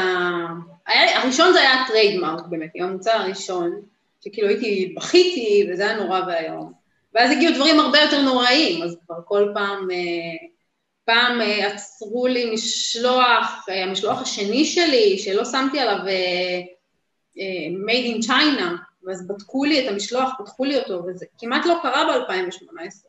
היה, 0.88 1.22
הראשון 1.22 1.54
זה 1.54 1.60
היה 1.60 1.84
הטריידמרק 1.84 2.46
באמת, 2.50 2.70
עם 2.76 2.84
המוצר 2.86 3.12
הראשון, 3.12 3.82
שכאילו 4.26 4.48
הייתי, 4.48 4.94
בכיתי, 4.98 5.70
וזה 5.70 5.90
היה 5.90 5.98
נורא 5.98 6.22
ואיום. 6.28 6.74
ואז 7.14 7.32
הגיעו 7.32 7.56
דברים 7.56 7.80
הרבה 7.80 8.00
יותר 8.00 8.22
נוראיים, 8.22 8.84
אז 8.84 8.98
כבר 9.06 9.16
כל 9.26 9.52
פעם, 9.54 9.92
אה, 9.92 10.48
פעם 11.06 11.42
אה, 11.42 11.68
עצרו 11.68 12.28
לי 12.28 12.54
משלוח, 12.54 13.66
אה, 13.70 13.84
המשלוח 13.84 14.22
השני 14.22 14.66
שלי, 14.66 15.18
שלא 15.18 15.46
שמתי 15.46 15.80
עליו 15.80 15.98
made 17.88 18.16
in 18.16 18.28
China, 18.28 18.64
ואז 19.04 19.28
בדקו 19.28 19.66
לי 19.66 19.86
את 19.86 19.92
המשלוח, 19.92 20.30
פתחו 20.40 20.66
לי 20.66 20.78
אותו, 20.78 21.04
וזה 21.08 21.26
כמעט 21.38 21.66
לא 21.66 21.80
קרה 21.82 22.06
ב-2018. 22.06 23.08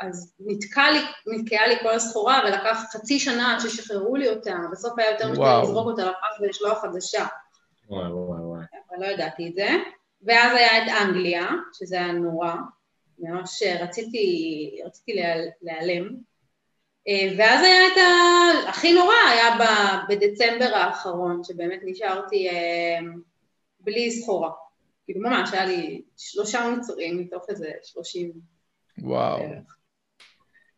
אז 0.00 0.34
נתקע 0.40 0.90
לי, 0.90 0.98
נתקעה 1.26 1.66
לי 1.66 1.74
כל 1.82 1.90
הסחורה, 1.90 2.40
ולקח 2.44 2.84
חצי 2.92 3.20
שנה 3.20 3.54
עד 3.54 3.60
ששחררו 3.60 4.16
לי 4.16 4.28
אותה, 4.28 4.54
בסוף 4.72 4.98
היה 4.98 5.10
יותר 5.10 5.30
משהו 5.30 5.62
לזרוק 5.62 5.86
אותה 5.86 6.04
לפח 6.04 6.40
ולשלוח 6.40 6.82
חדשה. 6.82 7.26
וואי 7.88 8.12
וואי 8.12 8.40
וואי. 8.40 8.64
אבל 8.90 9.06
לא 9.06 9.06
ידעתי 9.06 9.48
את 9.48 9.54
זה. 9.54 9.68
ואז 10.22 10.56
היה 10.56 10.82
את 10.82 11.02
אנגליה, 11.02 11.48
שזה 11.72 11.96
היה 11.96 12.12
נורא, 12.12 12.52
ממש 13.18 13.62
רציתי, 13.80 14.80
רציתי 14.86 15.12
להיעלם. 15.62 16.16
אה, 17.08 17.34
ואז 17.38 17.64
היה 17.64 17.86
את 17.86 17.96
ה... 17.96 18.68
הכי 18.68 18.92
נורא, 18.92 19.14
היה 19.30 19.44
בדצמבר 20.08 20.74
האחרון, 20.74 21.44
שבאמת 21.44 21.80
נשארתי 21.84 22.48
אה, 22.48 22.98
בלי 23.80 24.10
סחורה. 24.10 24.50
כאילו 25.04 25.20
ממש, 25.20 25.52
היה 25.52 25.64
לי 25.64 26.02
שלושה 26.16 26.68
מוצרים 26.68 27.18
מתוך 27.18 27.44
איזה 27.48 27.70
שלושים. 27.82 28.32
וואו. 28.98 29.38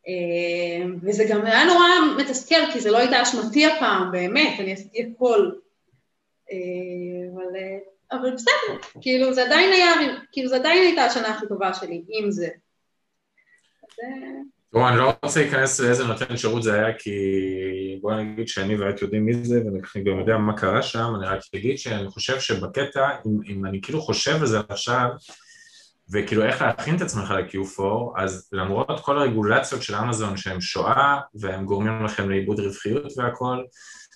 אה, 0.09 0.85
וזה 1.03 1.25
גם 1.31 1.47
היה 1.47 1.65
נורא 1.65 1.87
מתסכל, 2.19 2.73
כי 2.73 2.81
זה 2.81 2.91
לא 2.91 2.99
הייתה 2.99 3.23
אשמתי 3.23 3.67
הפעם, 3.67 4.13
באמת, 4.13 4.61
אני 4.61 4.73
עשיתי 4.73 5.03
הכל. 5.03 5.51
אבל 7.35 7.57
אבל 8.13 8.35
בסדר, 8.35 8.79
כאילו 9.01 9.35
זה 9.35 9.45
עדיין 9.45 9.73
היה, 9.73 9.93
כאילו 10.33 10.49
זה 10.49 10.57
עדיין 10.57 10.83
הייתה 10.83 11.05
השנה 11.05 11.29
הכי 11.29 11.47
טובה 11.49 11.75
שלי, 11.75 12.03
עם 12.09 12.31
זה. 12.31 12.49
תראו, 14.73 14.89
אני 14.89 14.97
לא 14.99 15.13
רוצה 15.23 15.41
להיכנס 15.41 15.81
לאיזה 15.81 16.05
נותן 16.05 16.37
שירות 16.37 16.63
זה 16.63 16.75
היה, 16.75 16.99
כי 16.99 17.11
בואו 18.01 18.23
נגיד 18.23 18.49
שאני 18.49 18.77
ואת 18.77 19.03
יודעים 19.03 19.27
מי 19.27 19.45
זה, 19.45 19.61
ואני 19.65 20.05
גם 20.05 20.19
יודע 20.19 20.37
מה 20.37 20.57
קרה 20.57 20.83
שם, 20.83 21.13
אני 21.19 21.27
רק 21.27 21.41
אגיד 21.55 21.79
שאני 21.79 22.09
חושב 22.09 22.41
שבקטע, 22.41 23.09
אם, 23.27 23.39
אם 23.49 23.67
אני 23.67 23.81
כאילו 23.83 24.01
חושב 24.01 24.41
על 24.41 24.47
זה 24.47 24.59
עכשיו, 24.69 25.09
וכאילו 26.13 26.45
איך 26.45 26.63
להכין 26.63 26.97
את 26.97 27.01
עצמך 27.01 27.31
ל-Q4, 27.31 27.83
אז 28.17 28.49
למרות 28.53 29.01
כל 29.01 29.19
הרגולציות 29.19 29.83
של 29.83 29.95
אמזון 29.95 30.37
שהן 30.37 30.61
שואה, 30.61 31.21
והם 31.35 31.65
גורמים 31.65 32.05
לכם 32.05 32.31
לאיבוד 32.31 32.61
רווחיות 32.61 33.13
והכל, 33.17 33.65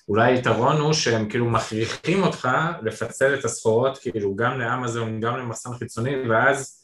אולי 0.09 0.33
היתרון 0.33 0.81
הוא 0.81 0.93
שהם 0.93 1.29
כאילו 1.29 1.47
מכריחים 1.47 2.23
אותך 2.23 2.49
לפצל 2.83 3.35
את 3.35 3.45
הסחורות 3.45 3.99
כאילו 3.99 4.37
גם 4.37 4.61
לאמזון, 4.61 5.21
גם 5.21 5.37
למחסן 5.37 5.71
חיצוני, 5.79 6.29
ואז 6.29 6.81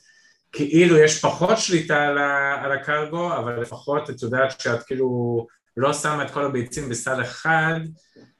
כאילו 0.52 0.98
יש 0.98 1.20
פחות 1.20 1.58
שליטה 1.58 2.02
על, 2.02 2.18
ה, 2.18 2.60
על 2.64 2.72
הקרגו, 2.72 3.36
אבל 3.36 3.60
לפחות 3.60 4.10
את 4.10 4.22
יודעת 4.22 4.60
שאת 4.60 4.82
כאילו 4.82 5.46
לא 5.76 5.92
שמה 5.92 6.24
את 6.24 6.30
כל 6.30 6.44
הביצים 6.44 6.88
בסל 6.88 7.22
אחד, 7.22 7.80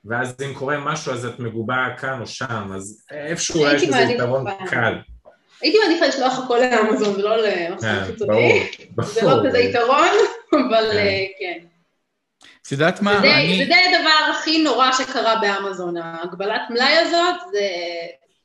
ואז 0.05 0.35
אם 0.45 0.55
קורה 0.55 0.79
משהו 0.79 1.13
אז 1.13 1.27
את 1.27 1.39
מגובה 1.39 1.87
כאן 1.99 2.21
או 2.21 2.27
שם, 2.27 2.71
אז 2.75 3.05
איפשהו 3.11 3.61
יש 3.61 3.83
איזה 3.83 3.99
יתרון 3.99 4.45
קל. 4.71 4.95
הייתי 5.61 5.79
מעדיפה 5.79 6.07
לשלוח 6.07 6.39
הכל 6.45 6.59
לאמזון 6.59 7.15
ולא 7.15 7.37
למחסן 7.37 8.01
כן, 8.01 8.05
חיצוני, 8.05 8.67
זה 9.03 9.23
לא 9.23 9.43
כזה 9.49 9.59
יתרון, 9.59 10.09
אבל 10.53 10.91
כן. 11.39 11.76
את 12.67 12.73
יודעת 12.73 13.03
מה? 13.03 13.21
זה, 13.21 13.35
אני... 13.35 13.59
זה 13.59 13.65
די 13.65 13.97
הדבר 13.97 14.31
הכי 14.31 14.63
נורא 14.63 14.93
שקרה 14.93 15.37
באמזון, 15.41 15.97
ההגבלת 15.97 16.63
מלאי 16.71 16.97
הזאת, 16.99 17.35
זה, 17.53 17.69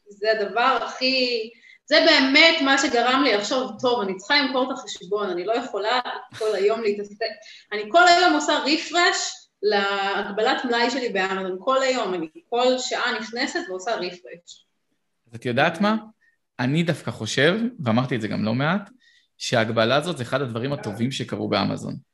זה 0.09 0.31
הדבר 0.31 0.77
הכי... 0.81 1.49
זה 1.85 2.05
באמת 2.05 2.61
מה 2.61 2.77
שגרם 2.77 3.23
לי 3.23 3.33
לחשוב, 3.33 3.71
טוב, 3.81 4.01
אני 4.01 4.17
צריכה 4.17 4.41
למכור 4.41 4.71
את 4.71 4.77
החשבון, 4.77 5.29
אני 5.29 5.45
לא 5.45 5.53
יכולה 5.53 5.99
כל 6.37 6.55
היום 6.55 6.81
להתעסק, 6.81 7.25
אני 7.71 7.83
כל 7.89 8.07
היום 8.07 8.33
עושה 8.33 8.53
רפרש 8.65 9.31
להגבלת 9.63 10.65
מלאי 10.65 10.91
שלי 10.91 11.09
באמזון, 11.09 11.57
כל 11.59 11.81
היום, 11.81 12.13
אני 12.13 12.27
כל 12.49 12.77
שעה 12.77 13.19
נכנסת 13.19 13.59
ועושה 13.69 13.95
רפרש. 13.95 14.65
אז 15.27 15.35
את 15.35 15.45
יודעת 15.45 15.81
מה? 15.81 15.95
אני 16.59 16.83
דווקא 16.83 17.11
חושב, 17.11 17.59
ואמרתי 17.83 18.15
את 18.15 18.21
זה 18.21 18.27
גם 18.27 18.43
לא 18.43 18.53
מעט, 18.53 18.89
שההגבלה 19.37 19.95
הזאת 19.95 20.17
זה 20.17 20.23
אחד 20.23 20.41
הדברים 20.41 20.73
הטובים 20.73 21.11
שקרו 21.11 21.49
באמזון. 21.49 22.10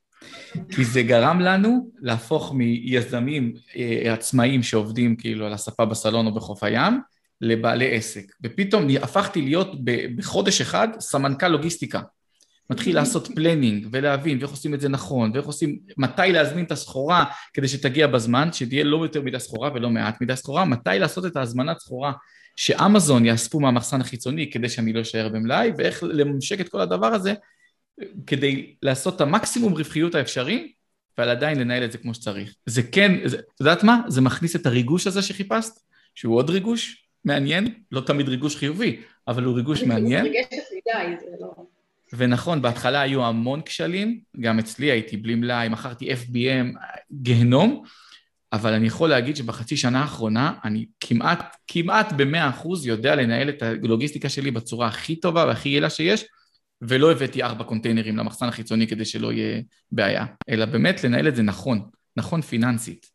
כי 0.69 0.85
זה 0.85 1.01
גרם 1.01 1.39
לנו 1.39 1.89
להפוך 2.01 2.53
מיזמים 2.53 3.53
אה, 3.75 4.13
עצמאיים 4.13 4.63
שעובדים 4.63 5.15
כאילו 5.15 5.45
על 5.45 5.53
הספה 5.53 5.85
בסלון 5.85 6.27
או 6.27 6.33
בחוף 6.33 6.63
הים, 6.63 7.01
לבעלי 7.41 7.95
עסק. 7.95 8.23
ופתאום 8.43 8.87
הפכתי 9.01 9.41
להיות 9.41 9.71
בחודש 10.15 10.61
אחד 10.61 10.87
סמנכ"ל 10.99 11.47
לוגיסטיקה. 11.47 12.01
מתחיל 12.69 12.95
לעשות 12.95 13.27
planning 13.35 13.87
ולהבין 13.91 14.37
ואיך 14.39 14.51
עושים 14.51 14.73
את 14.73 14.81
זה 14.81 14.89
נכון 14.89 15.31
ואיך 15.33 15.45
עושים, 15.45 15.79
מתי 15.97 16.31
להזמין 16.31 16.65
את 16.65 16.71
הסחורה 16.71 17.25
כדי 17.53 17.67
שתגיע 17.67 18.07
בזמן, 18.07 18.49
שתהיה 18.53 18.83
לא 18.83 19.03
יותר 19.03 19.21
מדי 19.21 19.39
סחורה 19.39 19.69
ולא 19.73 19.89
מעט 19.89 20.21
מדי 20.21 20.35
סחורה, 20.35 20.65
מתי 20.65 20.99
לעשות 20.99 21.25
את 21.25 21.35
ההזמנת 21.35 21.79
סחורה 21.79 22.11
שאמזון 22.55 23.25
יאספו 23.25 23.59
מהמחסן 23.59 24.01
החיצוני 24.01 24.51
כדי 24.51 24.69
שאני 24.69 24.93
לא 24.93 25.01
אשאר 25.01 25.29
במלאי 25.29 25.71
ואיך 25.77 26.03
לממשק 26.03 26.61
את 26.61 26.69
כל 26.69 26.81
הדבר 26.81 27.07
הזה 27.07 27.33
כדי 28.27 28.75
לעשות 28.83 29.15
את 29.15 29.21
המקסימום 29.21 29.73
רווחיות 29.73 30.15
האפשרי, 30.15 30.71
אבל 31.17 31.29
עדיין 31.29 31.59
לנהל 31.59 31.85
את 31.85 31.91
זה 31.91 31.97
כמו 31.97 32.13
שצריך. 32.13 32.55
זה 32.65 32.83
כן, 32.83 33.27
זה, 33.27 33.37
את 33.39 33.59
יודעת 33.59 33.83
מה? 33.83 34.01
זה 34.07 34.21
מכניס 34.21 34.55
את 34.55 34.65
הריגוש 34.65 35.07
הזה 35.07 35.21
שחיפשת, 35.21 35.71
שהוא 36.15 36.35
עוד 36.35 36.49
ריגוש 36.49 37.07
מעניין, 37.25 37.73
לא 37.91 38.01
תמיד 38.01 38.29
ריגוש 38.29 38.55
חיובי, 38.55 39.01
אבל 39.27 39.43
הוא 39.43 39.55
ריגוש 39.55 39.83
מעניין. 39.83 40.25
לא- 40.25 41.65
ונכון, 42.13 42.61
בהתחלה 42.61 43.01
היו 43.01 43.25
המון 43.25 43.61
כשלים, 43.61 44.19
גם 44.39 44.59
אצלי 44.59 44.91
הייתי 44.91 45.17
בלי 45.17 45.35
מלאי, 45.35 45.69
מכרתי 45.69 46.13
FBM, 46.13 46.77
גיהנום, 47.11 47.83
אבל 48.53 48.73
אני 48.73 48.87
יכול 48.87 49.09
להגיד 49.09 49.35
שבחצי 49.35 49.77
שנה 49.77 50.01
האחרונה 50.01 50.53
אני 50.63 50.85
כמעט, 50.99 51.55
כמעט 51.67 52.13
במאה 52.17 52.49
אחוז 52.49 52.85
יודע 52.85 53.15
לנהל 53.15 53.49
את 53.49 53.63
הלוגיסטיקה 53.63 54.29
שלי 54.29 54.51
בצורה 54.51 54.87
הכי 54.87 55.15
טובה 55.15 55.45
והכי 55.45 55.69
יעילה 55.69 55.89
שיש, 55.89 56.25
ולא 56.81 57.11
הבאתי 57.11 57.43
ארבע 57.43 57.63
קונטיינרים 57.63 58.17
למחסן 58.17 58.45
החיצוני 58.45 58.87
כדי 58.87 59.05
שלא 59.05 59.31
יהיה 59.31 59.61
בעיה, 59.91 60.25
אלא 60.49 60.65
באמת 60.65 61.03
לנהל 61.03 61.27
את 61.27 61.35
זה 61.35 61.43
נכון, 61.43 61.89
נכון 62.17 62.41
פיננסית. 62.41 63.09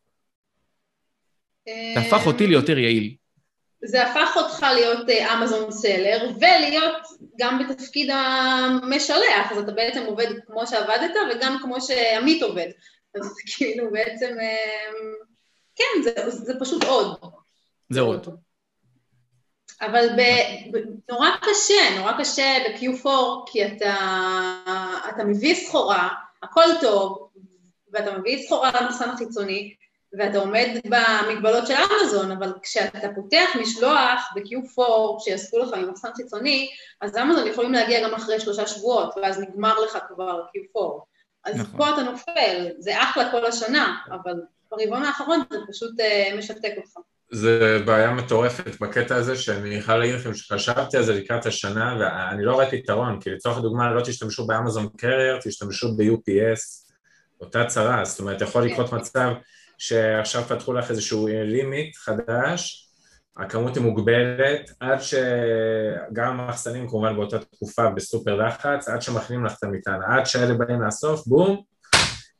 זה 1.65 1.99
הפך 1.99 2.27
אותי 2.27 2.47
ליותר 2.47 2.77
יעיל. 2.77 3.15
זה 3.85 4.07
הפך 4.07 4.33
אותך 4.35 4.65
להיות 4.73 5.09
אמזון 5.33 5.65
אה, 5.65 5.71
סלר, 5.71 6.31
ולהיות 6.35 6.95
גם 7.39 7.59
בתפקיד 7.59 8.09
המשלח, 8.09 9.51
אז 9.51 9.57
אתה 9.57 9.71
בעצם 9.71 10.03
עובד 10.05 10.27
כמו 10.47 10.67
שעבדת 10.67 11.11
וגם 11.31 11.57
כמו 11.61 11.81
שעמית 11.81 12.43
עובד. 12.43 12.67
אז 13.15 13.35
כאילו 13.55 13.91
בעצם, 13.91 14.35
כן, 15.75 16.03
זה, 16.03 16.29
זה 16.29 16.53
פשוט 16.59 16.83
עוד. 16.83 17.17
זה 17.89 18.01
עוד. 18.01 18.27
אבל 19.85 20.07
ב, 20.17 20.21
ב, 20.71 20.77
נורא 21.09 21.29
קשה, 21.41 21.97
נורא 21.97 22.11
קשה 22.19 22.57
ב-Q4, 22.65 23.07
כי 23.45 23.65
אתה, 23.65 23.95
אתה 25.09 25.23
מביא 25.23 25.55
סחורה, 25.55 26.09
הכל 26.43 26.65
טוב, 26.81 27.29
ואתה 27.93 28.17
מביא 28.17 28.45
סחורה 28.45 28.71
למחסן 28.81 29.09
החיצוני, 29.09 29.73
ואתה 30.17 30.37
עומד 30.37 30.67
במגבלות 30.85 31.67
של 31.67 31.73
אמזון, 31.73 32.31
אבל 32.31 32.53
כשאתה 32.61 33.07
פותח 33.15 33.49
משלוח 33.61 34.33
ב-Q4 34.35 34.83
שיאספו 35.19 35.59
לך 35.59 35.73
ממחסן 35.73 36.09
חיצוני, 36.15 36.69
אז 37.01 37.17
אמזון 37.17 37.47
יכולים 37.47 37.73
להגיע 37.73 38.03
גם 38.03 38.13
אחרי 38.13 38.39
שלושה 38.39 38.67
שבועות, 38.67 39.13
ואז 39.17 39.39
נגמר 39.39 39.79
לך 39.79 39.97
כבר 40.07 40.41
Q4. 40.41 40.79
אז 41.45 41.59
נכון. 41.59 41.77
פה 41.77 41.89
אתה 41.89 42.03
נופל, 42.03 42.67
זה 42.79 43.01
אחלה 43.01 43.31
כל 43.31 43.45
השנה, 43.45 43.97
אבל 44.11 44.33
ברבעון 44.71 45.03
האחרון 45.03 45.39
זה 45.49 45.57
פשוט 45.67 45.91
uh, 45.99 46.37
משתק 46.37 46.73
אותך. 46.77 46.97
זה 47.33 47.79
בעיה 47.85 48.11
מטורפת 48.11 48.79
בקטע 48.81 49.15
הזה, 49.15 49.35
שאני 49.35 49.75
יכול 49.75 49.95
להגיד 49.95 50.15
לכם 50.15 50.33
שחשבתי 50.33 50.97
על 50.97 51.03
זה 51.03 51.13
לקראת 51.13 51.45
השנה, 51.45 51.97
ואני 51.99 52.45
לא 52.45 52.59
ראיתי 52.59 52.75
יתרון, 52.75 53.19
כי 53.19 53.29
לצורך 53.29 53.57
הדוגמה 53.57 53.93
לא 53.93 54.01
תשתמשו 54.01 54.47
באמזון 54.47 54.87
קרייר, 54.97 55.39
תשתמשו 55.43 55.95
ב-UPS, 55.95 56.83
אותה 57.41 57.65
צרה, 57.65 58.05
זאת 58.05 58.19
אומרת 58.19 58.41
יכול 58.41 58.65
לקרות 58.65 58.89
כן. 58.89 58.95
מצב 58.95 59.29
שעכשיו 59.77 60.43
פתחו 60.43 60.73
לך 60.73 60.91
איזשהו 60.91 61.27
לימיט 61.27 61.95
חדש, 61.95 62.89
הכמות 63.37 63.75
היא 63.75 63.83
מוגבלת, 63.83 64.71
עד 64.79 64.99
שגם 65.01 66.39
המחסנים 66.39 66.89
כמובן 66.89 67.15
באותה 67.15 67.39
תקופה 67.39 67.89
בסופר 67.89 68.35
לחץ, 68.35 68.89
עד 68.89 69.01
שמכינים 69.01 69.45
לך 69.45 69.53
את 69.57 69.63
המטען, 69.63 70.01
עד 70.07 70.25
שאלה 70.25 70.53
באים 70.53 70.81
לאסוף, 70.81 71.27
בום, 71.27 71.63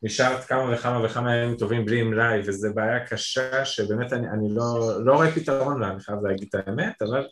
נשארת 0.03 0.43
כמה 0.43 0.73
וכמה 0.73 1.05
וכמה 1.05 1.35
ימים 1.35 1.57
טובים 1.57 1.85
בלי 1.85 2.03
מלאי, 2.03 2.39
וזו 2.45 2.67
בעיה 2.73 2.99
קשה 2.99 3.65
שבאמת 3.65 4.13
אני, 4.13 4.27
אני 4.27 4.47
לא, 4.49 4.99
לא 5.05 5.13
רואה 5.13 5.31
פתרון 5.31 5.81
לה, 5.81 5.89
אני 5.89 5.99
חייב 5.99 6.17
להגיד 6.23 6.47
את 6.49 6.67
האמת, 6.67 7.01
אבל... 7.01 7.25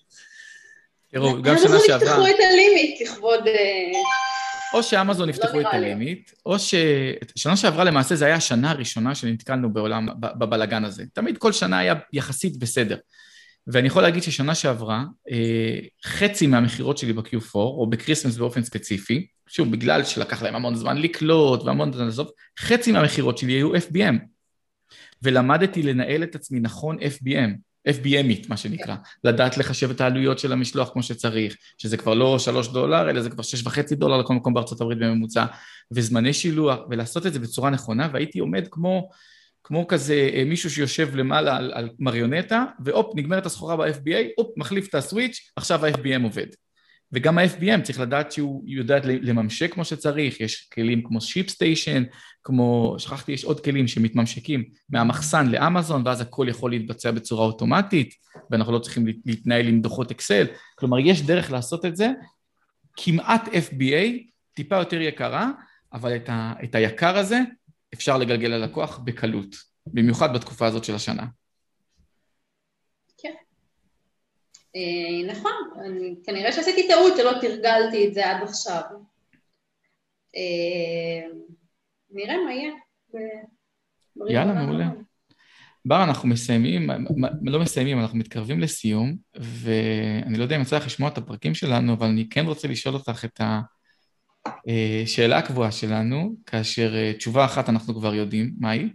תראו, 1.12 1.42
גם 1.42 1.58
שנה 1.58 1.78
שעברה... 1.88 2.08
יפתחו 2.08 2.28
את 2.28 2.40
ה 2.52 2.60
limit 2.60 3.02
לכבוד... 3.02 3.48
אה, 3.48 3.92
או 4.74 4.84
שאמזון 4.84 5.30
לא 5.30 5.34
יפתחו 5.34 5.62
את 5.62 5.66
ה 5.72 5.80
limit, 5.80 6.32
או 6.46 6.60
ש... 6.60 6.76
שנה 7.36 7.58
שעברה 7.58 7.84
למעשה 7.84 8.16
זה 8.16 8.26
היה 8.26 8.36
השנה 8.36 8.72
הראשונה 8.72 9.16
שנתקלנו 9.16 9.74
בעולם, 9.74 10.08
בבלגן 10.20 10.86
הזה. 10.86 11.04
תמיד 11.14 11.38
כל 11.38 11.52
שנה 11.52 11.80
היה 11.80 11.94
יחסית 12.14 12.60
בסדר. 12.60 12.98
ואני 13.68 13.88
יכול 13.88 14.02
להגיד 14.02 14.24
ששנה 14.24 14.56
שעברה, 14.56 15.04
אה, 15.32 15.80
חצי 16.06 16.48
מהמכירות 16.48 16.98
שלי 16.98 17.14
ב-Q4, 17.14 17.56
או 17.56 17.90
ב 17.90 17.95
Christmas 17.95 18.38
באופן 18.38 18.64
ספציפי, 18.64 19.28
שוב, 19.54 19.72
בגלל 19.72 20.04
שלקח 20.04 20.44
להם 20.44 20.56
המון 20.56 20.76
זמן 20.76 20.98
לקלוט 20.98 21.64
והמון 21.64 21.94
זמן 21.94 22.06
לעזוב, 22.06 22.32
חצי 22.60 22.92
מהמכירות 22.92 23.38
שלי 23.38 23.54
היו 23.54 23.76
FBM. 23.76 24.16
ולמדתי 25.22 25.84
לנהל 25.84 26.24
את 26.24 26.36
עצמי 26.36 26.60
נכון 26.60 26.98
FBM. 26.98 27.52
FBMית, 27.90 28.50
מה 28.50 28.58
שנקרא, 28.58 28.96
לדעת 29.24 29.58
לחשב 29.58 29.90
את 29.90 30.02
העלויות 30.02 30.40
של 30.40 30.52
המשלוח 30.52 30.90
כמו 30.94 31.04
שצריך, 31.04 31.56
שזה 31.78 31.98
כבר 31.98 32.14
לא 32.14 32.40
שלוש 32.40 32.68
דולר, 32.68 33.10
אלא 33.10 33.22
זה 33.22 33.30
כבר 33.30 33.44
שש 33.44 33.66
וחצי 33.66 33.96
דולר 33.96 34.18
לכל 34.18 34.34
מקום 34.34 34.54
בארצות 34.54 34.82
הברית 34.82 35.00
בממוצע, 35.00 35.46
וזמני 35.92 36.34
שילוח, 36.34 36.80
ולעשות 36.90 37.26
את 37.26 37.34
זה 37.34 37.40
בצורה 37.40 37.70
נכונה, 37.70 38.10
והייתי 38.14 38.40
עומד 38.40 38.68
כמו, 38.72 39.10
כמו 39.64 39.88
כזה 39.88 40.30
אה, 40.34 40.44
מישהו 40.46 40.70
שיושב 40.70 41.16
למעלה 41.16 41.58
על, 41.58 41.72
על 41.74 41.90
מריונטה, 42.00 42.66
והופ, 42.86 43.16
נגמרת 43.16 43.46
הסחורה 43.46 43.78
ב-FBA, 43.78 44.28
הופ, 44.38 44.58
מחליף 44.58 44.90
את 44.90 44.96
הסוויץ', 44.96 45.52
עכשיו 45.56 45.86
ה-FBM 45.86 46.24
עובד. 46.24 46.48
וגם 47.14 47.38
ה-FBM 47.38 47.82
צריך 47.82 48.00
לדעת 48.00 48.32
שהוא 48.32 48.64
יודע 48.66 49.00
לממשק 49.04 49.74
כמו 49.74 49.86
שצריך, 49.86 50.40
יש 50.40 50.70
כלים 50.74 51.04
כמו 51.04 51.22
שיפ 51.22 51.50
סטיישן, 51.50 52.04
כמו, 52.44 52.96
שכחתי, 52.98 53.32
יש 53.32 53.44
עוד 53.44 53.60
כלים 53.60 53.88
שמתממשקים 53.88 54.64
מהמחסן 54.90 55.48
לאמזון, 55.48 56.02
ואז 56.06 56.22
הכל 56.22 56.46
יכול 56.50 56.72
להתבצע 56.72 57.12
בצורה 57.12 57.46
אוטומטית, 57.46 58.14
ואנחנו 58.52 58.74
לא 58.74 58.80
צריכים 58.80 59.06
להתנהל 59.26 59.68
עם 59.68 59.82
דוחות 59.82 60.12
אקסל, 60.12 60.46
כלומר 60.76 61.00
יש 61.00 61.22
דרך 61.22 61.52
לעשות 61.52 61.86
את 61.86 61.96
זה, 61.96 62.12
כמעט 62.98 63.48
FBA, 63.48 64.32
טיפה 64.54 64.76
יותר 64.76 65.02
יקרה, 65.02 65.52
אבל 65.94 66.16
את, 66.16 66.30
ה, 66.30 66.54
את 66.64 66.76
היקר 66.76 67.18
הזה 67.18 67.40
אפשר 67.94 68.18
לגלגל 68.18 68.48
ללקוח 68.48 68.98
בקלות, 68.98 69.56
במיוחד 69.88 70.34
בתקופה 70.34 70.68
הזאת 70.68 70.84
של 70.84 70.96
השנה. 70.96 71.26
אה, 73.26 73.32
נכון, 75.28 75.52
אני, 75.86 76.16
כנראה 76.24 76.52
שעשיתי 76.52 76.88
טעות 76.88 77.14
שלא 77.18 77.32
תרגלתי 77.42 78.08
את 78.08 78.14
זה 78.14 78.30
עד 78.30 78.44
עכשיו. 78.44 78.82
אה, 80.36 81.28
נראה 82.12 82.36
מה 82.46 82.54
יהיה. 82.54 82.72
יאללה, 84.30 84.54
מעולה. 84.54 84.90
בר, 85.86 86.04
אנחנו 86.04 86.30
מסיימים, 86.30 86.90
לא 87.42 87.60
מסיימים, 87.60 88.00
אנחנו 88.00 88.18
מתקרבים 88.18 88.60
לסיום, 88.60 89.16
ואני 89.36 90.38
לא 90.38 90.44
יודע 90.44 90.56
אם 90.56 90.62
יצא 90.62 90.78
לך 90.78 90.86
לשמוע 90.86 91.10
את 91.10 91.18
הפרקים 91.18 91.54
שלנו, 91.54 91.94
אבל 91.94 92.08
אני 92.08 92.30
כן 92.30 92.46
רוצה 92.46 92.68
לשאול 92.68 92.96
אותך 92.96 93.26
את 93.26 93.42
השאלה 94.46 95.36
אה, 95.36 95.40
הקבועה 95.40 95.72
שלנו, 95.72 96.36
כאשר 96.46 97.14
תשובה 97.14 97.46
אחת 97.46 97.70
אנחנו 97.70 97.96
כבר 97.96 98.16
יודעים 98.16 98.54
מהי, 98.60 98.90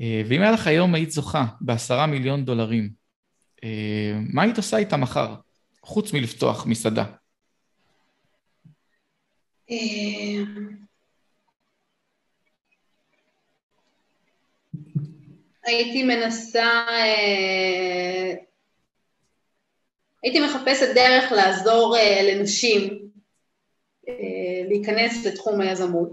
ואם 0.00 0.42
היה 0.42 0.50
לך 0.50 0.66
היום 0.66 0.94
היית 0.94 1.10
זוכה 1.10 1.44
בעשרה 1.60 2.06
מיליון 2.06 2.44
דולרים, 2.44 2.84
אה, 2.84 3.03
מה 4.32 4.42
היית 4.42 4.56
עושה 4.56 4.76
איתה 4.76 4.96
מחר, 4.96 5.34
חוץ 5.82 6.12
מלפתוח 6.12 6.66
מסעדה? 6.66 7.04
אה, 9.70 9.76
הייתי 15.64 16.02
מנסה, 16.02 16.64
אה, 16.88 18.34
הייתי 20.22 20.40
מחפשת 20.40 20.94
דרך 20.94 21.32
לעזור 21.32 21.96
לנשים 22.22 23.08
להיכנס 24.68 25.26
לתחום 25.26 25.60
היזמות 25.60 26.12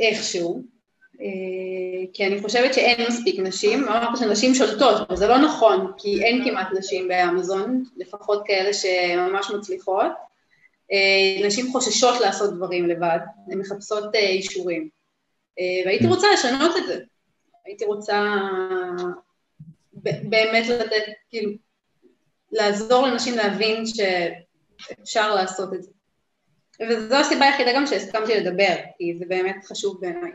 איכשהו. 0.00 0.73
אה, 1.20 2.06
כי 2.12 2.26
אני 2.26 2.42
חושבת 2.42 2.74
שאין 2.74 3.06
מספיק 3.08 3.40
נשים, 3.40 3.88
אמרת 3.88 4.18
שנשים 4.18 4.54
שולטות, 4.54 5.00
אבל 5.08 5.16
זה 5.16 5.26
לא 5.26 5.38
נכון, 5.38 5.92
כי 5.96 6.24
אין 6.24 6.44
כמעט 6.44 6.68
נשים 6.78 7.08
באמזון, 7.08 7.84
לפחות 7.96 8.42
כאלה 8.46 8.72
שממש 8.72 9.50
מצליחות. 9.50 10.12
אה, 10.92 11.46
נשים 11.46 11.72
חוששות 11.72 12.20
לעשות 12.20 12.54
דברים 12.56 12.88
לבד, 12.88 13.18
הן 13.48 13.58
מחפשות 13.58 14.14
אה, 14.14 14.20
אישורים. 14.20 14.88
והייתי 15.84 16.06
רוצה 16.06 16.26
לשנות 16.32 16.76
את 16.76 16.86
זה. 16.86 17.00
הייתי 17.66 17.84
רוצה 17.84 18.36
באמת 20.02 20.66
לתת, 20.68 21.02
כאילו, 21.30 21.52
לעזור 22.52 23.06
לנשים 23.06 23.36
להבין 23.36 23.84
שאפשר 23.86 25.34
לעשות 25.34 25.74
את 25.74 25.82
זה. 25.82 25.90
וזו 26.88 27.14
הסיבה 27.14 27.44
היחידה 27.44 27.72
גם 27.74 27.86
שהסכמתי 27.86 28.40
לדבר, 28.40 28.74
כי 28.98 29.14
זה 29.18 29.24
באמת 29.28 29.64
חשוב 29.64 30.00
בעיניי. 30.00 30.30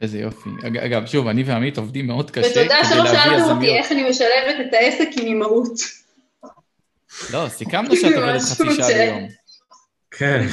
איזה 0.00 0.18
יופי. 0.18 0.50
אגב, 0.84 1.06
שוב, 1.06 1.26
אני 1.26 1.42
ועמית 1.42 1.78
עובדים 1.78 2.06
מאוד 2.06 2.30
קשה 2.30 2.50
כדי 2.50 2.64
להביא 2.64 2.80
יזמיות. 2.80 3.00
ותודה 3.00 3.10
שלא 3.10 3.22
שאלתם 3.22 3.56
אותי 3.56 3.78
איך 3.78 3.92
אני 3.92 4.10
משלבת 4.10 4.56
את 4.68 4.74
העסק 4.74 5.08
עם 5.12 5.26
אימהות. 5.26 5.80
לא, 7.32 7.48
סיכמנו 7.48 7.96
שאת 7.96 8.14
עובדת 8.14 8.40
חצי 8.40 8.74
שעה 8.76 8.88
ביום. 8.88 9.28
כן, 10.10 10.46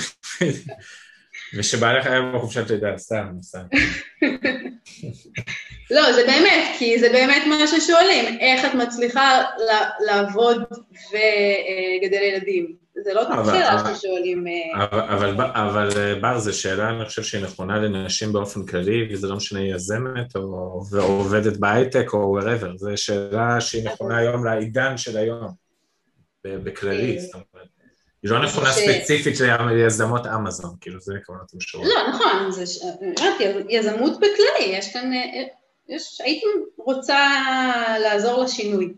ושבעלך 1.56 2.06
היה 2.06 2.32
בחופשת 2.36 2.70
לידה, 2.70 2.98
סתם, 2.98 3.28
סתם. 3.42 3.64
לא, 5.92 6.14
זה 6.14 6.24
באמת, 6.26 6.76
כי 6.80 7.00
זה 7.00 7.10
באמת 7.10 7.44
מה 7.48 7.68
ששואלים, 7.68 8.40
איך 8.40 8.66
את 8.66 8.74
מצליחה 8.74 9.44
לעבוד 10.08 10.64
וגדל 11.12 12.22
ילדים. 12.22 12.85
זה 13.04 13.14
לא 13.14 13.24
שאלה 13.46 13.96
ששואלים... 13.96 14.48
אה, 14.48 14.84
אבל, 15.16 15.42
אבל 15.42 15.90
אה, 15.98 16.16
בר, 16.16 16.40
זו 16.40 16.60
שאלה, 16.60 16.90
אני 16.90 17.06
חושב 17.06 17.24
שהיא 17.24 17.44
נכונה 17.44 17.78
לנשים 17.78 18.34
באופן 18.34 18.66
כללי, 18.66 19.14
וזה 19.14 19.28
לא 19.28 19.36
משנה 19.36 19.62
יזמת 19.62 20.36
או, 20.36 20.42
או 20.42 21.00
עובדת 21.00 21.58
בהייטק 21.58 22.14
או 22.14 22.40
wherever, 22.40 22.78
זו 22.78 22.90
שאלה 22.96 23.62
שהיא 23.62 23.86
נכונה 23.86 24.18
היום 24.18 24.46
לעידן 24.46 24.98
של 24.98 25.18
היום, 25.18 25.48
בכללי, 26.46 27.18
אה, 27.18 27.22
זאת 27.22 27.34
אומרת. 27.34 27.68
היא 28.24 28.32
לא 28.32 28.44
נכונה 28.44 28.72
ספציפית 28.72 29.40
ליזמות 29.70 30.28
אמזון, 30.28 30.76
כאילו 30.82 31.00
זה 31.00 31.14
כוונת 31.26 31.54
המשורר. 31.54 31.88
לא, 31.88 32.10
נכון, 32.10 32.52
זה 32.52 32.64
יזמות 33.70 34.18
בכללי, 34.18 34.78
יש 34.78 34.94
כאן, 34.94 35.12
יש, 35.90 36.22
הייתי 36.22 36.46
רוצה 36.78 37.20
לעזור 38.04 38.44
לשינוי. 38.44 38.94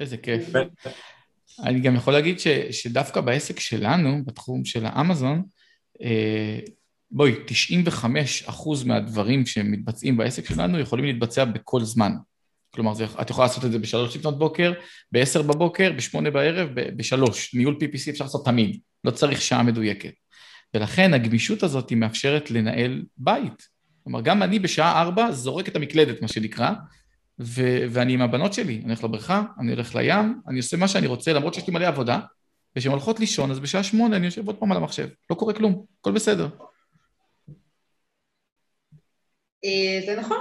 איזה 0.00 0.16
כיף. 0.16 0.44
אני 1.64 1.80
גם 1.80 1.94
יכול 1.94 2.12
להגיד 2.12 2.40
ש, 2.40 2.48
שדווקא 2.70 3.20
בעסק 3.20 3.60
שלנו, 3.60 4.24
בתחום 4.24 4.64
של 4.64 4.86
האמזון, 4.86 5.42
אה, 6.02 6.58
בואי, 7.10 7.34
95 7.46 8.42
אחוז 8.42 8.84
מהדברים 8.84 9.46
שמתבצעים 9.46 10.16
בעסק 10.16 10.48
שלנו 10.48 10.78
יכולים 10.78 11.04
להתבצע 11.04 11.44
בכל 11.44 11.84
זמן. 11.84 12.12
כלומר, 12.70 12.94
זה, 12.94 13.04
את 13.20 13.30
יכולה 13.30 13.46
לעשות 13.46 13.64
את 13.64 13.72
זה 13.72 13.78
בשלוש 13.78 14.16
לפנות 14.16 14.38
בוקר, 14.38 14.72
בעשר 15.12 15.42
בבוקר, 15.42 15.92
בשמונה 15.96 16.30
בערב, 16.30 16.68
בשלוש. 16.74 17.54
ניהול 17.54 17.76
PPC 17.82 18.10
אפשר 18.10 18.24
לעשות 18.24 18.44
תמיד, 18.44 18.80
לא 19.04 19.10
צריך 19.10 19.40
שעה 19.40 19.62
מדויקת. 19.62 20.12
ולכן 20.74 21.14
הגמישות 21.14 21.62
הזאת 21.62 21.90
היא 21.90 21.98
מאפשרת 21.98 22.50
לנהל 22.50 23.02
בית. 23.16 23.68
כלומר, 24.04 24.20
גם 24.20 24.42
אני 24.42 24.58
בשעה 24.58 25.00
ארבע 25.00 25.32
זורק 25.32 25.68
את 25.68 25.76
המקלדת, 25.76 26.22
מה 26.22 26.28
שנקרא, 26.28 26.70
ו- 27.40 27.84
ואני 27.90 28.12
עם 28.12 28.22
הבנות 28.22 28.52
שלי, 28.52 28.74
אני 28.74 28.84
הולך 28.84 29.04
לבריכה, 29.04 29.42
אני 29.60 29.72
הולך 29.72 29.94
לים, 29.94 30.40
אני 30.48 30.58
עושה 30.58 30.76
מה 30.76 30.88
שאני 30.88 31.06
רוצה, 31.06 31.32
למרות 31.32 31.54
שיש 31.54 31.66
לי 31.66 31.72
מלא 31.72 31.86
עבודה, 31.86 32.18
וכשהן 32.76 32.92
הולכות 32.92 33.20
לישון, 33.20 33.50
אז 33.50 33.60
בשעה 33.60 33.82
שמונה 33.82 34.16
אני 34.16 34.26
יושב 34.26 34.46
עוד 34.46 34.56
פעם 34.56 34.72
על 34.72 34.78
המחשב, 34.78 35.08
לא 35.30 35.34
קורה 35.34 35.54
כלום, 35.54 35.84
הכל 36.00 36.12
בסדר. 36.12 36.48
אה, 39.64 40.00
זה 40.06 40.16
נכון, 40.16 40.38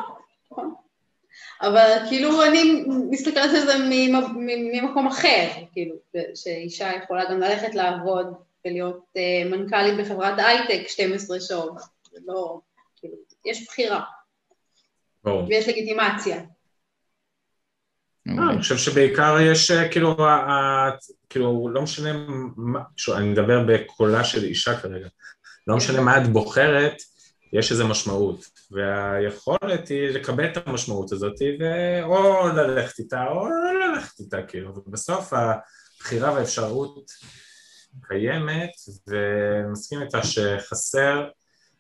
נכון. 0.52 0.74
אבל 1.62 1.98
כאילו 2.10 2.46
אני 2.46 2.84
מסתכלת 3.10 3.50
על 3.56 3.66
זה 3.66 3.74
ממקום 4.46 5.08
אחר, 5.08 5.50
כאילו, 5.74 5.96
שאישה 6.36 6.92
יכולה 7.04 7.32
גם 7.32 7.40
ללכת 7.40 7.76
לעבוד 7.76 8.28
ולהיות 8.66 9.04
אה, 9.18 9.50
מנכ"לית 9.50 9.98
בחברת 10.00 10.40
הייטק 10.40 10.88
12 10.88 11.40
שעות, 11.40 11.74
זה 12.12 12.20
לא, 12.26 12.60
כאילו, 12.96 13.16
יש 13.46 13.66
בחירה. 13.68 14.02
ברור. 15.24 15.48
ויש 15.50 15.68
לגיטימציה. 15.68 16.42
אה, 18.30 18.50
אני 18.50 18.62
חושב 18.62 18.78
שבעיקר 18.78 19.38
יש 19.42 19.72
כאילו, 19.72 20.18
כאילו 21.30 21.70
לא 21.74 21.82
משנה 21.82 22.14
מה, 22.58 22.80
אני 23.16 23.30
מדבר 23.30 23.64
בקולה 23.68 24.24
של 24.24 24.44
אישה 24.44 24.80
כרגע, 24.80 25.08
לא 25.68 25.78
משנה 25.78 26.02
מה 26.02 26.18
את 26.18 26.28
בוחרת, 26.28 26.96
יש 27.54 27.72
איזו 27.72 27.88
משמעות, 27.88 28.46
והיכולת 28.72 29.88
היא 29.88 30.10
לקבל 30.10 30.46
את 30.46 30.68
המשמעות 30.68 31.12
הזאת, 31.12 31.36
ואו 31.60 32.48
ללכת 32.48 33.00
איתה 33.00 33.26
או 33.28 33.50
לא 33.50 33.88
ללכת 33.88 34.20
איתה, 34.20 34.44
כאילו, 34.44 34.76
ובסוף 34.76 35.34
הבחירה 35.34 36.34
והאפשרות 36.34 37.12
קיימת, 38.08 38.72
ומסכים 39.08 40.02
איתה 40.02 40.24
שחסר, 40.24 41.28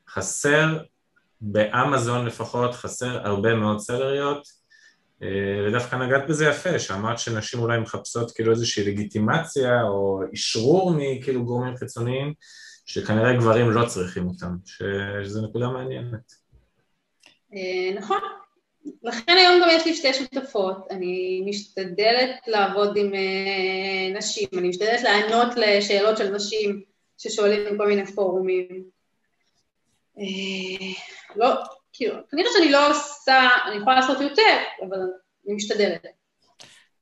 חסר 0.09 0.77
באמזון 1.41 2.25
לפחות, 2.25 2.75
חסר 2.75 3.27
הרבה 3.27 3.55
מאוד 3.55 3.79
סלריות, 3.79 4.37
אה, 4.37 4.56
ודווקא 5.21 5.95
נגעת 5.95 6.27
בזה 6.27 6.45
יפה, 6.45 6.79
שאמרת 6.79 7.19
שנשים 7.19 7.59
אולי 7.59 7.79
מחפשות 7.79 8.31
כאילו 8.31 8.51
איזושהי 8.51 8.85
לגיטימציה 8.85 9.83
או 9.83 10.21
אשרור 10.33 10.93
מכאילו 10.97 11.45
גורמים 11.45 11.77
חיצוניים, 11.77 12.33
שכנראה 12.85 13.33
גברים 13.33 13.69
לא 13.69 13.85
צריכים 13.85 14.27
אותם, 14.27 14.55
שזו 14.65 15.47
נקודה 15.47 15.67
מעניינת. 15.67 16.31
אה, 17.53 17.99
נכון. 17.99 18.19
לכן 19.03 19.37
היום 19.37 19.61
גם 19.61 19.67
יש 19.71 19.85
לי 19.85 19.95
שתי 19.95 20.13
שותפות, 20.13 20.87
אני 20.91 21.43
משתדלת 21.45 22.47
לעבוד 22.47 22.97
עם 22.97 23.13
אה, 23.13 24.17
נשים, 24.17 24.47
אני 24.57 24.69
משתדלת 24.69 25.01
לענות 25.01 25.53
לשאלות 25.55 26.17
של 26.17 26.35
נשים 26.35 26.81
ששואלים 27.17 27.73
בכל 27.73 27.87
מיני 27.87 28.05
פורומים. 28.05 28.83
לא, 31.35 31.53
כאילו, 31.97 32.15
כנראה 32.31 32.49
שאני 32.57 32.71
לא 32.71 32.91
עושה, 32.91 33.47
אני 33.67 33.75
יכולה 33.75 33.95
לעשות 33.95 34.21
יותר, 34.21 34.57
אבל 34.81 34.97
אני 35.47 35.55
משתדלת. 35.55 36.05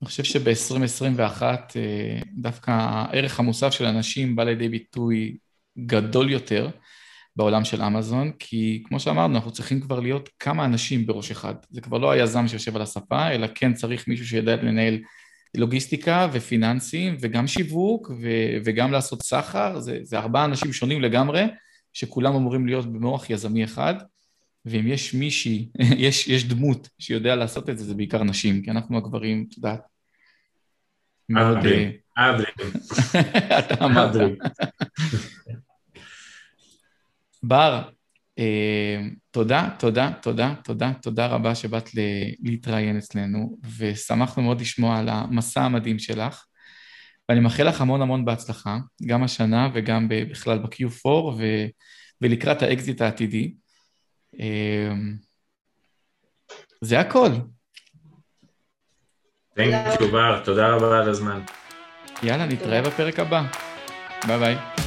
אני 0.02 0.06
חושב 0.08 0.24
שב-2021 0.24 1.42
אה, 1.42 2.20
דווקא 2.36 2.70
הערך 2.70 3.40
המוסף 3.40 3.70
של 3.70 3.84
אנשים 3.84 4.36
בא 4.36 4.44
לידי 4.44 4.68
ביטוי 4.68 5.36
גדול 5.78 6.30
יותר 6.30 6.68
בעולם 7.36 7.64
של 7.64 7.82
אמזון, 7.82 8.32
כי 8.38 8.82
כמו 8.86 9.00
שאמרנו, 9.00 9.34
אנחנו 9.34 9.52
צריכים 9.52 9.80
כבר 9.80 10.00
להיות 10.00 10.28
כמה 10.38 10.64
אנשים 10.64 11.06
בראש 11.06 11.30
אחד. 11.30 11.54
זה 11.70 11.80
כבר 11.80 11.98
לא 11.98 12.10
היזם 12.10 12.48
שיושב 12.48 12.76
על 12.76 12.82
הספה, 12.82 13.28
אלא 13.28 13.46
כן 13.54 13.74
צריך 13.74 14.08
מישהו 14.08 14.26
שיודע 14.26 14.56
לנהל 14.56 14.98
לוגיסטיקה 15.56 16.28
ופיננסים 16.32 17.16
וגם 17.20 17.46
שיווק 17.46 18.10
ו- 18.10 18.56
וגם 18.64 18.92
לעשות 18.92 19.22
סחר, 19.22 19.80
זה, 19.80 19.98
זה 20.02 20.18
ארבעה 20.18 20.44
אנשים 20.44 20.72
שונים 20.72 21.02
לגמרי, 21.02 21.44
שכולם 21.92 22.34
אמורים 22.34 22.66
להיות 22.66 22.86
במוח 22.86 23.30
יזמי 23.30 23.64
אחד. 23.64 23.94
ואם 24.66 24.86
יש 24.86 25.14
מישהי, 25.14 25.68
יש, 26.06 26.28
יש 26.28 26.44
דמות 26.44 26.88
שיודע 26.98 27.36
לעשות 27.36 27.70
את 27.70 27.78
זה, 27.78 27.84
זה 27.84 27.94
בעיקר 27.94 28.22
נשים, 28.22 28.62
כי 28.62 28.70
אנחנו 28.70 28.96
הגברים, 28.96 29.46
את 29.48 29.56
יודעת, 29.56 29.80
מאוד... 31.28 31.56
אבלי. 31.56 31.98
אה, 32.18 33.58
אתה 33.58 33.84
אמרת. 33.84 34.10
בר, 37.42 37.82
אה, 38.38 39.00
תודה, 39.30 39.68
תודה, 39.78 40.12
תודה, 40.22 40.54
תודה, 40.64 40.92
תודה 41.02 41.26
רבה 41.26 41.54
שבאת 41.54 41.90
להתראיין 42.42 42.96
אצלנו, 42.96 43.58
ושמחנו 43.78 44.42
מאוד 44.42 44.60
לשמוע 44.60 44.98
על 44.98 45.08
המסע 45.08 45.62
המדהים 45.62 45.98
שלך, 45.98 46.44
ואני 47.28 47.40
מאחל 47.40 47.68
לך 47.68 47.80
המון 47.80 48.02
המון 48.02 48.24
בהצלחה, 48.24 48.78
גם 49.06 49.22
השנה 49.22 49.68
וגם 49.74 50.08
בכלל 50.08 50.58
ב-Q4 50.58 51.08
ולקראת 52.20 52.62
האקזיט 52.62 53.00
העתידי. 53.00 53.54
אמ, 54.38 55.16
זה 56.80 57.00
הכל. 57.00 57.28
תודה 60.44 60.68
רבה 60.68 60.98
על 60.98 61.08
הזמן. 61.08 61.40
יאללה, 62.22 62.46
נתראה 62.46 62.82
בפרק 62.82 63.18
הבא. 63.18 63.42
ביי 64.26 64.38
ביי. 64.38 64.85